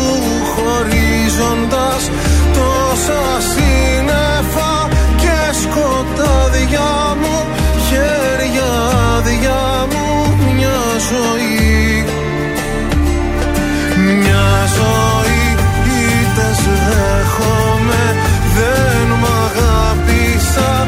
[0.54, 2.02] χωρίζοντας
[2.54, 3.22] Τόσα
[3.52, 4.27] σύννεφα
[5.78, 7.36] και σκοτάδια μου
[7.88, 8.72] Χέρια
[9.16, 10.06] άδεια μου
[10.56, 10.80] μια
[11.10, 12.06] ζωή.
[14.20, 15.46] Μια ζωή
[16.22, 18.06] ήτες δέχομαι
[18.56, 20.88] Δεν μ' αγάπησα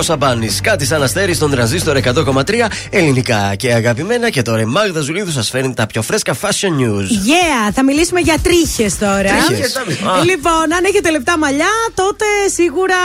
[0.00, 0.60] Γιώργος Σαμπάνης.
[0.60, 4.30] Κάτι σαν αστέρι στον τρανζίστορ 100,3 ελληνικά και αγαπημένα.
[4.30, 7.08] Και τώρα η Μάγδα Ζουλίδου σας φέρνει τα πιο φρέσκα fashion news.
[7.30, 9.30] Yeah, θα μιλήσουμε για τρίχες τώρα.
[9.46, 9.76] Τρίχες.
[9.76, 10.24] Α.
[10.24, 12.24] Λοιπόν, αν έχετε λεπτά μαλλιά, τότε
[12.54, 12.96] σίγουρα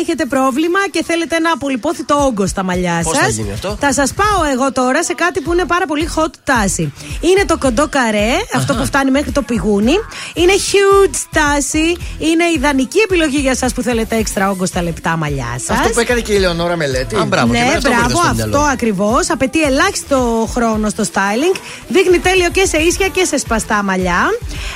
[0.00, 3.24] έχετε πρόβλημα και θέλετε ένα απολυπώθητο όγκο στα μαλλιά Πώς σας.
[3.24, 6.30] θα γίνει αυτό; Θα σας πάω εγώ τώρα σε κάτι που είναι πάρα πολύ hot
[6.44, 6.92] τάση.
[7.20, 9.94] Είναι το κοντό καρέ, αυτό που φτάνει μέχρι το πηγούνι.
[10.34, 11.96] Είναι huge τάση.
[12.18, 15.78] Είναι ιδανική επιλογή για εσά που θέλετε έξτρα όγκο στα λεπτά μαλλιά σας.
[15.78, 17.16] Αυτό που έκανε και η Λεωνόρα Μελέτη.
[17.16, 18.56] Α, μπράβο, και ναι, εμένα αυτό μου ήρθε μπράβο, στο μυαλό.
[18.56, 19.30] αυτό ακριβώς.
[19.30, 21.56] Απαιτεί ελάχιστο χρόνο στο styling.
[21.88, 24.22] Δείχνει τέλειο και σε ίσια και σε σπαστά μαλλιά.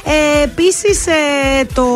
[0.05, 1.05] Ε, Επίσης,
[1.75, 1.87] το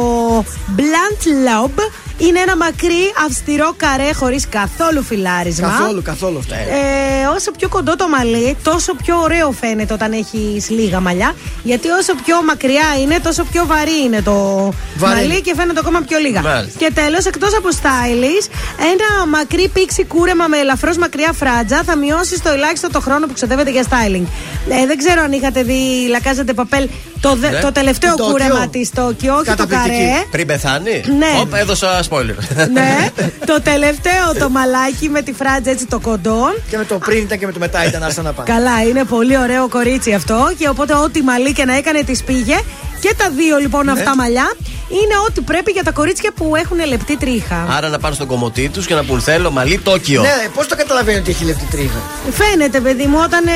[0.77, 1.70] Blunt Lob
[2.18, 5.68] είναι ένα μακρύ, αυστηρό καρέ χωρίς καθόλου φιλάρισμα.
[5.68, 6.55] Καθόλου, καθόλου αυτό.
[6.55, 11.34] Ε, όσο πιο κοντό το μαλλί, τόσο πιο ωραίο φαίνεται όταν έχεις λίγα μαλλιά.
[11.62, 14.34] Γιατί όσο πιο μακριά είναι, τόσο πιο βαρύ είναι το
[14.97, 15.14] Βαρύ.
[15.26, 16.40] μαλλί και φαίνεται ακόμα πιο λίγα.
[16.43, 16.78] Μάλιστα.
[16.78, 18.47] Και τέλος, εκτός από stylish,
[18.93, 23.32] ένα μακρύ πίξι κούρεμα με ελαφρώς μακριά φράτζα θα μειώσει στο ελάχιστο το χρόνο που
[23.32, 24.26] ξοδεύετε για styling.
[24.68, 26.89] Ε, δεν ξέρω αν είχατε δει Λακάζετε Παπέλ
[27.20, 27.59] το, δε- Ναι.
[27.60, 28.32] το τελευταίο Η Τόκιο.
[28.32, 29.97] κούρεμα της Τόκιο, όχι το Καταπληκτική.
[29.97, 30.24] καρέ.
[30.30, 31.39] Πριν πεθάνει; Ναι.
[31.40, 32.36] Οπ, έδωσα spoiler.
[32.72, 33.09] ναι,
[33.47, 36.55] το τελευταίο το μαλάκι με τη φράτζα έτσι το κοντό.
[36.70, 38.52] Και με το πριν ήταν και με το μετά ήταν άστα να πάνε.
[38.52, 40.52] Καλά, είναι πολύ ωραίο κορίτσι αυτό.
[40.59, 42.56] Και οπότε, ό,τι μαλλί και να έκανε, τη πήγε.
[43.03, 44.49] Και τα δύο λοιπόν αυτά μαλλιά
[44.89, 47.66] είναι ό,τι πρέπει για τα κορίτσια που έχουν λεπτή τρίχα.
[47.77, 50.20] Άρα να πάνε στον κομμωτή τους και να πούν θέλω μαλλί Τόκιο.
[50.23, 52.01] Ναι, πώς το καταλαβαίνει ότι έχει λεπτή τρίχα;
[52.33, 53.47] Φαίνεται, παιδί μου, όταν.
[53.47, 53.51] ε,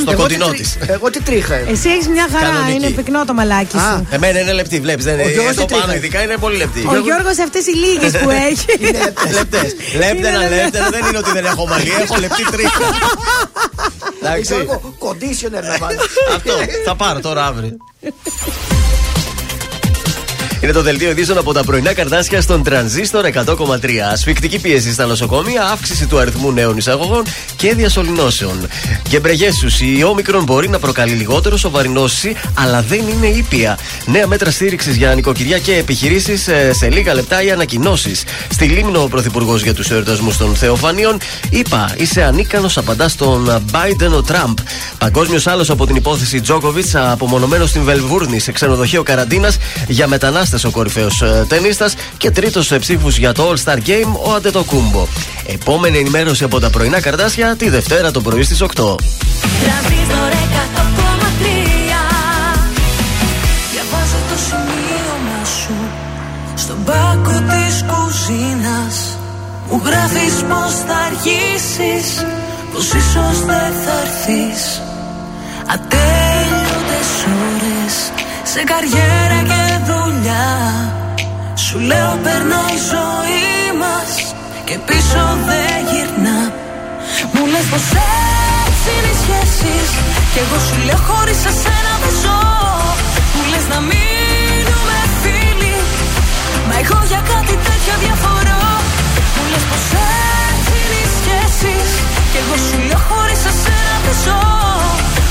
[0.00, 0.76] Στο Εγώ κοντινό τι της.
[0.78, 1.70] τρί- Εγώ τι τρίχα είναι.
[1.70, 2.76] εσύ έχεις μια χαρά, Κανονική.
[2.76, 4.06] είναι πυκνό το μαλάκι Α, σου.
[4.10, 5.04] Εμένα είναι λεπτή, βλέπεις.
[5.04, 5.30] Δεν Ο είναι.
[5.32, 6.04] Γιώργος Στο τι τρίχα πάνω, έχει.
[6.04, 6.80] ειδικά είναι πολύ λεπτή.
[6.88, 8.66] Ο Γιώργος αυτές οι λίγες που έχει.
[9.38, 9.74] Λεπτές.
[9.98, 10.88] Λεπτένα, Είναι λεπτένα.
[10.90, 12.84] Δεν είναι ότι δεν έχω μαλλί, έχω λεπτή τρίχα.
[14.22, 14.54] Εντάξει.
[14.54, 16.00] Γιώργο, conditioner να βάλω.
[16.36, 16.52] Αυτό
[16.84, 17.76] θα πάρω τώρα αύριο.
[20.62, 23.56] Είναι το δελτίο ειδήσεων από τα πρωινά καρτάσια στον τρανζίστορ 100,3.
[24.12, 27.24] Ασφικτική πίεση στα νοσοκομεία, αύξηση του αριθμού νέων εισαγωγών
[27.56, 28.68] και διασωληνώσεων.
[29.08, 29.68] Γκεμπρεγέσου,
[29.98, 33.78] η όμικρον μπορεί να προκαλεί λιγότερο σοβαρή νόση, αλλά δεν είναι ήπια.
[34.06, 38.24] Νέα μέτρα στήριξης για νοικοκυριά και επιχειρήσεις σε λίγα λεπτά οι ανακοινώσεις.
[38.50, 41.18] Στη Λίμνο ο Πρωθυπουργός για τους εορτασμούς των Θεοφανίων
[41.50, 44.58] είπα: Είσαι ανίκανος, απαντά στον Biden ο Τραμπ.
[44.98, 49.56] Παγκόσμιος άλλος από την υπόθεση Τζόκοβιτ, απομονωμένος στην Βελβούρνη σε ξενοδοχείο καραντίνας
[49.88, 55.06] για μετανάστες ο κορυφαίος ταινίστας και τρίτος ψήφους για το All Star Game ο Αντετοκούμπο.
[55.46, 58.66] Επόμενη ενημέρωση από τα πρωινά καρτάσια τη Δευτέρα το πρωί στις 8.
[58.66, 61.40] Τρανζίστορ 100,3
[63.72, 65.74] Διαβάζω το σημείωμα σου
[66.54, 69.18] Στον πάκο της κουζίνας
[69.70, 72.24] Μου γράφεις πως θα αργήσεις
[72.72, 74.82] Πως ίσως δεν θα έρθεις
[75.74, 76.39] Ατέλειωτες ώρες
[78.52, 80.48] Σε καριέρα και δουλειά.
[81.64, 84.10] Σου λέω περνά η ζωή μας
[84.68, 86.38] Και πίσω δεν γυρνά
[87.32, 87.86] Μου λες πως
[88.64, 89.88] έτσι είναι οι σχέσεις
[90.32, 92.40] Κι εγώ σου λέω χωρίς εσένα δεν ζω
[93.34, 95.74] Μου λες να μείνουμε φίλοι
[96.68, 98.62] Μα εγώ για κάτι τέτοιο διαφορώ.
[99.34, 99.86] Μου λες πως
[100.50, 101.88] έτσι είναι οι σχέσεις
[102.30, 104.42] Κι εγώ σου λέω χωρίς εσένα δεν ζω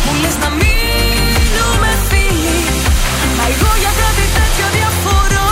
[0.06, 0.70] Μου λες να μείνουμε
[1.60, 1.89] φίλοι Μα
[3.54, 5.50] εγώ για κάτι τέτοιο διαφορώ.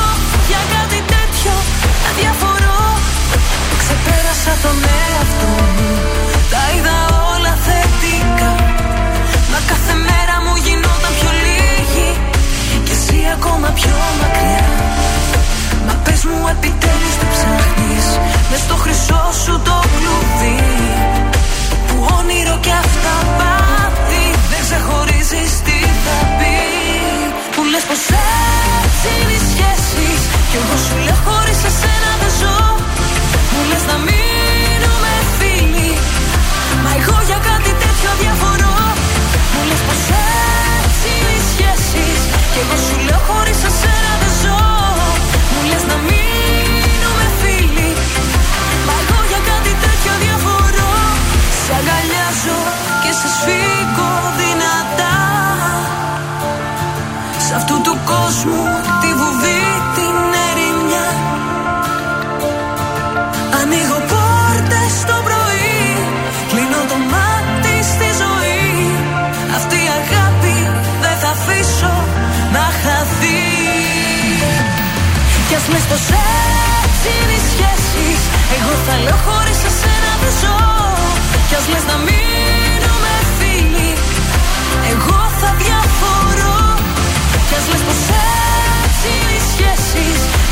[0.50, 1.54] Για κάτι τέτοιο
[2.20, 2.80] διαφορώ
[3.82, 5.92] Ξεπέρασα τον εαυτό μου.
[6.54, 6.98] Τα είδα
[7.34, 8.52] όλα θετικά.
[9.52, 12.10] Μα κάθε μέρα μου γινόταν πιο λίγη.
[12.86, 14.68] Και εσύ ακόμα πιο μακριά.
[15.88, 18.08] Μα πες μου επιτέλους τι ψάχνεις.
[18.50, 20.60] Μες στο χρυσό σου το κλουβί.
[21.88, 26.52] Που όνειρο κι αυτά πάθη Δεν ξεχωρίζεις τι θα πει.
[26.52, 26.57] Μου
[27.78, 28.06] λες πως
[28.84, 30.20] έτσι είναι οι σχέσεις.
[30.50, 32.60] Κι εγώ σου λέω χωρίς εσένα δεν ζω.
[33.52, 35.92] Μου λες να μείνουμε φίλοι.
[36.84, 38.78] Μα εγώ για κάτι τέτοιο διαφορώ
[39.54, 40.04] Μου λες πως
[40.80, 42.20] έτσι είναι οι σχέσεις.
[42.52, 43.97] Κι εγώ σου λέω χωρίς εσένα
[57.58, 58.64] αυτού του κόσμου
[59.02, 59.64] τη βουβή
[59.98, 60.18] την
[60.48, 61.08] ερημιά
[63.60, 65.78] Ανοίγω πόρτες το πρωί
[66.52, 68.66] Κλείνω το μάτι στη ζωή.
[69.58, 70.56] Αυτή η αγάπη
[71.04, 71.96] δεν θα αφήσω
[72.56, 73.44] να χαθεί.
[75.48, 76.06] Κι ας λες πως
[76.84, 78.20] έτσι είναι οι σχέσεις
[78.56, 80.60] Εγώ θα λέω χωρίς εσένα δεν ζω.
[81.48, 82.67] Κι ας λες να μείνουμε
[87.72, 88.02] λες πως
[88.84, 90.06] έτσι οι σχέσει.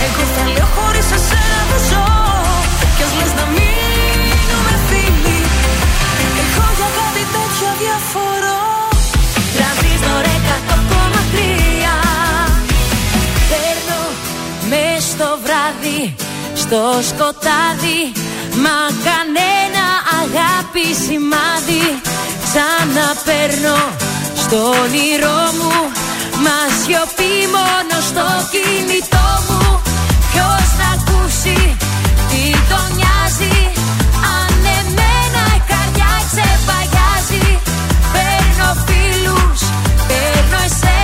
[0.06, 2.08] Εγώ θα λέω χωρίς εσένα δεν ζω.
[2.96, 5.40] Κι ας λες να μείνουμε φίλοι.
[6.44, 8.64] Εγώ για κάτι τέτοιο διαφορώ.
[9.54, 10.36] Τραβήζω ρε
[10.76, 11.98] από μακριά.
[13.50, 14.02] Παίρνω
[14.70, 16.02] μες στο βράδυ,
[16.64, 18.02] στο σκοτάδι.
[18.64, 18.78] Μα
[19.08, 19.86] κανένα
[20.22, 21.86] αγάπη σημάδι
[22.46, 23.78] Ξαναπέρνω
[24.36, 26.05] στο όνειρό μου
[26.46, 29.82] Μα σιωπή μόνο στο κινητό μου.
[30.32, 31.78] Ποιος να ακούσει
[32.30, 33.58] τι τον νοιάζει;
[34.38, 37.48] Αν εμένα η καρδιά ξεπαγιάζει
[38.14, 39.60] Παίρνω φίλους,
[40.08, 40.95] παίρνω εσένα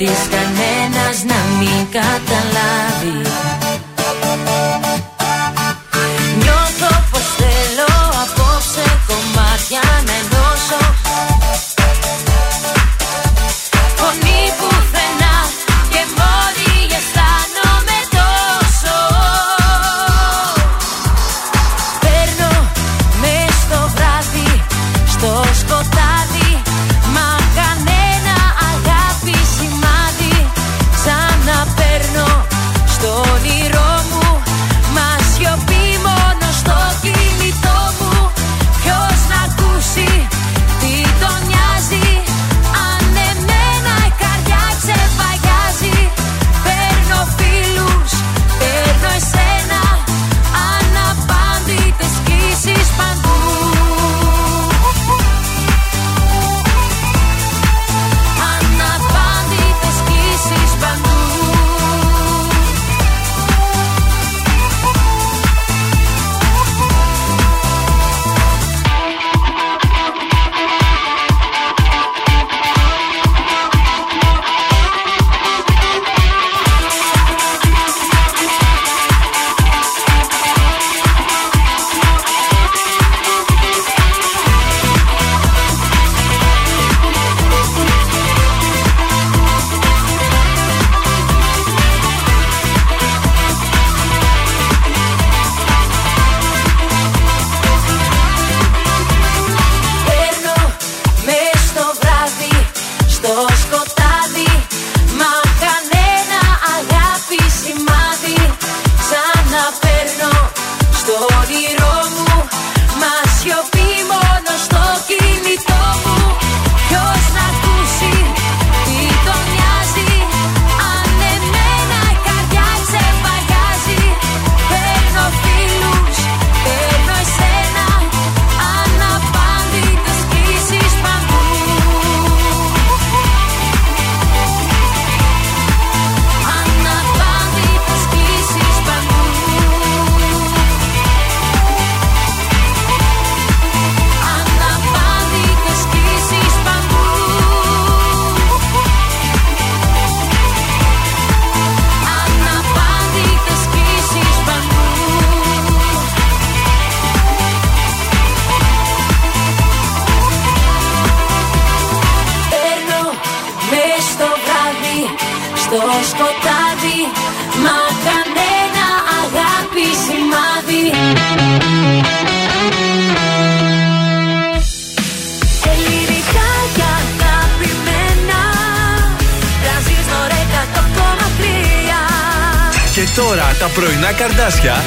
[0.00, 3.30] μοναξιά της κανένας να μην καταλάβει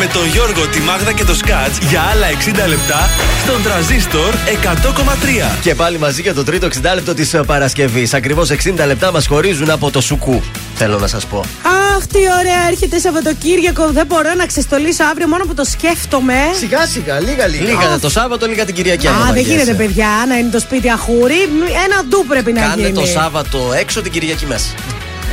[0.06, 2.28] με τον Γιώργο, τη Μάγδα και το Σκάτς για άλλα
[2.66, 3.10] 60 λεπτά
[3.44, 5.58] στον τραζίστορ 100,3.
[5.62, 8.14] Και πάλι μαζί για το τρίτο 60 λεπτό της Παρασκευής.
[8.14, 10.42] Ακριβώς 60 λεπτά μας χωρίζουν από το σουκού.
[10.76, 11.40] Θέλω να σας πω.
[11.96, 13.90] Αχ, τι ωραία έρχεται Σαββατοκύριακο.
[13.92, 16.36] Δεν μπορώ να ξεστολίσω αύριο μόνο που το σκέφτομαι.
[16.60, 17.64] Σιγά σιγά, λίγα λίγα.
[17.64, 19.08] Λίγα το Σάββατο, λίγα την Κυριακή.
[19.08, 19.50] αν Α, δεν βαριέσαι.
[19.52, 21.42] γίνεται, παιδιά, να είναι το σπίτι αχούρι.
[21.86, 22.94] Ένα ντου πρέπει να Κάντε γίνει.
[22.94, 24.68] το Σάββατο έξω την Κυριακή μέσα.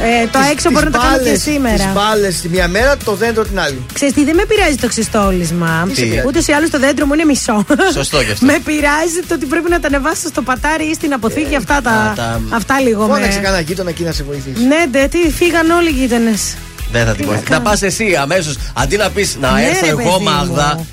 [0.02, 1.76] Ε, το έξω μπορώ να το κάνω και σήμερα.
[1.76, 3.82] Τις μπάλες τη μία μέρα, το δέντρο την άλλη.
[3.92, 5.84] Ξέρεις τι, δεν με πειράζει το ξεστόλισμα.
[5.88, 7.64] Τι σε πειράζει; Ούτε ή άλλως το δέντρο μου είναι μισό.
[7.92, 8.46] Σωστό κι αυτό.
[8.50, 11.56] με πειράζει το ότι πρέπει να τα ανεβάσω στο πατάρι ή στην αποθήκη.
[11.56, 13.14] αυτά, τα, τα- αυτά λίγο με.
[13.14, 14.64] Φώναξε κανένα γείτονα εκεί να σε βοηθήσει.
[14.66, 16.54] Ναι, ντε, τι φύγαν όλοι οι γείτονες.
[16.92, 17.50] Δεν θα την βοηθήσει.
[17.50, 18.54] Να πας εσύ αμέσως.
[18.74, 20.20] Αντί να πεις να Ναι, έρθω ρε, εγώ, παιδί μου.
[20.30, 20.86] Μάγδα.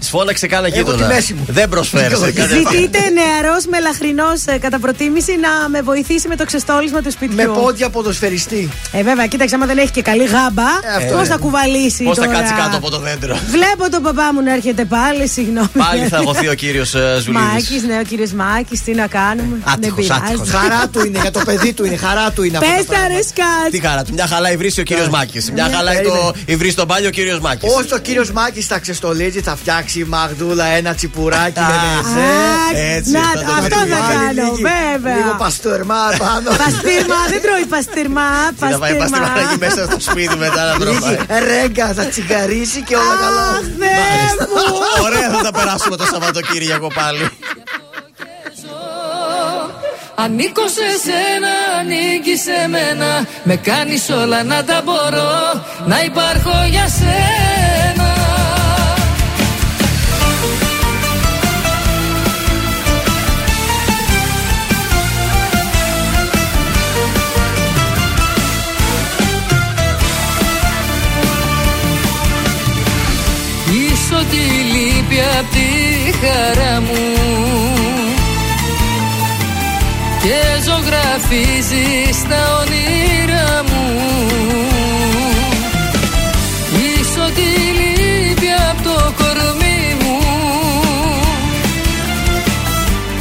[0.00, 1.06] Σφώναξε κάνα Έχω τη γείτονα.
[1.06, 1.44] μέση μου.
[1.48, 2.14] Δεν προσφέρει.
[2.48, 7.36] Ζητείτε νεαρός μελαχρινός κατά προτίμηση να με βοηθήσει με το ξεστόλισμα του σπιτιού.
[7.36, 8.68] Με πόδια ποδοσφαιριστή.
[8.92, 10.62] Ε, βέβαια, κοίταξε, άμα δεν έχει και καλή γάμπα,
[10.96, 11.24] αυτό πώς είναι.
[11.24, 12.04] θα κουβαλήσει.
[12.04, 15.28] Πώς θα τώρα; κάτσει κάτω από το δέντρο; Βλέπω τον παπά μου να έρχεται πάλι,
[15.28, 15.68] συγγνώμη.
[15.78, 16.88] Πάλι θα αγωθεί ο κύριος
[17.22, 17.44] Ζουλίδη.
[17.52, 19.56] Μάκης, ναι, ο κύριος Μάκης, τι να κάνουμε.
[19.64, 20.32] Άτυχος, δεν πειράζει.
[20.34, 20.50] άτυχος.
[20.50, 22.68] Χαρά του είναι, για το παιδί του είναι, χαρά του είναι αυτό.
[22.70, 23.16] Πες το τα πράγμα.
[23.16, 23.70] ρε σκάτ.
[23.70, 24.12] Τι χαρά του.
[24.12, 25.50] Μια χαλάει βρύσει ο κύριος Μάκης.
[25.50, 26.32] Μια Ναι, χαλάει το περίμενε.
[26.46, 27.72] υβρί στον πάλιο ο κύριος Μάκης.
[27.78, 32.94] Όσο ο κύριος Μάκης θα ξεστολίζει, θα φτιάξει η Μαγδούλα ένα τσιπουράκι με μεζέ.
[32.96, 33.90] Έτσι, Να, θα το αυτό βρει.
[33.90, 35.14] θα κάνω, Λίγη- βέβαια.
[35.16, 36.48] Λίγο παστορμά πάνω.
[36.62, 38.22] Παστίρμα, δεν τρώει παστίρμα.
[38.58, 39.26] Τι να πάει Παστίρμα.
[39.26, 41.18] παστιμάκι μέσα στο σπίτι μετά να Λίγη τρώει.
[41.48, 43.46] ρέγκα, θα τσιγαρίσει και όλα καλά.
[43.50, 44.74] Αχ, Θεέ μου.
[45.04, 47.28] Ωραία θα τα περάσουμε το Σαββατοκύριακο πάλι.
[50.24, 55.30] Ανήκω σε σένα, ανήκει σε μένα Με κάνεις όλα να τα μπορώ
[55.86, 57.39] Να υπάρχω για σένα
[76.20, 77.04] χαρά μου.
[80.22, 83.84] Και ζωγραφίζεις τα όνειρά μου.
[86.72, 87.42] Είσαι ό,τι
[87.78, 90.18] λείπει απ' το κορμί μου.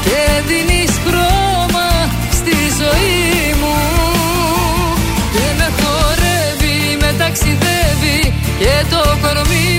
[0.04, 1.90] Και δίνεις χρώμα
[2.32, 3.78] στη ζωή μου.
[5.34, 9.79] Και με χορεύει, με ταξιδεύει και το κορμί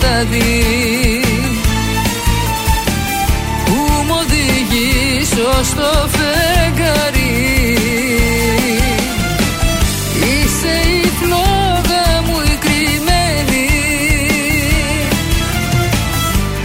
[0.00, 1.20] σκοτάδι
[3.64, 3.74] Που
[4.06, 7.76] μου οδηγείς ως το φεγγάρι.
[10.14, 13.68] Είσαι η φλόγα μου η κρυμμένη.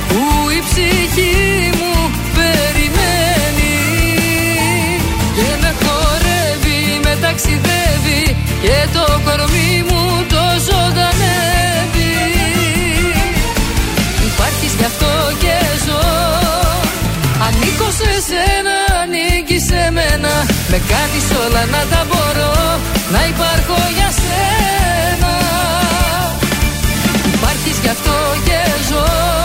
[0.07, 3.77] Που η ψυχή μου περιμένει.
[5.35, 9.44] Και με χορεύει, με ταξιδεύει Και το κορμί
[17.97, 20.33] σε σένα, ανήκει σε μένα.
[20.71, 22.53] Με κάνεις όλα να τα μπορώ
[23.13, 25.33] Να υπάρχω για σένα.
[27.33, 28.15] Υπάρχεις γι' αυτό
[28.45, 28.59] και
[28.89, 29.44] ζω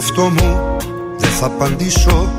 [0.00, 0.76] εαυτό μου
[1.18, 2.32] δεν θα απαντήσω.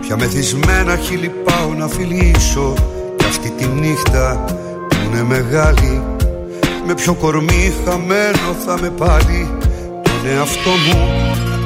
[0.00, 2.74] Πια μεθυσμένα χείλη πάω να φιλήσω.
[3.16, 4.44] Κι αυτή τη νύχτα
[4.88, 6.02] που είναι μεγάλη
[6.86, 9.50] Με ποιο κορμί χαμένο θα με πάλι.
[10.02, 11.10] Τον εαυτό μου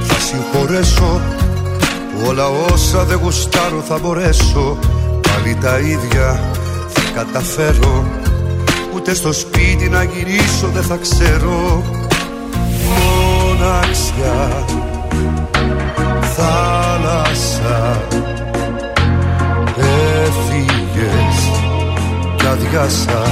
[0.00, 1.20] θα συγχωρέσω.
[2.12, 4.78] Που όλα όσα δεν γουστάρω θα μπορέσω.
[5.22, 6.40] Πάλι τα ίδια
[6.88, 8.04] θα καταφέρω.
[8.94, 11.82] Ούτε στο σπίτι να γυρίσω δεν θα ξέρω.
[12.88, 14.64] Μοναξιά
[17.26, 18.00] Θάλασσα
[20.24, 21.38] Έφυγες
[22.36, 23.22] κι αδειάσα.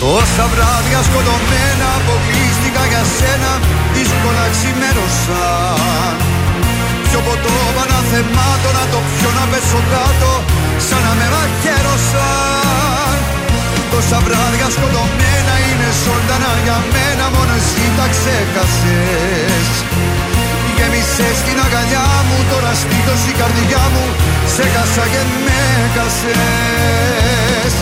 [0.00, 3.52] Τόσα βράδια σκοτωμένα αποκλείστηκα για σένα
[3.94, 6.14] Δύσκολα ξημέρωσαν
[7.06, 10.32] Πιο ποτό παναθεμάτω να το πιω να πέσω κάτω
[10.86, 13.16] Σαν να με μαχαίρωσαν
[13.92, 19.66] Τόσα βράδια σκοτωμένα είναι ζωντανά για μένα Μόνος εσύ τα ξέχασες
[21.06, 24.04] Γέμισες την αγκαλιά μου Τώρα σπίτως η καρδιά μου.
[24.54, 25.60] Σε χάσα και με
[25.94, 27.74] χασες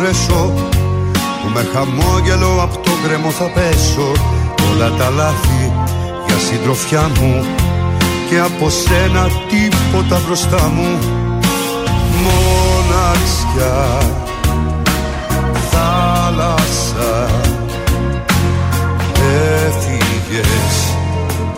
[0.00, 0.52] συγχωρέσω
[1.12, 4.12] Που με χαμόγελο από το γκρεμό θα πέσω.
[4.70, 5.72] Όλα τα λάθη
[6.26, 7.44] για συντροφιά μου
[8.28, 10.98] Και από σένα τίποτα μπροστά μου.
[12.24, 13.98] Μοναξιά
[15.70, 17.26] Θάλασσα
[19.66, 20.76] Έφυγες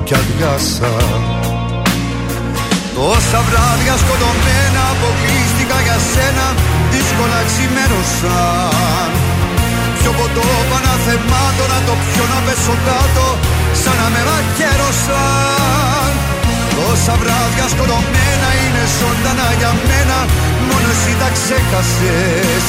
[0.04, 0.94] κι αδειάσα.
[2.94, 6.71] Τόσα βράδια σκοτωμένα αποκλείστηκα για σένα
[7.14, 9.10] Δύσκολα ξημέρωσαν
[9.98, 13.26] Πιο ποτό παναθεμάτω να το πιω να πέσω κάτω
[13.82, 16.12] Σαν να με μαχαίρωσαν.
[16.76, 20.18] Τόσα βράδια σκοτωμένα είναι ζωντανά για μένα
[20.68, 22.66] Μόνο εσύ τα ξέχασες.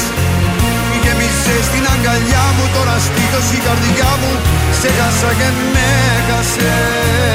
[1.03, 4.31] Γέμισες την αγκαλιά μου Τώρα σπίτως η καρδιά μου
[4.79, 5.89] Σε χάσα και με
[6.27, 7.32] χάσες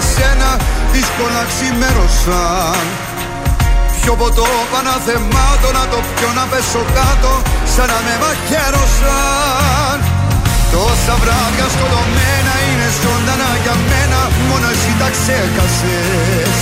[0.00, 0.50] για σένα
[0.94, 2.84] Δύσκολα ξημέρωσαν
[4.00, 7.32] Πιο ποτό παναθεμάτω να το πιω να πέσω κάτω
[7.74, 9.96] Σαν να με μαχαίρωσαν.
[10.72, 16.56] Τόσα βράδια σκοτωμένα είναι ζωντανά για μένα Μόνο εσύ τα ξέχασες.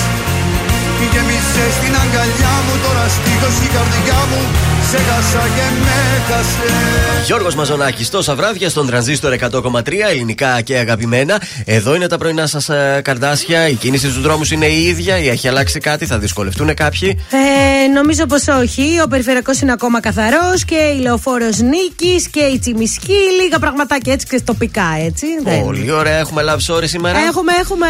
[1.12, 4.42] Γέμισες στην αγκαλιά μου Τώρα στήθος η καρδιά μου
[4.90, 11.42] Σε χάσα και με χάσες Γιώργος Μαζονάκης, τόσα βράδια στον τρανζίστορ 100,3 ελληνικά και αγαπημένα.
[11.64, 12.68] Εδώ είναι τα πρωινά σας
[13.02, 13.68] καρδάσια.
[13.68, 17.88] Η κίνηση στους δρόμους είναι η ίδια ή έχει αλλάξει κάτι, θα δυσκολευτούν κάποιοι; Ε,
[17.92, 19.00] νομίζω πως όχι.
[19.04, 23.14] Ο περιφερειακός είναι ακόμα καθαρός και η λεωφόρος Νίκης και η Τσιμισκή.
[23.42, 25.26] Λίγα πραγματάκια έτσι και τοπικά έτσι.
[25.44, 27.18] Δεν- Πολύ ωραία, έχουμε love story σήμερα.
[27.18, 27.86] Έχουμε, έχουμε.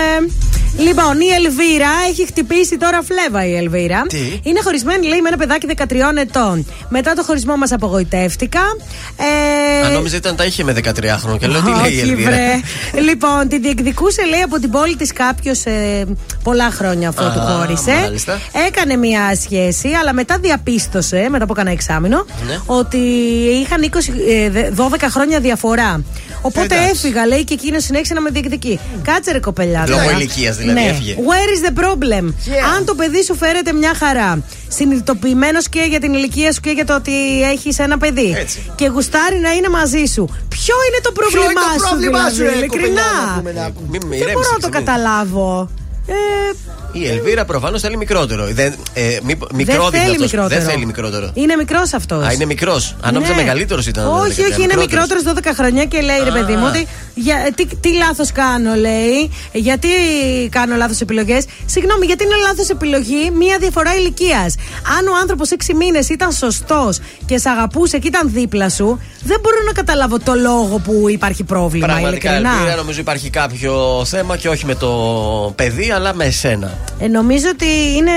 [0.79, 4.03] Λοιπόν, η Ελβίρα έχει χτυπήσει τώρα φλέβα η Ελβίρα.
[4.09, 6.67] Τι; Είναι χωρισμένη, λέει, με ένα παιδάκι 13 ετών.
[6.89, 8.61] Μετά το χωρισμό μας απογοητεύτηκα.
[9.83, 10.81] Ε, Αν νόμιζα ήταν τα είχε με 13
[11.19, 12.31] χρόνια και λέω τι λέει η όχι, Ελβίρα.
[12.31, 13.01] βρε.
[13.03, 16.05] λοιπόν, την διεκδικούσε, λέει, από την πόλη της κάποιος ε,
[16.43, 17.93] πολλά χρόνια αφού Α, του χώρισε.
[18.03, 18.39] μάλιστα.
[18.67, 22.59] Έκανε μια σχέση, αλλά μετά διαπίστωσε, μετά από κανένα εξάμεινο, Ναι.
[22.67, 22.97] ότι
[23.63, 26.03] είχαν 20, ε, δε- 12 χρόνια διαφορά.
[26.43, 26.91] Οπότε Εντάξει.
[26.91, 28.81] έφυγα, λέει, και εκείνος συνέχισε να με διεκδικεί.
[29.03, 29.85] Κάτσε ρε κοπελιά.
[29.89, 30.13] Λόγω τώρα.
[30.17, 30.89] ηλικίας δηλαδή ναι.
[30.89, 31.15] έφυγε.
[31.15, 32.33] Where is the problem?
[32.77, 36.85] Αν το παιδί σου φέρεται μια χαρά, συνειδητοποιημένος και για την ηλικία σου και για
[36.87, 38.35] το ότι έχεις ένα παιδί.
[38.39, 38.71] Έτσι.
[38.75, 40.29] Και γουστάρει να είναι μαζί σου.
[40.49, 43.35] Ποιο είναι το Ποιο είναι πρόβλημά το σου, πρόβλημά σου, δηλαδή, ρε κοπελιά, να ειλικρινά.
[43.37, 43.87] πούμε, να πούμε.
[43.91, 44.85] Μην με Δεν ηρέμησε, μπορώ να το ξεμείνει.
[44.85, 45.69] καταλάβω.
[46.07, 46.15] Ε,
[46.93, 48.45] Η Ελβίρα προφανώς θέλει μικρότερο.
[48.53, 50.21] Δεν, ε, μη, μικρό δεν θέλει δείχνει αυτός.
[50.21, 50.61] μικρότερο.
[50.61, 51.31] Δεν θέλει μικρότερο.
[51.35, 52.27] Είναι μικρός αυτός.
[52.27, 52.97] Α, είναι μικρός.
[53.01, 53.37] Αν νόμιζα Ναι.
[53.43, 54.07] μεγαλύτερος ήταν.
[54.07, 56.33] Όχι, δεν όχι, είναι μικρότερος 12 χρονιά και λέει ρε Α.
[56.33, 59.31] παιδί μου ότι για, τι, τι λάθος κάνω, λέει.
[59.53, 59.89] Γιατί
[60.51, 64.55] κάνω λάθος επιλογές; Συγγνώμη, γιατί είναι λάθος επιλογή μία διαφορά ηλικίας.
[64.99, 69.39] Αν ο άνθρωπος 6 μήνες ήταν σωστός και σε αγαπούσε και ήταν δίπλα σου, δεν
[69.43, 71.87] μπορώ να καταλάβω το λόγο που υπάρχει πρόβλημα.
[71.87, 72.55] Πραγματικά, ειλικρινά.
[72.57, 74.89] Ελβίρα, νομίζω υπάρχει κάποιο θέμα και όχι με το
[75.57, 76.78] παιδί, αλλά με εσένα.
[77.01, 78.11] Ε, νομίζω ότι είναι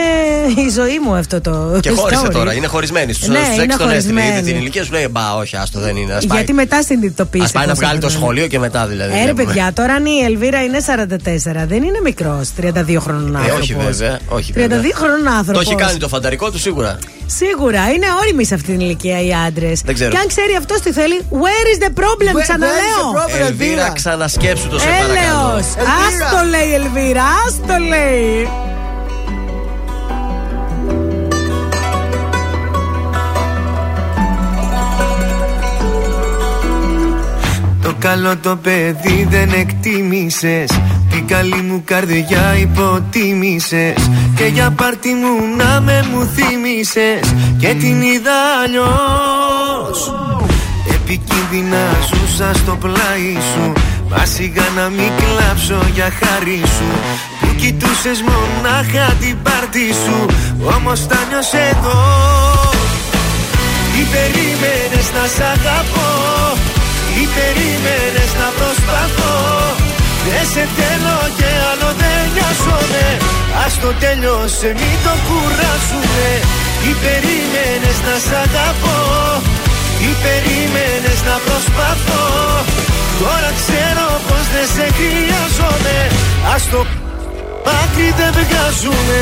[0.66, 1.78] η ζωή μου αυτό το.
[1.82, 2.32] Και χώρισε story.
[2.32, 3.14] τώρα, είναι χωρισμένη.
[3.14, 4.20] Στους Ναι, έξι είναι τον έστειλε.
[4.20, 4.48] Είδε χωρισμένη.
[4.52, 6.14] την ηλικία σου λέει Μπα, όχι, άστο δεν είναι.
[6.14, 7.46] Ας πάει, Γιατί μετά συνειδητοποίησε.
[7.46, 8.26] ας πάει να πόσο βγάλει το χρόνο είναι.
[8.26, 9.12] σχολείο και μετά δηλαδή.
[9.12, 9.44] Ε, ρε βλέπουμε.
[9.44, 12.50] παιδιά, τώρα αν η Ελβίρα είναι 44, δεν είναι μικρός.
[12.62, 13.60] 32 χρόνων Ε, άνθρωπος.
[13.62, 14.20] όχι βέβαια.
[14.30, 14.92] Όχι, 32 βέβαια.
[14.96, 15.54] χρόνων άνθρωπο.
[15.54, 16.98] Το έχει κάνει το φανταρικό του σίγουρα.
[17.26, 19.82] Σίγουρα, είναι όριμοι σε αυτή την ηλικία οι άντρες.
[19.86, 20.12] Δεν ξέρω.
[20.12, 22.76] Και αν ξέρει αυτός τι θέλει, where is the problem, Where- ξαναλέω.
[23.16, 23.46] where is the problem?
[23.48, 25.14] Ελβίρα, ξανασκέψου το σε παρακαλώ.
[25.14, 25.66] Έλεος.
[26.06, 28.50] Ας το λέει η Ελβίρα, ας το λέει.
[38.00, 40.80] Καλό το παιδί δεν εκτίμησες.
[41.10, 44.10] Την καλή μου καρδιά υποτίμησες.
[44.36, 50.14] Και για πάρτι μου να με μου θύμισες Και την είδα αλλιώς.
[50.94, 53.74] Επικίνδυνα ζούσα στο πλάι σου.
[54.10, 56.90] Μα σιγά να μην κλάψω για χάρη σου.
[57.40, 60.26] Που κοιτούσες μονάχα την πάρτι σου.
[60.76, 62.00] Όμως τα νιώσες εδώ.
[63.92, 66.51] Τι περίμενες να σ' αγαπώ
[67.22, 69.38] Τι περίμενες να προσπαθώ.
[70.28, 73.08] Δεν σε θέλω και άλλο δεν νοιάζομαι.
[73.66, 76.30] Ας το τέλειωσε μην το κουράσουμε
[76.82, 79.00] Τι περίμενες να σ' αγαπώ.
[79.98, 82.26] Τι περίμενες να προσπαθώ.
[83.22, 85.98] Τώρα ξέρω πως δεν σε χρειάζομαι.
[86.54, 86.80] Ας το
[87.66, 89.22] πάκρι δεν βγάζουμε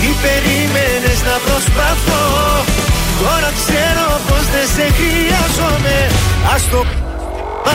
[0.00, 2.24] Τι περίμενες να προσπαθώ;
[3.20, 5.96] Τώρα ξέρω πως δεν σε χρειάζομαι.
[6.54, 6.84] Ας το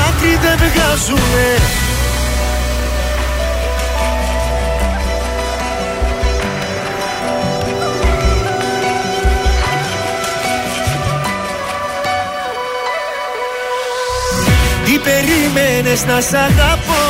[0.07, 1.45] Άκρη δεν βγάζουμε
[14.85, 17.05] Τι περίμενες να σ' αγαπώ;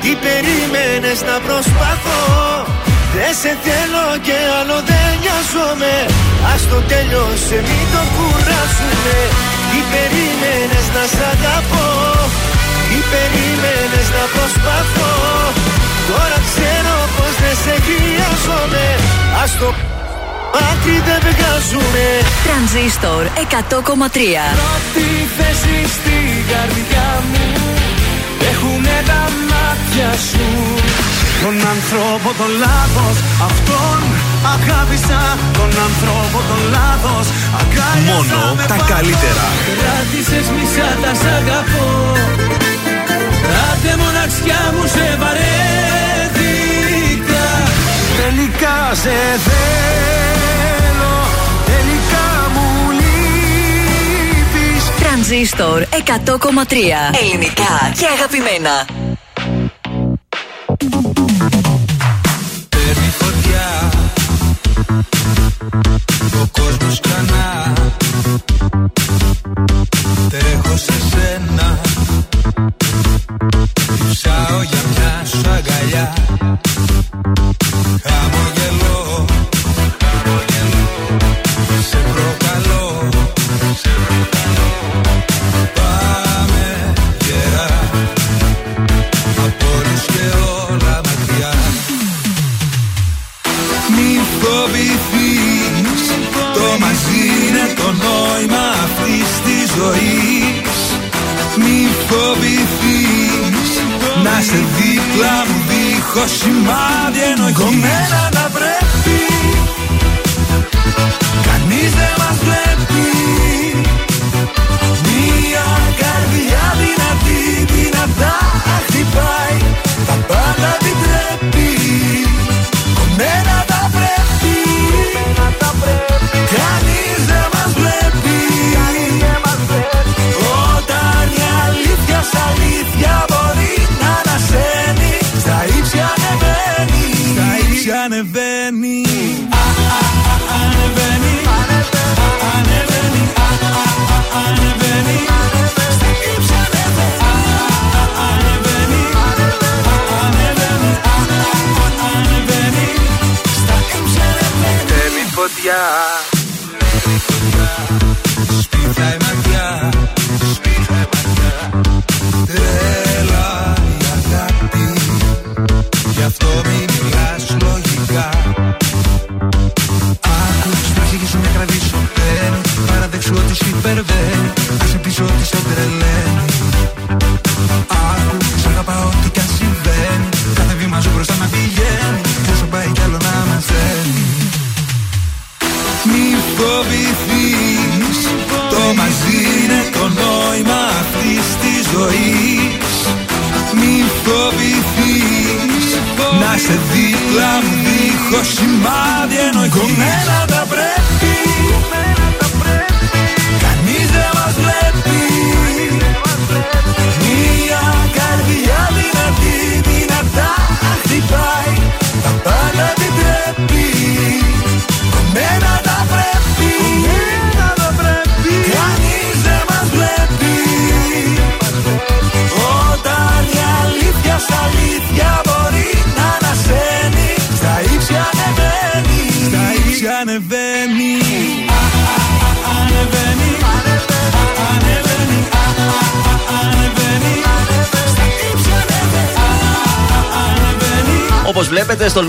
[0.00, 2.73] Τι περίμενες να προσπαθώ;
[3.16, 5.94] Δεν σε θέλω και άλλο δεν νοιάζομαι.
[6.52, 9.18] Ας το τέλειωσε μην το κουράσουμε
[9.70, 11.90] Τι περίμενες να σ' αγαπώ;
[12.88, 15.12] Τι περίμενες να προσπαθώ;
[16.08, 18.86] Τώρα ξέρω πως δεν σε χρειάζομαι.
[19.42, 19.68] Ας το
[20.70, 22.06] άκρη δεν βγάζουμε
[22.46, 23.78] Τρανζίστορ 100,3
[24.60, 26.18] Πρώτη θέση στη
[26.50, 27.46] καρδιά μου
[28.50, 30.46] Έχουνε τα μάτια σου
[31.44, 33.16] Τον άνθρωπο τον λάθος
[33.48, 33.98] Αυτόν
[34.54, 35.22] αγάπησα
[35.58, 37.26] Τον άνθρωπο τον λάθος
[37.60, 38.88] Αγκάλιασα Μόνο με τα πάθος.
[38.92, 39.46] καλύτερα.
[39.80, 41.88] Κράτησες μισά τα σ' αγαπώ
[43.68, 46.66] Άντε μοναξιά μου σε βαρέθηκα
[48.20, 49.16] Τελικά σε
[49.46, 51.16] θέλω
[51.72, 52.66] Τελικά μου
[53.00, 55.90] λείπεις Τρανζίστορ 100,3
[57.22, 58.74] Ελληνικά και αγαπημένα.
[66.64, 67.72] Κόσμος ξανά.
[70.28, 71.80] Τρέχω σε σένα.
[74.10, 76.12] Ψάω για μια σου αγκαλιά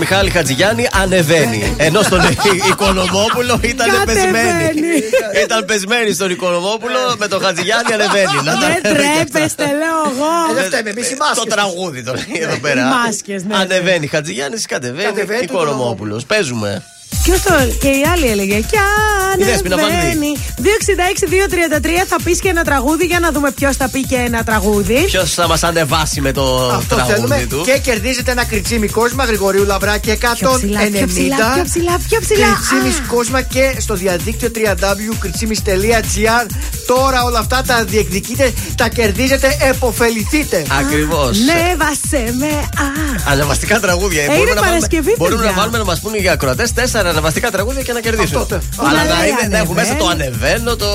[0.08, 1.74] Μιχάλη Χατζηγιάννη ανεβαίνει.
[1.76, 2.20] Ενώ στον
[2.70, 5.02] Οικονομόπουλο ήταν πεσμένη.
[5.44, 8.42] Ήταν πεσμένη στον Οικονομόπουλο, με τον Χατζηγιάννη ανεβαίνει.
[8.44, 9.28] Να τα Δεν λέμε και αυτά.
[9.28, 10.30] τρέπεστε, λέω εγώ.
[10.50, 11.38] Ε, δεν φταίμε εμείς οι μάσκες.
[11.38, 12.80] Το τραγούδι τώρα εδώ πέρα.
[12.80, 16.24] Οι μάσκες, ναι, Ανεβαίνει Χατζηγιάννης, κατεβαίνει Κατεβαίνει Οικονομόπουλος.
[16.24, 16.82] Παίζουμε.
[17.22, 17.52] Ποιο το.
[17.80, 18.54] Και η άλλη έλεγε.
[18.60, 20.36] Κι Η Δέσποινα ανεβαίνει.
[20.62, 25.04] 266-233 θα πεις και ένα τραγούδι για να δούμε ποιος θα πει και ένα τραγούδι.
[25.06, 27.26] Ποιος θα μας ανεβάσει με το Αυτό θέλουμε.
[27.26, 27.62] τραγούδι του.
[27.64, 30.16] Και κερδίζετε ένα κριτσίμι κόσμα Γρηγορίου Λαβράκη 190.
[30.38, 32.46] Πιο ψηλά, πιο ψηλά, πιο ψηλά, πιο ψηλά.
[32.68, 33.06] Κριτσίμι Α.
[33.08, 36.46] κόσμα και στο διαδίκτυο www.κριτσίμι.gr.
[36.86, 40.64] Τώρα όλα αυτά τα διεκδικείτε, τα κερδίζετε, εποφεληθείτε.
[40.80, 41.38] Ακριβώς.
[41.38, 42.46] Ναι, βάσε με.
[42.46, 43.30] Α.
[43.32, 44.22] Ανεβαστικά τραγούδια.
[44.22, 45.50] Ε, Μπορούμε είναι να βάλουμε- Παρασκευή, Μπορούμε παιδιά.
[45.54, 48.40] να βάλουμε να μας πούνε οι ακροατές τέσσερα ανεβαστικά τραγούδια και να κερδίσουν.
[48.40, 50.34] Αυτό, το- Αλλά Ναι, να, ναι, είναι, να έχουμε μέσα το ανεβαίνει.
[50.46, 50.86] ανεβαίνω, το.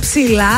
[0.00, 0.52] Ψηλά,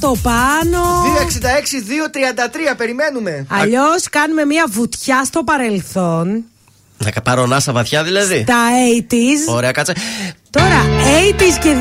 [0.00, 0.82] το πάνω.
[1.04, 3.46] 266-233, περιμένουμε.
[3.48, 6.44] Αλλιώς κάνουμε μια βουτιά στο παρελθόν.
[6.98, 8.44] Να πάρω ανάσα βαθιά δηλαδή.
[8.46, 8.54] Τα
[9.00, 9.54] 80s.
[9.54, 9.92] Ωραία, κάτσε.
[10.50, 10.85] Τώρα,
[11.16, 11.74] 80s και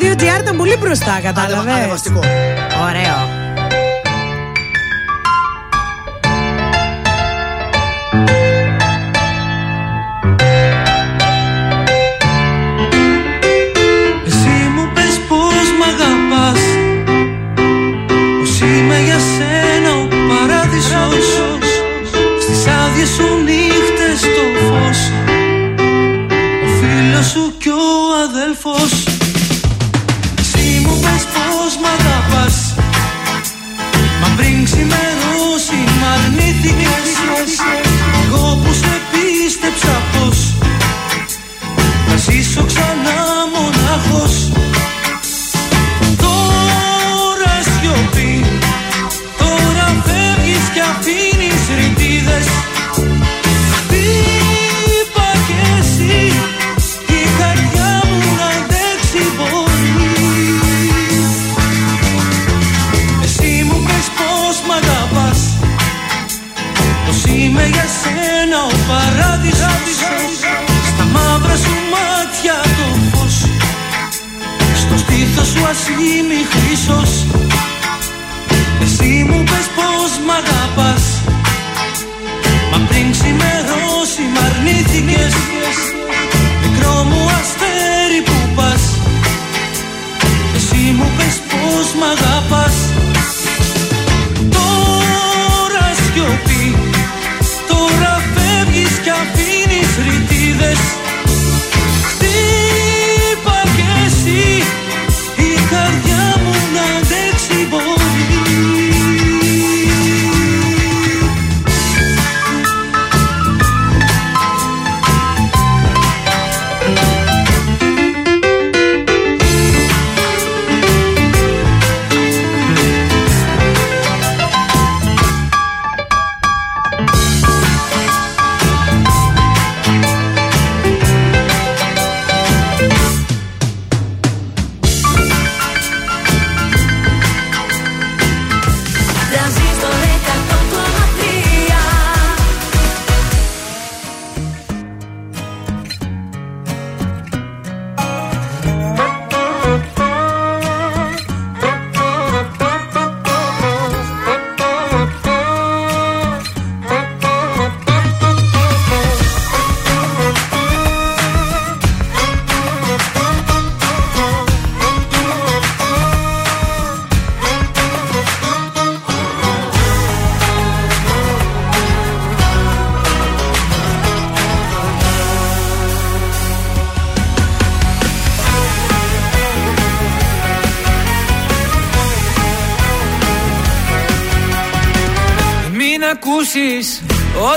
[0.00, 2.20] 2002 GR ήταν πολύ μπροστά, κατάλαβες; Ανεβαστικό.
[2.88, 3.43] Ωραίο.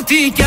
[0.09, 0.46] Μην ακούσεις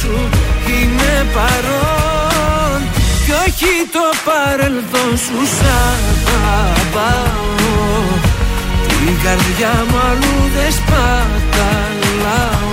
[0.00, 0.28] σου
[0.66, 2.80] Είμαι παρόν
[3.24, 5.64] Κι όχι το παρελθόν σου Σ'
[6.50, 7.48] αγαπάω
[8.88, 12.68] Την καρδιά μου αλλού δεν σπαταλάω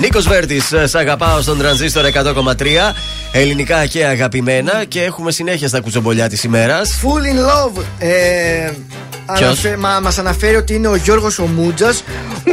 [0.00, 2.94] Νίκος Βέρτης, σ' αγαπάω στον τρανζίστορ 100,3.
[3.32, 4.84] Ελληνικά και αγαπημένα.
[4.88, 6.98] Και έχουμε συνέχεια στα κουτσομπολιά της ημέρας.
[7.02, 7.82] Full in love.
[7.98, 8.70] Ε,
[9.26, 12.04] αναφε- μα, μας αναφέρει ότι είναι ο Γιώργος ο Μούτζας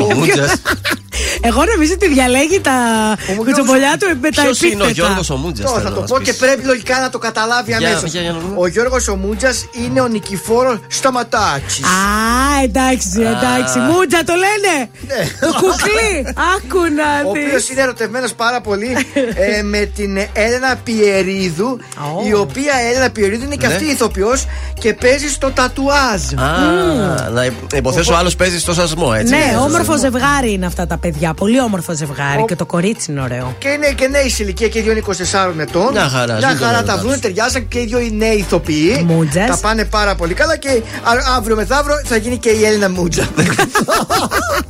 [0.01, 0.51] Ο Μούτζας.
[1.41, 2.75] Εγώ νομίζω ότι διαλέγει τα
[3.37, 4.91] κουτσομπολιά του με τα Ποιος είναι ο επίθετα.
[4.91, 6.39] Γιώργος ο Μούτζας, Τώρα θέλω θα το να πω μας και πεις.
[6.39, 8.53] πρέπει λογικά να το καταλάβει Για- αμέσως για- για να δούμε.
[8.57, 13.77] Ο Γιώργος ο Μούτζας είναι ο Νικηφόρος Σταματάκης Α, εντάξει, εντάξει.
[13.89, 14.73] Μούτζα το λένε.
[15.59, 16.11] Κουκλί.
[16.55, 17.43] Άκου να Ο δεις.
[17.45, 18.91] οποίος είναι ερωτευμένος πάρα πολύ
[19.35, 21.79] ε, με την Έλενα Πιερίδου.
[22.27, 23.73] Η οποία Έλενα Πιερίδου είναι και Ναι.
[23.73, 24.45] αυτή ηθοποιός
[24.79, 26.21] και παίζει στο τατουάζ.
[26.35, 29.33] Α, να υποθέσω άλλος παίζει στο σασμό, έτσι.
[29.35, 31.06] Ναι, όμορφο ζευγάρι είναι αυτά τα παιδιά.
[31.37, 33.55] Πολύ όμορφο ζευγάρι και το κορίτσι είναι ωραίο.
[33.59, 35.91] Και είναι και νέοι σε ηλικία και οι δύο είναι 24 ετών.
[35.91, 37.05] Μια χαρά, Μια ζήτω χαρά να τα ρωτάς.
[37.05, 39.03] βρουν, ταιριάζαν και οι δύο οι νέοι ηθοποιοί.
[39.07, 39.47] Μούτζας.
[39.49, 40.69] Τα πάνε πάρα πολύ καλά και
[41.03, 43.27] α- αύριο μεθαύριο θα γίνει και η Έλληνα Μούτζα.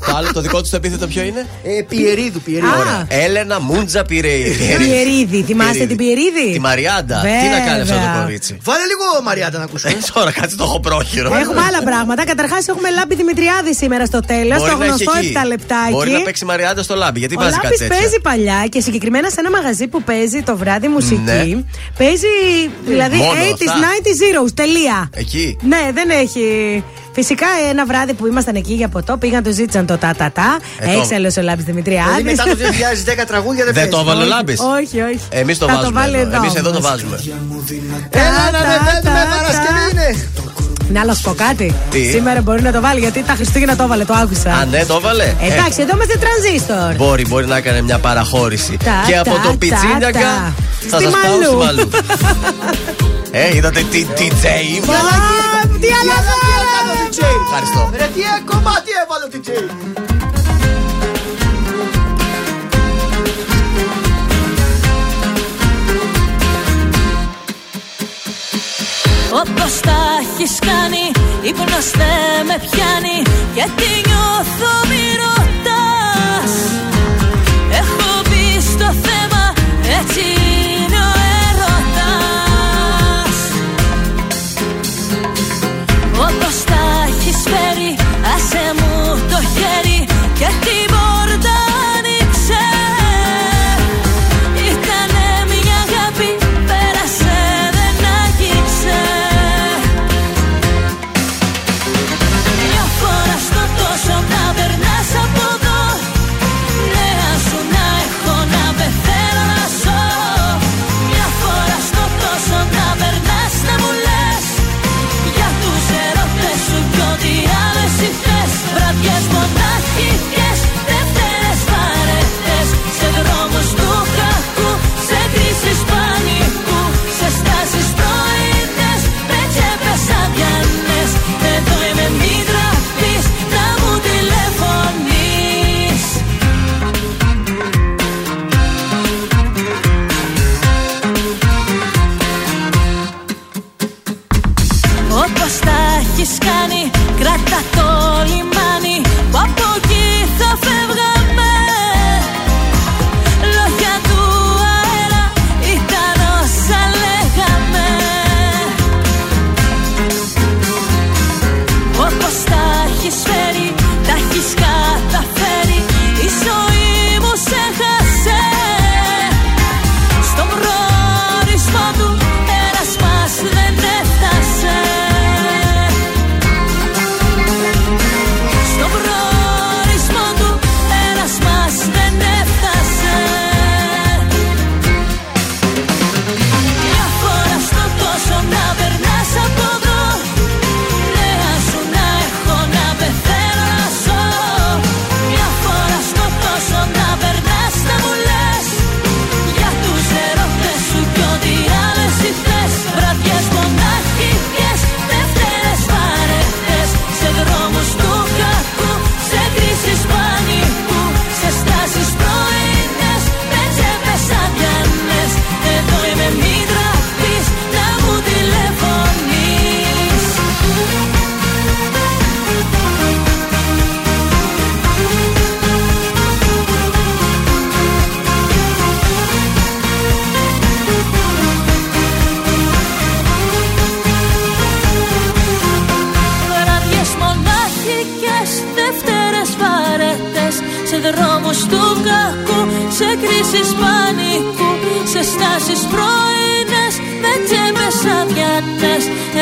[0.07, 2.72] Το άλλο, το δικό τους το επίθετο ποιο είναι; ε, Πιερίδου, Πιερίδου.
[2.72, 3.06] Α.
[3.07, 4.56] Έλενα Μούντζα Πυρεϊ.
[4.77, 5.43] Πιερίδη.
[5.43, 7.19] Θυμάστε την Πιερίδη; Τη Μαριάντα.
[7.22, 8.22] Τι να κάνει αυτό το Βέβαια.
[8.22, 9.91] κορίτσι; Βάλε λίγο Μαριάντα να ακούσουμε.
[9.91, 11.35] Ε, Τώρα κάτσε το έχω πρόχειρο.
[11.35, 12.25] Έχουμε άλλα πράγματα.
[12.25, 14.57] Καταρχάς έχουμε Λάμπη Δημητριάδη σήμερα στο τέλος.
[14.57, 15.33] Μπορεί Το να έχει γνωστό εκεί.
[15.43, 15.91] 7 λεπτάκι.
[15.91, 17.19] Μπορεί να παίξει Μαριάντα στο λάμπι.
[17.19, 17.95] Γιατί Ο βάζει κάτι Λάμπης τέτοιο.
[17.97, 21.22] παίζει παλιά και συγκεκριμένα σε ένα μαγαζί που παίζει το βράδυ μουσική.
[21.23, 21.64] Ναι.
[21.97, 22.27] Παίζει
[22.85, 23.88] δηλαδή Μόνο 80s, αυτά.
[23.88, 24.51] 90s zeros.
[24.53, 25.09] Τελεία.
[25.14, 25.57] Εκεί.
[25.61, 26.43] Ναι, δεν έχει.
[27.14, 30.57] Φυσικά ένα βράδυ που ήμασταν εκεί για ποτό πήγαν, το ζήτησαν το τα τα τα.
[30.80, 32.22] Ε, το- Έξαλλο ο Λάμπη Δημητριάδη.
[32.22, 33.89] Δηλαδή μετά το 2010 τραγούδια δεν Δεν παίζει.
[33.89, 34.59] το έβαλε ο Λάμπης.
[34.59, 35.19] Όχι, όχι.
[35.30, 35.99] Εμείς το Θα το βάζουμε.
[35.99, 36.27] βάλει εδώ.
[36.27, 36.89] εδώ Εμείς εδώ το όμως.
[36.89, 37.17] βάζουμε.
[38.09, 39.89] Έλα να Τα, ανεβαίνουμε, τα, Παρασκευή τα.
[39.91, 40.07] είναι.
[40.93, 41.75] Να να σου πω κάτι.
[41.91, 44.49] Τι; Σήμερα μπορεί να το βάλει γιατί τα Χριστούγεννα το έβαλε, το άκουσα.
[44.51, 46.95] Α, ναι, το έβαλε; Ε, Εντάξει, εδώ είμαστε τρανζίστορ.
[47.06, 48.77] Μπορεί, μπορεί να έκανε μια παραχώρηση.
[48.83, 50.53] Τα, και από τα, το τα, πιτσίνιακα τα.
[50.90, 51.57] θα Στη σας πάω στη Μαλού.
[51.64, 51.90] Μαλού.
[53.32, 54.43] ε, είδατε τι DJ
[54.75, 54.93] είμαι.
[54.95, 54.99] Α,
[55.82, 56.75] Τι αλαζάρα!
[57.45, 57.90] Ευχαριστώ.
[57.98, 60.16] Ρε τι ε, κομμάτι έβαλε ο DJ.
[69.31, 73.22] Όπως τα έχεις κάνει Ύπνος δεν με πιάνει.
[73.56, 76.53] Και τι νιώθω μη ρωτάς
[77.72, 79.53] Έχω μπει στο θέμα
[79.99, 81.14] Έτσι είναι ο
[81.47, 83.38] έρωτας.
[86.27, 88.06] Όπως τα έχεις φέρει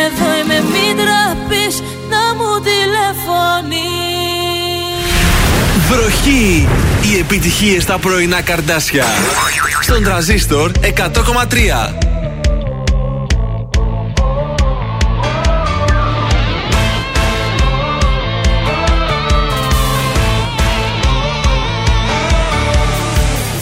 [0.04, 3.86] Εδώ είμαι μη τραπείς, να μου τηλεφωνείς
[5.90, 6.68] Βροχή!
[7.02, 9.06] Οι επιτυχίες στα πρωινά καρδάσια.
[9.82, 12.06] Στον τραζίστορ 100,3.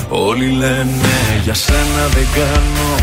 [0.09, 3.02] Όλοι λένε για σένα δεν κάνω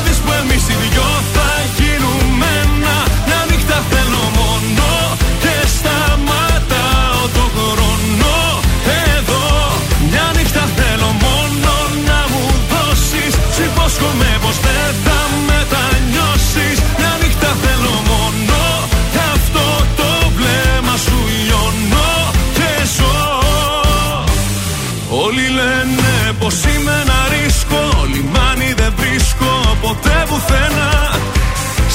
[14.11, 16.77] Σου υπόσχομαι πως δεν θα μετανιώσεις.
[16.97, 18.61] Μια νύχτα θέλω μόνο.
[19.13, 19.65] Και αυτό
[19.99, 22.13] το βλέμμα σου λιώνω
[22.57, 23.19] και ζω.
[25.23, 27.81] Όλοι λένε πως είμαι ένα ρίσκο.
[28.13, 30.93] Λιμάνι δεν βρίσκω ποτέ πουθενά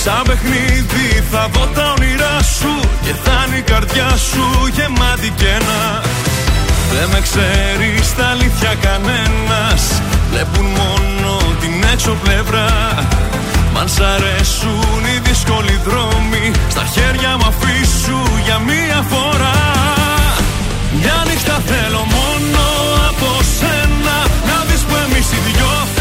[0.02, 2.72] Σαν παιχνίδι θα δω τα όνειρά σου
[3.04, 4.44] Και θα είναι η καρδιά σου
[4.76, 5.80] γεμάτη κένα.
[6.92, 9.82] Δεν με ξέρεις στα αλήθεια κανένας
[10.36, 12.68] Βλέπουν μόνο την έξω πλευρά.
[13.72, 19.58] Μ' Μ' αν σ' αρέσουν οι δύσκολοι δρόμοι Στα χέρια μου αφήσου για μία φορά.
[21.00, 22.62] Μια νύχτα θέλω μόνο
[23.08, 24.16] από σένα
[24.48, 25.95] Να δεις που εμείς οι δυο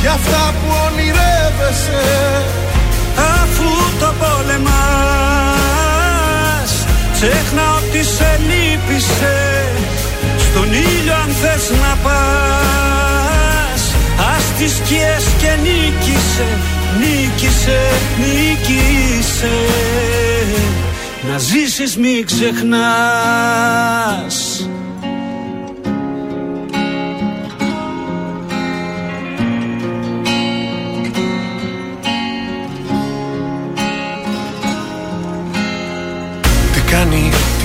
[0.00, 2.04] Για αυτά που ονειρεύεσαι.
[3.42, 3.68] Αφού
[4.00, 4.70] το πόλεμας
[7.12, 9.36] Ξέχνα ότι σε λύπησε.
[10.38, 13.82] Στον ήλιο αν θες να πας
[14.36, 16.48] Ας τις σκιές και νίκησε.
[16.98, 17.80] Νίκησε,
[18.18, 19.56] νίκησε.
[21.30, 22.78] Να ζήσεις μη ξεχνάς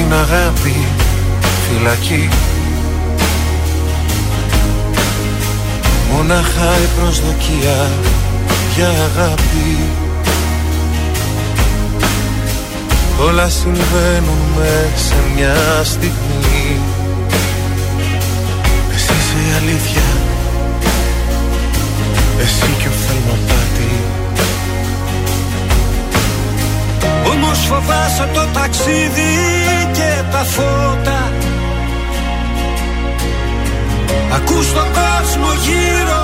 [0.03, 0.87] την αγάπη
[1.67, 2.29] φυλακή.
[6.11, 7.89] Μονάχα η προσδοκία
[8.75, 9.79] για αγάπη.
[13.27, 16.79] Όλα συμβαίνουν μέσα σε μια στιγμή.
[18.93, 20.07] Εσύ είσαι η αλήθεια.
[22.41, 23.52] Εσύ και ο
[27.33, 29.33] Όμως φοβάσαι το ταξίδι
[29.93, 31.31] και τα φώτα.
[34.35, 36.23] Ακούς τον κόσμο γύρω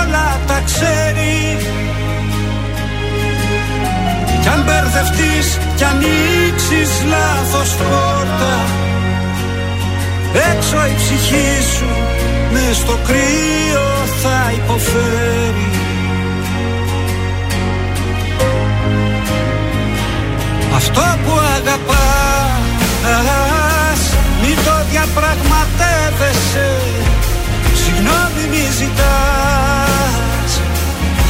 [0.00, 1.58] όλα τα ξέρει.
[4.46, 8.54] Κι αν μπερδευτείς κι ανοίξεις λάθος πόρτα
[10.52, 11.88] Έξω η ψυχή σου
[12.52, 13.86] μες στο κρύο
[14.22, 15.75] θα υποφέρει
[20.76, 22.56] Αυτό που αγαπάς
[24.40, 26.70] Μη το διαπραγματεύεσαι.
[27.82, 30.50] Συγγνώμη μη ζητάς.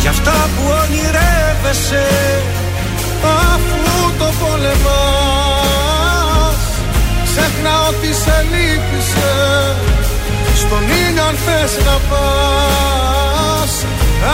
[0.00, 2.06] Για αυτά που ονειρεύεσαι
[3.50, 3.82] Αφού
[4.18, 5.86] το πολεμάς.
[7.24, 9.32] Ξέχνα ότι σε λύπησε
[10.62, 13.72] Στον ήλιο αν θες να πας.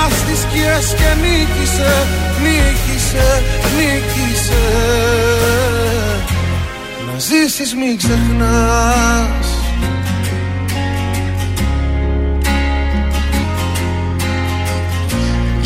[0.04, 1.92] Ας τις σκιές και νίκησε
[2.42, 2.91] Νίκησε,
[3.76, 4.62] νίκησε
[7.06, 9.41] Να ζήσεις μην ξεχνάς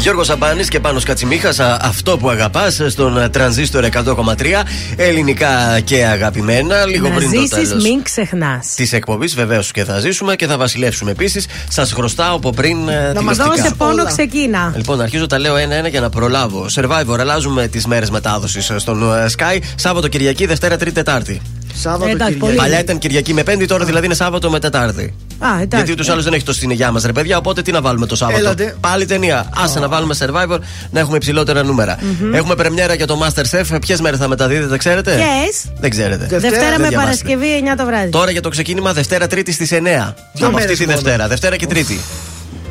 [0.06, 4.62] Γιώργος Σαμπάνης και πάνω Κατσιμίχας, αυτό που αγαπάς στον τρανζίστορ 100,3
[4.96, 6.84] ελληνικά και αγαπημένα.
[6.86, 8.74] Λίγο να πριν το ζήσεις, τέλος μην ξεχνάς.
[8.76, 11.46] της εκπομπής, βεβαίως και θα ζήσουμε και θα βασιλεύσουμε επίσης.
[11.68, 12.88] Σας χρωστάω από πριν.
[12.88, 13.62] ε, Να μας τηλεοπτικά.
[13.62, 14.72] δώσει πόνο, ξεκίνα.
[14.76, 16.66] Λοιπόν, αρχίζω τα λέω ένα-ένα για να προλάβω.
[16.74, 19.58] Survivor, αλλάζουμε τις μέρες μετάδοσης στον ε, Sky.
[19.74, 21.40] Σάββατο, Κυριακή, Δευτέρα, Τρίτη, Τετάρτη.
[21.80, 22.38] Σάββατο, Εντάξει, Κυριακή.
[22.38, 22.56] πολύ.
[22.56, 25.14] Παλιά ήταν Κυριακή με Πέμπτη, τώρα δηλαδή είναι Σάββατο με Τετάρτη.
[25.38, 25.66] Α, εντάξει.
[25.70, 27.36] Γιατί ούτως άλλως δεν έχει το στην μας, ρε παιδιά.
[27.36, 28.76] Οπότε τι να βάλουμε το Σάββατο; Έλατε.
[28.80, 29.50] Πάλι ταινία.
[29.56, 30.58] Άσε να βάλουμε survivor
[30.90, 31.98] να έχουμε υψηλότερα νούμερα.
[32.32, 33.80] Έχουμε πρεμιέρα για το Masterchef.
[33.80, 36.26] Ποιες μέρες θα μεταδίδετε, ξέρετε; Ποιες; Δεν ξέρετε.
[36.26, 37.22] Δευτέρα Δευτέρα δεν με διαβάσετε.
[37.24, 38.10] Παρασκευή 9 το βράδυ.
[38.10, 39.74] Τώρα για το ξεκίνημα Δευτέρα Τρίτη στις 9.
[39.74, 40.98] Δύο Από αυτή μέρες τη μόνο.
[40.98, 41.28] Δευτέρα.
[41.28, 42.00] Δευτέρα και Τρίτη.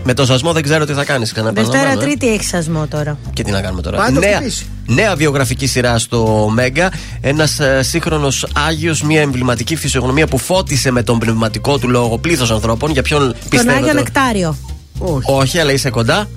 [0.08, 1.34] Με το σασμό δεν ξέρω τι θα κάνεις.
[1.54, 3.18] Δευτέρα Τρίτη έχει σασμό τώρα.
[3.34, 3.98] Και τι να κάνουμε τώρα.
[3.98, 4.66] Πάει να το Νέα, χτυπήσει.
[4.86, 6.92] νέα βιογραφική σειρά στο Μέγκα.
[7.22, 12.52] Ένας ε, σύγχρονος Άγιος, μια εμβληματική φυσιογνωμία που φώτισε με τον πνευματικό του λόγο πλήθος
[12.52, 12.92] ανθρώπων.
[12.92, 13.80] Για ποιον Τον πιστεύετε.
[13.80, 14.58] Άγιο Νεκτάριο.
[15.00, 15.32] Όχι.
[15.32, 16.28] Όχι, αλλά είσαι κοντά.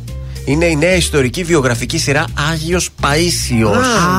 [0.49, 3.77] Είναι η νέα ιστορική βιογραφική σειρά Άγιος Παΐσιος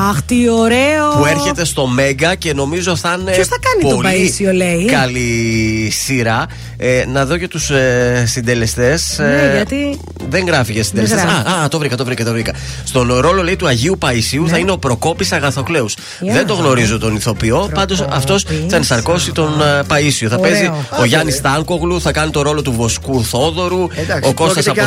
[0.09, 1.07] Αχ, τι ωραίο.
[1.17, 4.85] που έρχεται στο Μέγκα και νομίζω θα είναι Ποιος θα κάνει τον πολύ Παΐσιο, λέει;
[4.85, 6.45] καλή σειρά.
[6.77, 9.15] Ε, να δω και τους ε, συντελεστές.
[9.19, 9.99] Ναι, Ε, γιατί-
[10.29, 11.21] Δεν γράφει για συντελεστές.
[11.21, 11.43] γράφει.
[11.43, 11.53] Ναι.
[11.55, 12.53] Α, α, το βρήκα, το βρήκα, το βρήκα.
[12.83, 15.95] Στον ρόλο λέει του Αγίου Παϊσίου θα είναι ο Προκόπης Αγαθοκλέους.
[16.19, 16.33] Για.
[16.33, 20.27] Δεν το γνωρίζω τον ηθοποιό, πάντως αυτός θα ενσαρκώσει τον ε, Παΐσιο.
[20.29, 20.39] Θα Ωραίο.
[20.51, 21.39] παίζει ο Άντε, Γιάννης ρε.
[21.39, 24.85] Στάνκογλου, θα κάνει το ρόλο του Βοσκού Θόδωρου, Εντάξει, ο Κώστας πρόκειται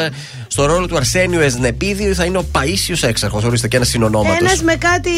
[0.00, 0.64] για δυνατά Αποστολάκης.
[0.64, 0.64] σύριαλ είναι αυτά.
[0.64, 3.44] ε, στο ρόλο του Αρσένιου Εσνεπίδη θα είναι ο Παΐσιος Έξαρχος.
[3.44, 4.38] Ορίστε και ένας συνονόματος.
[4.40, 5.10] Ένας με κάτι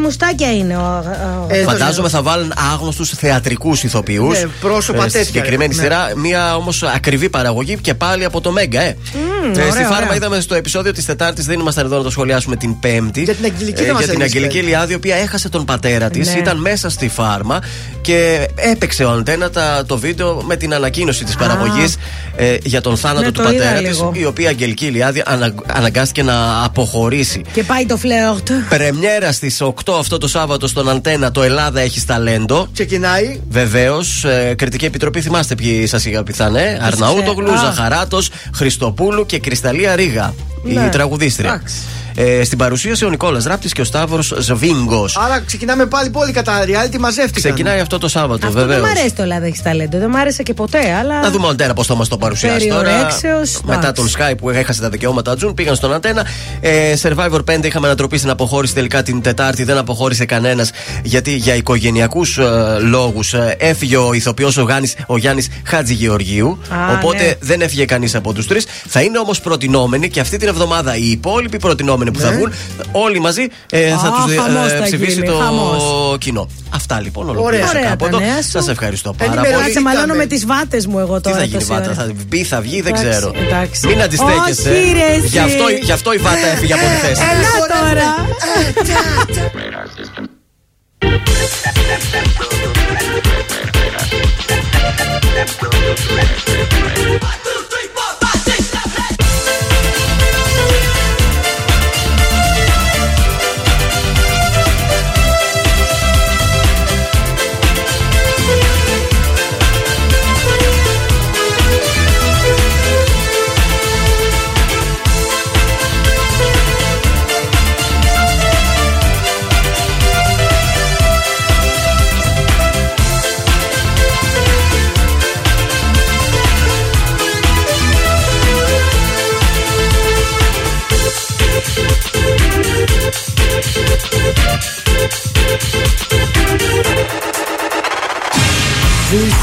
[0.00, 0.80] μουστάκια είναι ο.
[0.80, 4.40] ο- Ε, Φαντάζομαι θα βάλουν άγνωστους θεατρικούς ηθοποιούς.
[4.42, 5.82] Ναι, πρόσωπα τέτοια, Στη συγκεκριμένη ναι.
[5.82, 6.12] σειρά.
[6.16, 8.86] Μία όμως ακριβή παραγωγή και πάλι από το Μέγκα, ε.
[8.86, 10.14] Ε, ωραία, στη Φάρμα ωραία.
[10.14, 13.22] είδαμε στο επεισόδιο της Τετάρτης, δεν ήμασταν εδώ να το σχολιάσουμε την Πέμπτη.
[13.22, 14.66] Για την Αγγελική δεν για μας την έλεγες Αγγελική πέντε.
[14.66, 16.32] Ελιάδη, η οποία έχασε τον πατέρα της.
[16.32, 16.38] Ναι.
[16.38, 17.58] Ήταν μέσα στη Φάρμα
[18.00, 21.96] και έπαιξε ο Αντένα τα- το βίντεο με την ανακοίνωση της παραγωγής
[22.36, 24.12] ε, για τον θάνατο Ναι, του το είδα πατέρα της, λίγο.
[24.14, 27.42] η οποία Αγγελική Ελιάδη ανα, αναγκάστηκε να αποχωρήσει.
[27.52, 28.50] Και πάει το φλερτ.
[28.68, 32.68] Πρεμιέρα στις 8 αυτό το Σάββατο στον Αντένα το Ελλάδα έχει ταλέντο.
[32.72, 33.40] Ξεκινάει.
[33.48, 36.78] Βεβαίως, ε, κριτική επιτροπή, θυμάστε ποιοι σας είχα πιθανέ.
[36.82, 37.56] Αρναούτογλου, Α.
[37.56, 40.34] Ζαχαράτος, Χριστοπούλου και Κρυσταλία Ρίγα.
[40.64, 40.88] Η Ναι.
[40.88, 41.52] τραγουδίστρια.
[41.52, 41.74] Εντάξει.
[42.14, 45.16] Ε, στην παρουσίαση ο Νικόλας Ράπτης και ο Σταύρος Σβίγκος.
[45.16, 47.52] Άρα ξεκινάμε πάλι πολύ κατά reality, μαζεύτηκαν.
[47.52, 48.86] Ξεκινάει αυτό το Σάββατο, Αυτό δεν βεβαίως.
[48.86, 49.98] μ' αρέσει το Ελλάδα έχεις ταλέντο.
[49.98, 51.20] Δεν μ' άρεσε και ποτέ, αλλά.
[51.20, 52.82] Να δούμε ο Αντένα πώς θα μας το παρουσιάσει τώρα.
[52.82, 54.16] Περιορέξεως, Μετά εντάξει.
[54.16, 56.26] τον Sky που έχασε τα δικαιώματα Τζουν, πήγαν στον Αντένα.
[56.60, 59.64] Ε, Survivor 5 είχαμε ανατροπή στην αποχώρηση τελικά την Τετάρτη.
[59.64, 60.70] Δεν αποχώρησε κανένας
[61.02, 62.44] γιατί για οικογενειακούς ε,
[62.80, 66.58] λόγους έφυγε ο ηθοποιός ο, Γάνης- ο Γιάννης Χατζηγεωργίου.
[66.68, 67.32] Α, οπότε ναι.
[67.40, 68.66] δεν έφυγε κανείς από τους τρεις.
[68.88, 72.36] Θα είναι όμως προτινόμενοι και αυτή την εβδομάδα οι υπόλοιποι προτινόμενοι που θα Ναι.
[72.36, 72.52] βγουν,
[72.92, 75.82] όλοι μαζί ε, θα Α, τους χαμός θα ψηφίσει γίνει, το χαμός.
[76.18, 76.48] κοινό.
[76.74, 77.40] Αυτά λοιπόν Ωραία.
[77.40, 78.18] ολοκλήρωσα Ωραία κάπου τα εδώ.
[78.18, 78.62] νέα σου.
[78.62, 79.54] Σα ευχαριστώ πάρα Ενημερώνει.
[79.62, 79.64] πολύ.
[79.74, 80.16] Κάτσε, μαλώνω Ήταν.
[80.16, 81.36] με τις βάτες μου εγώ Τι τώρα.
[81.36, 81.94] θα γίνει τόση βάτα, ώρα.
[81.94, 83.32] θα μπει, θα βγει, δεν Εντάξει, ξέρω.
[83.46, 83.86] εντάξει.
[83.86, 84.70] Μην αντιστέκεσαι.
[84.70, 85.26] Όχι, ρε, εσύ.
[85.26, 87.22] Γι' αυτό, γι' αυτό η βάτα έφυγε από τη θέση.
[87.32, 88.08] Έλα τώρα.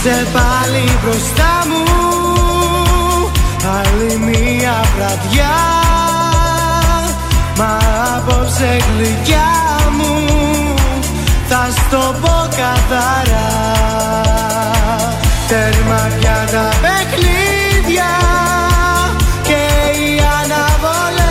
[0.04, 1.84] Είσαι πάλι μπροστά μου
[3.80, 5.56] Άλλη μία βραδιά.
[7.58, 7.78] Μα
[8.16, 9.52] απόψε γλυκιά
[9.98, 10.14] μου
[11.50, 13.52] Θα στο πω καθαρά.
[15.48, 18.12] Τέρμα πια τα παιχνίδια
[19.42, 19.62] Και
[20.00, 21.28] οι αναβολές.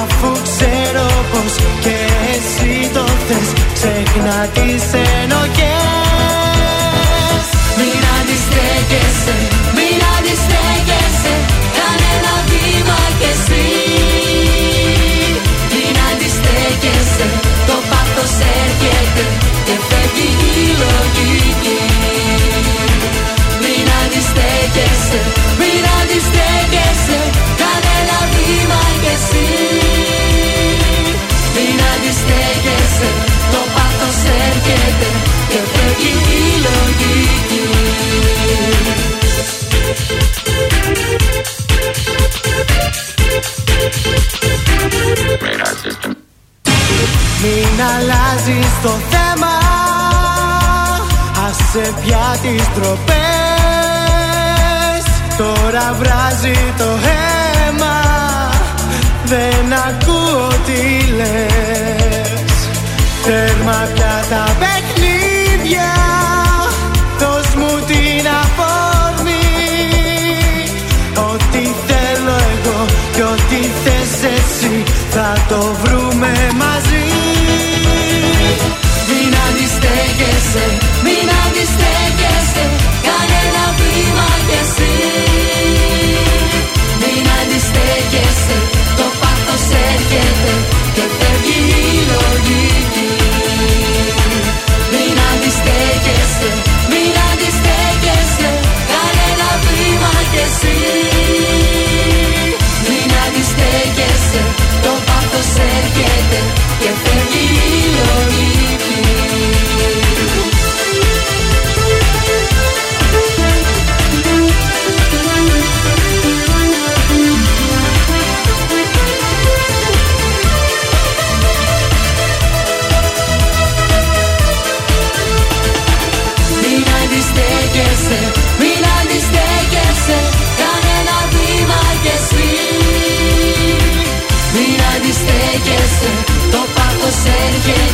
[0.00, 1.96] Αφού ξέρω πως και
[2.34, 4.84] εσύ το θες Ξέχνα τις
[5.22, 5.85] ενοχές
[24.76, 25.20] αντιστέκεσαι,
[25.58, 27.18] μην αντιστέκεσαι
[27.60, 29.46] Κάνε ένα βήμα κι εσύ.
[31.54, 33.10] Μην αντιστέκεσαι,
[33.52, 35.08] το πάθος έρχεται
[35.48, 37.64] Και φεύγει η λογική.
[47.42, 49.54] Μην αλλάζεις το θέμα
[51.46, 53.55] Άσε πια τις τροπές
[55.36, 58.00] Τώρα βράζει το αίμα.
[59.24, 62.68] Δεν ακούω τι λες.
[63.24, 65.92] Τέρμα πια τα παιχνίδια.
[67.18, 69.46] Δώσ' μου την αφορμή
[71.30, 77.04] Ό,τι θέλω εγώ και ό,τι θες εσύ Θα το βρούμε μαζί.
[79.08, 80.75] Μην αντιστέκεσαι,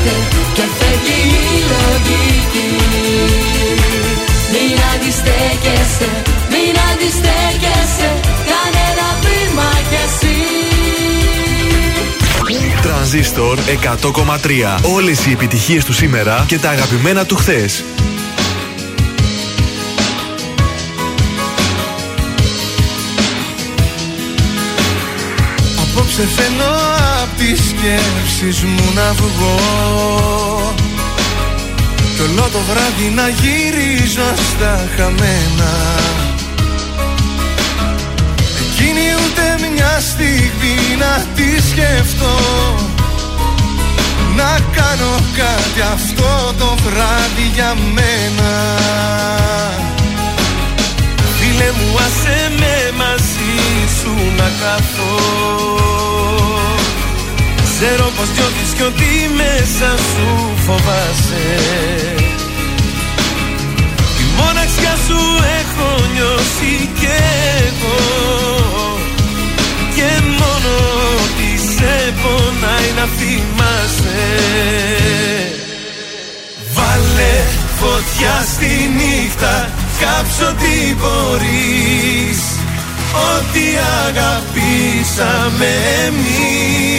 [0.02, 2.68] έρχεται Και φεύγει η λογική
[4.52, 6.10] Μην αντιστέκεσαι,
[6.50, 8.10] μην αντιστέκεσαι
[8.50, 10.36] Κάνε ένα βήμα κι εσύ
[12.82, 14.78] Τρανζίστορ 100,3.
[14.94, 17.84] Όλες οι επιτυχίες του σήμερα και τα αγαπημένα του χθες.
[25.82, 26.71] Απόψε θέλω
[27.42, 30.74] απ' τις σκέψεις μου να βγω.
[32.14, 35.72] Κι όλο το βράδυ να γυρίζω στα χαμένα.
[38.62, 42.36] Εκείνη ούτε μια στιγμή να τη σκεφτώ
[44.36, 48.52] Να κάνω κάτι αυτό το βράδυ για μένα.
[51.38, 53.54] Φίλε μου άσε με μαζί
[54.00, 55.72] σου να καθώ
[57.84, 60.26] Ξέρω πως νιώθεις κι ότι μέσα σου
[60.66, 61.46] φοβάσαι.
[64.16, 65.20] Τη μοναξιά σου
[65.60, 67.12] έχω νιώσει κι
[67.66, 68.00] εγώ.
[69.96, 70.72] Και μόνο
[71.22, 74.22] ότι σε πονάει να θυμάσαι.
[76.74, 77.34] Βάλε
[77.80, 79.70] φωτιά στη νύχτα
[80.00, 82.40] Κάψω τι μπορείς.
[83.30, 83.64] Ό,τι
[84.06, 85.70] αγαπήσαμε
[86.06, 86.91] εμείς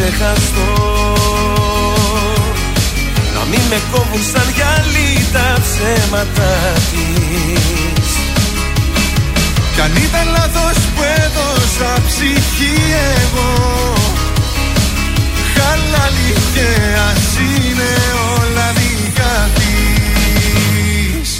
[0.00, 0.72] ξεχαστώ.
[3.34, 6.52] Να μην με κόβουν σαν γυαλί τα ψέματα
[6.90, 8.08] της.
[9.74, 12.76] Κι αν ήταν λάθος που έδωσα ψυχή
[13.20, 13.52] εγώ
[15.54, 16.68] Χαλάλι και
[17.08, 17.90] ας είναι
[18.36, 21.30] όλα δικά της.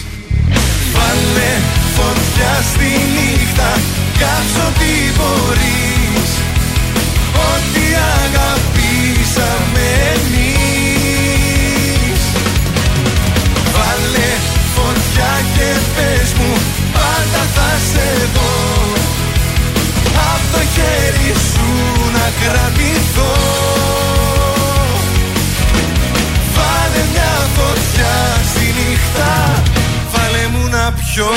[0.94, 1.52] Βάλε
[1.96, 3.70] φωτιά στη νύχτα
[4.18, 6.49] Κάψω τι μπορείς
[7.48, 7.84] Ό,τι
[8.24, 12.22] αγαπήσαμε εμείς.
[13.74, 14.30] Βάλε
[14.74, 16.52] φωτιά και πες μου
[16.92, 18.52] Πάντα θα σε δω.
[20.32, 21.68] Απ' το χέρι σου
[22.16, 23.32] να κρατηθώ.
[26.54, 28.14] Βάλε μια φωτιά
[28.50, 29.32] στη νύχτα
[30.12, 31.30] Βάλε μου να πιω.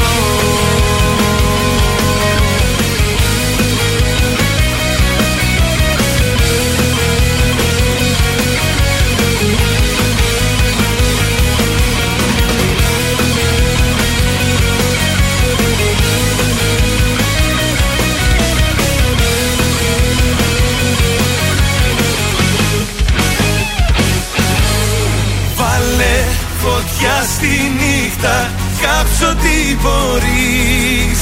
[28.83, 31.21] Κάψω τι μπορείς.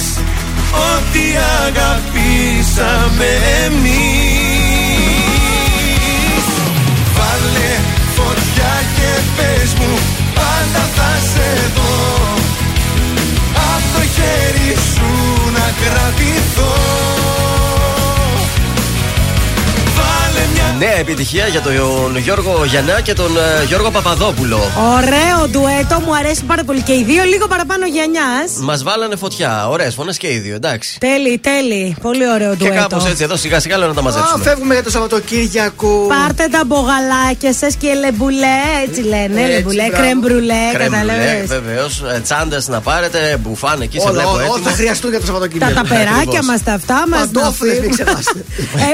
[0.89, 1.25] Ό,τι
[1.65, 3.29] αγαπήσαμε
[3.65, 4.75] εμείς.
[7.15, 7.71] Βάλε
[8.15, 9.93] φωτιά και πες μου
[10.33, 11.95] πάντα θα σε δω.
[13.53, 15.11] Απ' το χέρι σου
[15.51, 16.73] να κρατηθώ
[20.79, 24.59] Νέα επιτυχία για τον Γιώργο Γιαννά και τον ε, Γιώργο Παπαδόπουλο.
[24.97, 28.21] Ωραίο ντουέτο, μου αρέσει πάρα πολύ και οι δύο, λίγο παραπάνω γενιά.
[28.61, 29.67] Μας βάλανε φωτιά.
[29.69, 30.97] Ωραίες φωνές και οι δύο, εντάξει.
[30.99, 31.95] Τέλει, τέλει.
[32.01, 32.81] Πολύ ωραίο Και ντουέτο.
[32.81, 34.43] κάπως έτσι εδώ σιγά σιγά λέω να τα Α, μαζέψουμε.
[34.43, 36.05] φεύγουμε για το Σαββατοκύριακο.
[36.07, 39.41] Πάρτε τα μπογαλάκια σα και λεμπουλέ, έτσι λένε.
[39.41, 40.03] Έτσι, λεμπουλέ, μπράβο.
[40.03, 41.47] κρεμπρουλέ, Κρέμ μπρουλέ, καταλαβαίνεις.
[41.49, 42.03] βεβαίως.
[42.23, 44.75] Τσάντες να πάρετε, μπουφάν εκεί σε Όλα, βλέπω όλα, όλα θα έτοιμο.
[44.75, 45.73] χρειαστούν για το Τα Σαββατοκύριακο.
[45.73, 47.19] ταπεράκια μας, τα αυτά μας.
[47.19, 48.41] Παντόφλες, μην ξεχάσετε.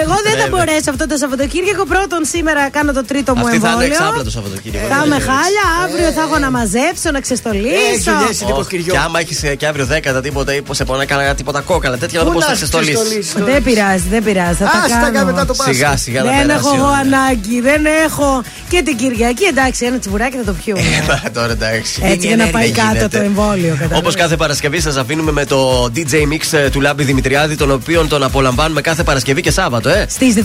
[0.01, 0.47] Εγώ δεν θα Βέβαια.
[0.53, 1.65] μπορέσω αυτό το Σαββατοκύριακο.
[1.87, 3.93] Πρώτον, σήμερα κάνω το τρίτο μου Αυτή θα είναι εμβόλιο.
[3.97, 4.87] εξάπλα το Σαββατοκύριακο.
[4.87, 7.75] Θα είμαι δεν χάλια, αύριο θα έχω να μαζέψω, να ξεστολίσω.
[7.91, 8.41] Έχεις ξέρεις.
[8.41, 12.19] Ω, Και άμα έχεις και αύριο δέκατα τίποτα ή σε πονάει κανένα τίποτα κόκαλα, τέτοια
[12.19, 12.91] να δω Πού πώ θα να ξεστολίσει.
[12.93, 13.33] ξεστολίσεις.
[13.33, 14.55] Δεν πειράζει, δεν πειράζει.
[14.55, 15.11] Θα Α, τα στα κάνω.
[15.13, 15.73] κάνει μετά το Πάσχα.
[15.73, 16.97] Σιγά σιγά να Δεν περάσει έχω η εγώ ώρα.
[16.97, 18.43] ανάγκη, δεν έχω.
[18.69, 20.81] Και την Κυριακή, εντάξει, ένα τσιμπουράκι θα το πιούμε.
[21.25, 22.01] Ε, Τώρα εντάξει.
[22.03, 23.17] Έτσι για να πάει Δεν κάτω γίνεται.
[23.17, 23.71] το εμβόλιο.
[23.73, 24.15] Όπως κατάλαβες.
[24.15, 28.23] κάθε Παρασκευή σας αφήνουμε με το DJ Mix ε, του Λάμπη Δημητριάδη, τον οποίον τον
[28.23, 30.05] απολαμβάνουμε κάθε Παρασκευή και Σάββατο, ε.
[30.09, 30.39] Στις 10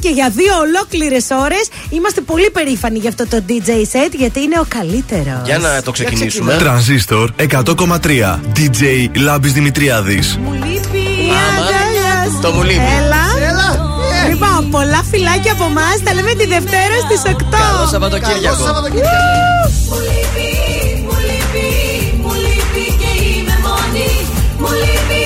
[0.00, 4.58] και για δύο ολόκληρες ώρες είμαστε πολύ περήφανοι για αυτό το DJ set γιατί είναι
[4.58, 5.40] ο καλύτερος.
[5.44, 6.56] Για να το ξεκινήσουμε.
[6.56, 8.40] Τρανζίστορ 100,3.
[8.56, 8.82] DJ
[9.16, 10.38] Λάμπης Δημητριάδης.
[10.42, 11.66] Μου λείπει η Άμα.
[11.66, 12.38] αγκαλιάς σου.
[12.42, 12.88] Το μου λείπει.
[12.98, 13.24] Έλα.
[13.48, 13.68] Έλα.
[14.24, 14.28] ε.
[14.30, 15.96] Λοιπόν, πολλά φιλάκια από εμάς.
[16.04, 17.56] Τα λέμε τη Δευτέρα στις 8.
[17.64, 18.54] Καλό Σαββατοκύριακο.
[18.56, 19.16] Καλό Σαββατοκύριακο.
[19.90, 20.48] Μου λείπει,
[21.06, 21.66] μου λείπει,
[22.22, 24.08] μου λείπει και είμαι μόνη.
[24.60, 25.17] Μου λείπει,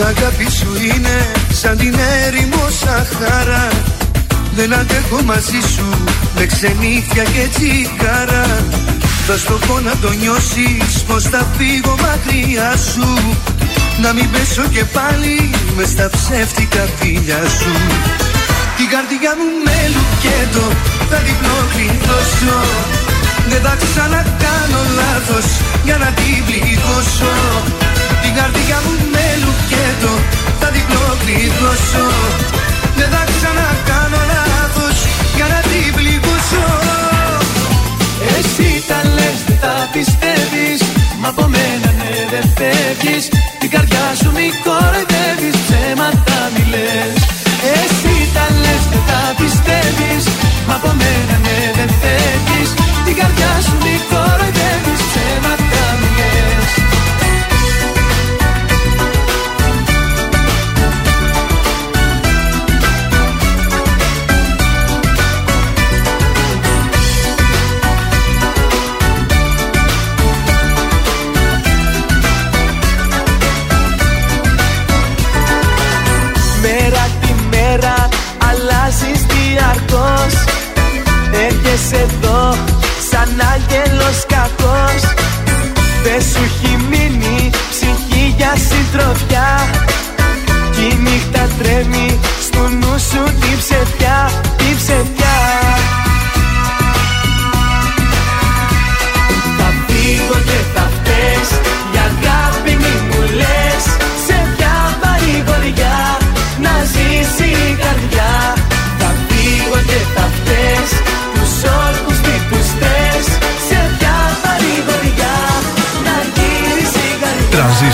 [0.00, 1.16] Η αγάπη σου είναι
[1.52, 1.94] σαν την
[2.26, 3.68] έρημο Σαχάρα.
[4.56, 5.88] Δεν αντέχω μαζί σου
[6.36, 8.46] με ξενύχια και τσιγάρα.
[9.26, 13.08] Θα στο πω να το νιώσεις πως θα φύγω μακριά σου.
[14.02, 17.72] Να μην πέσω και πάλι μες στα ψεύτικα φίλια σου.
[18.76, 20.66] Την καρδιά μου με λουκέτο
[21.10, 22.58] θα την προκληθώσω.
[23.50, 25.46] Δεν θα ξανακάνω λάθος
[25.84, 27.32] για να την πληγώσω
[28.22, 30.12] Την καρδιά μου με λουκέτο
[30.60, 32.06] θα την προκληθώσω
[32.98, 34.98] Δεν θα ξανακάνω λάθος
[35.36, 36.66] για να την πληγώσω.
[38.36, 40.80] Εσύ τα λες δεν τα πιστεύεις
[41.20, 43.24] Μα από μένα ναι δεν φεύγεις.
[43.60, 47.16] Την καρδιά σου μη κοροϊδεύεις Ψέματα μη λες.
[47.78, 50.24] Εσύ τα λες δεν τα πιστεύεις
[50.68, 52.70] Μα από μένα ναι δεν φεύγεις.
[53.06, 53.89] Την καρδιά σου μη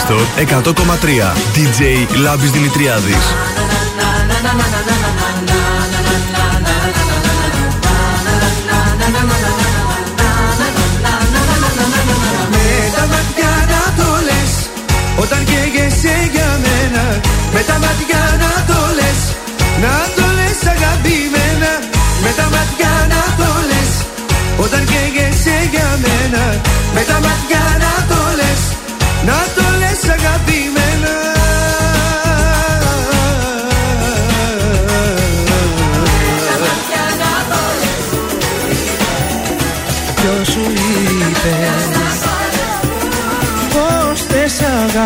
[0.06, 1.32] Τρανζίστορ 100,3.
[1.54, 1.80] DJ
[2.16, 3.24] Λάμπης Δημητριάδης.
[12.50, 14.52] Με τα μάτια να το λες
[15.16, 17.20] Όταν καίγεσαι για μένα
[17.52, 19.20] Με τα μάτια να το λες
[19.80, 21.72] Να το λες αγαπημένα
[22.22, 23.92] Με τα μάτια να το λες
[24.64, 26.42] Όταν καίγεσαι για μένα
[26.94, 27.85] Με τα μάτια να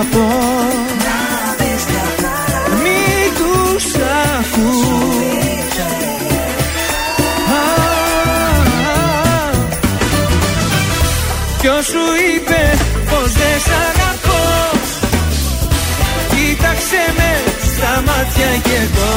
[0.00, 0.28] σ' αγαπώ.
[2.82, 3.02] Μη
[3.38, 3.84] τους
[4.38, 5.78] ακούς.
[7.50, 7.64] Α,
[11.60, 12.60] Ποιος σου είπε
[13.10, 14.42] πως δεν σ' αγαπώ
[16.30, 17.30] Κοίταξε με
[17.74, 19.14] στα μάτια κι εγώ.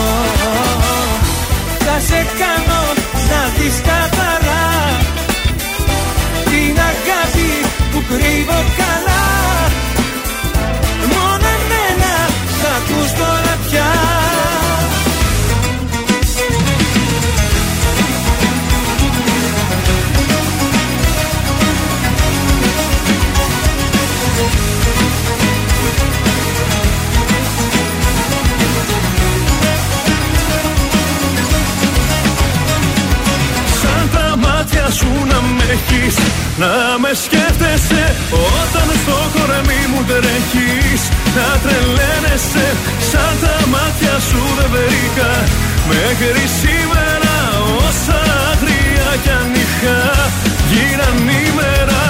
[1.86, 2.84] Θα σε κάνω
[3.30, 4.68] να δεις καθαρά
[6.44, 7.52] Την αγάπη
[7.92, 8.83] που κρύβω
[34.98, 36.16] σου να με έχεις
[36.62, 38.04] Να με σκέφτεσαι.
[38.60, 41.02] Όταν στο κορμί μου τρέχεις
[41.38, 42.68] Να τρελαίνεσαι.
[43.10, 45.32] Σαν τα μάτια σου δεν βρήκα
[45.92, 47.36] Μέχρι σήμερα
[47.86, 48.20] όσα
[48.52, 50.00] άγρια κι αν είχα
[50.72, 52.03] γύραν ημέρα.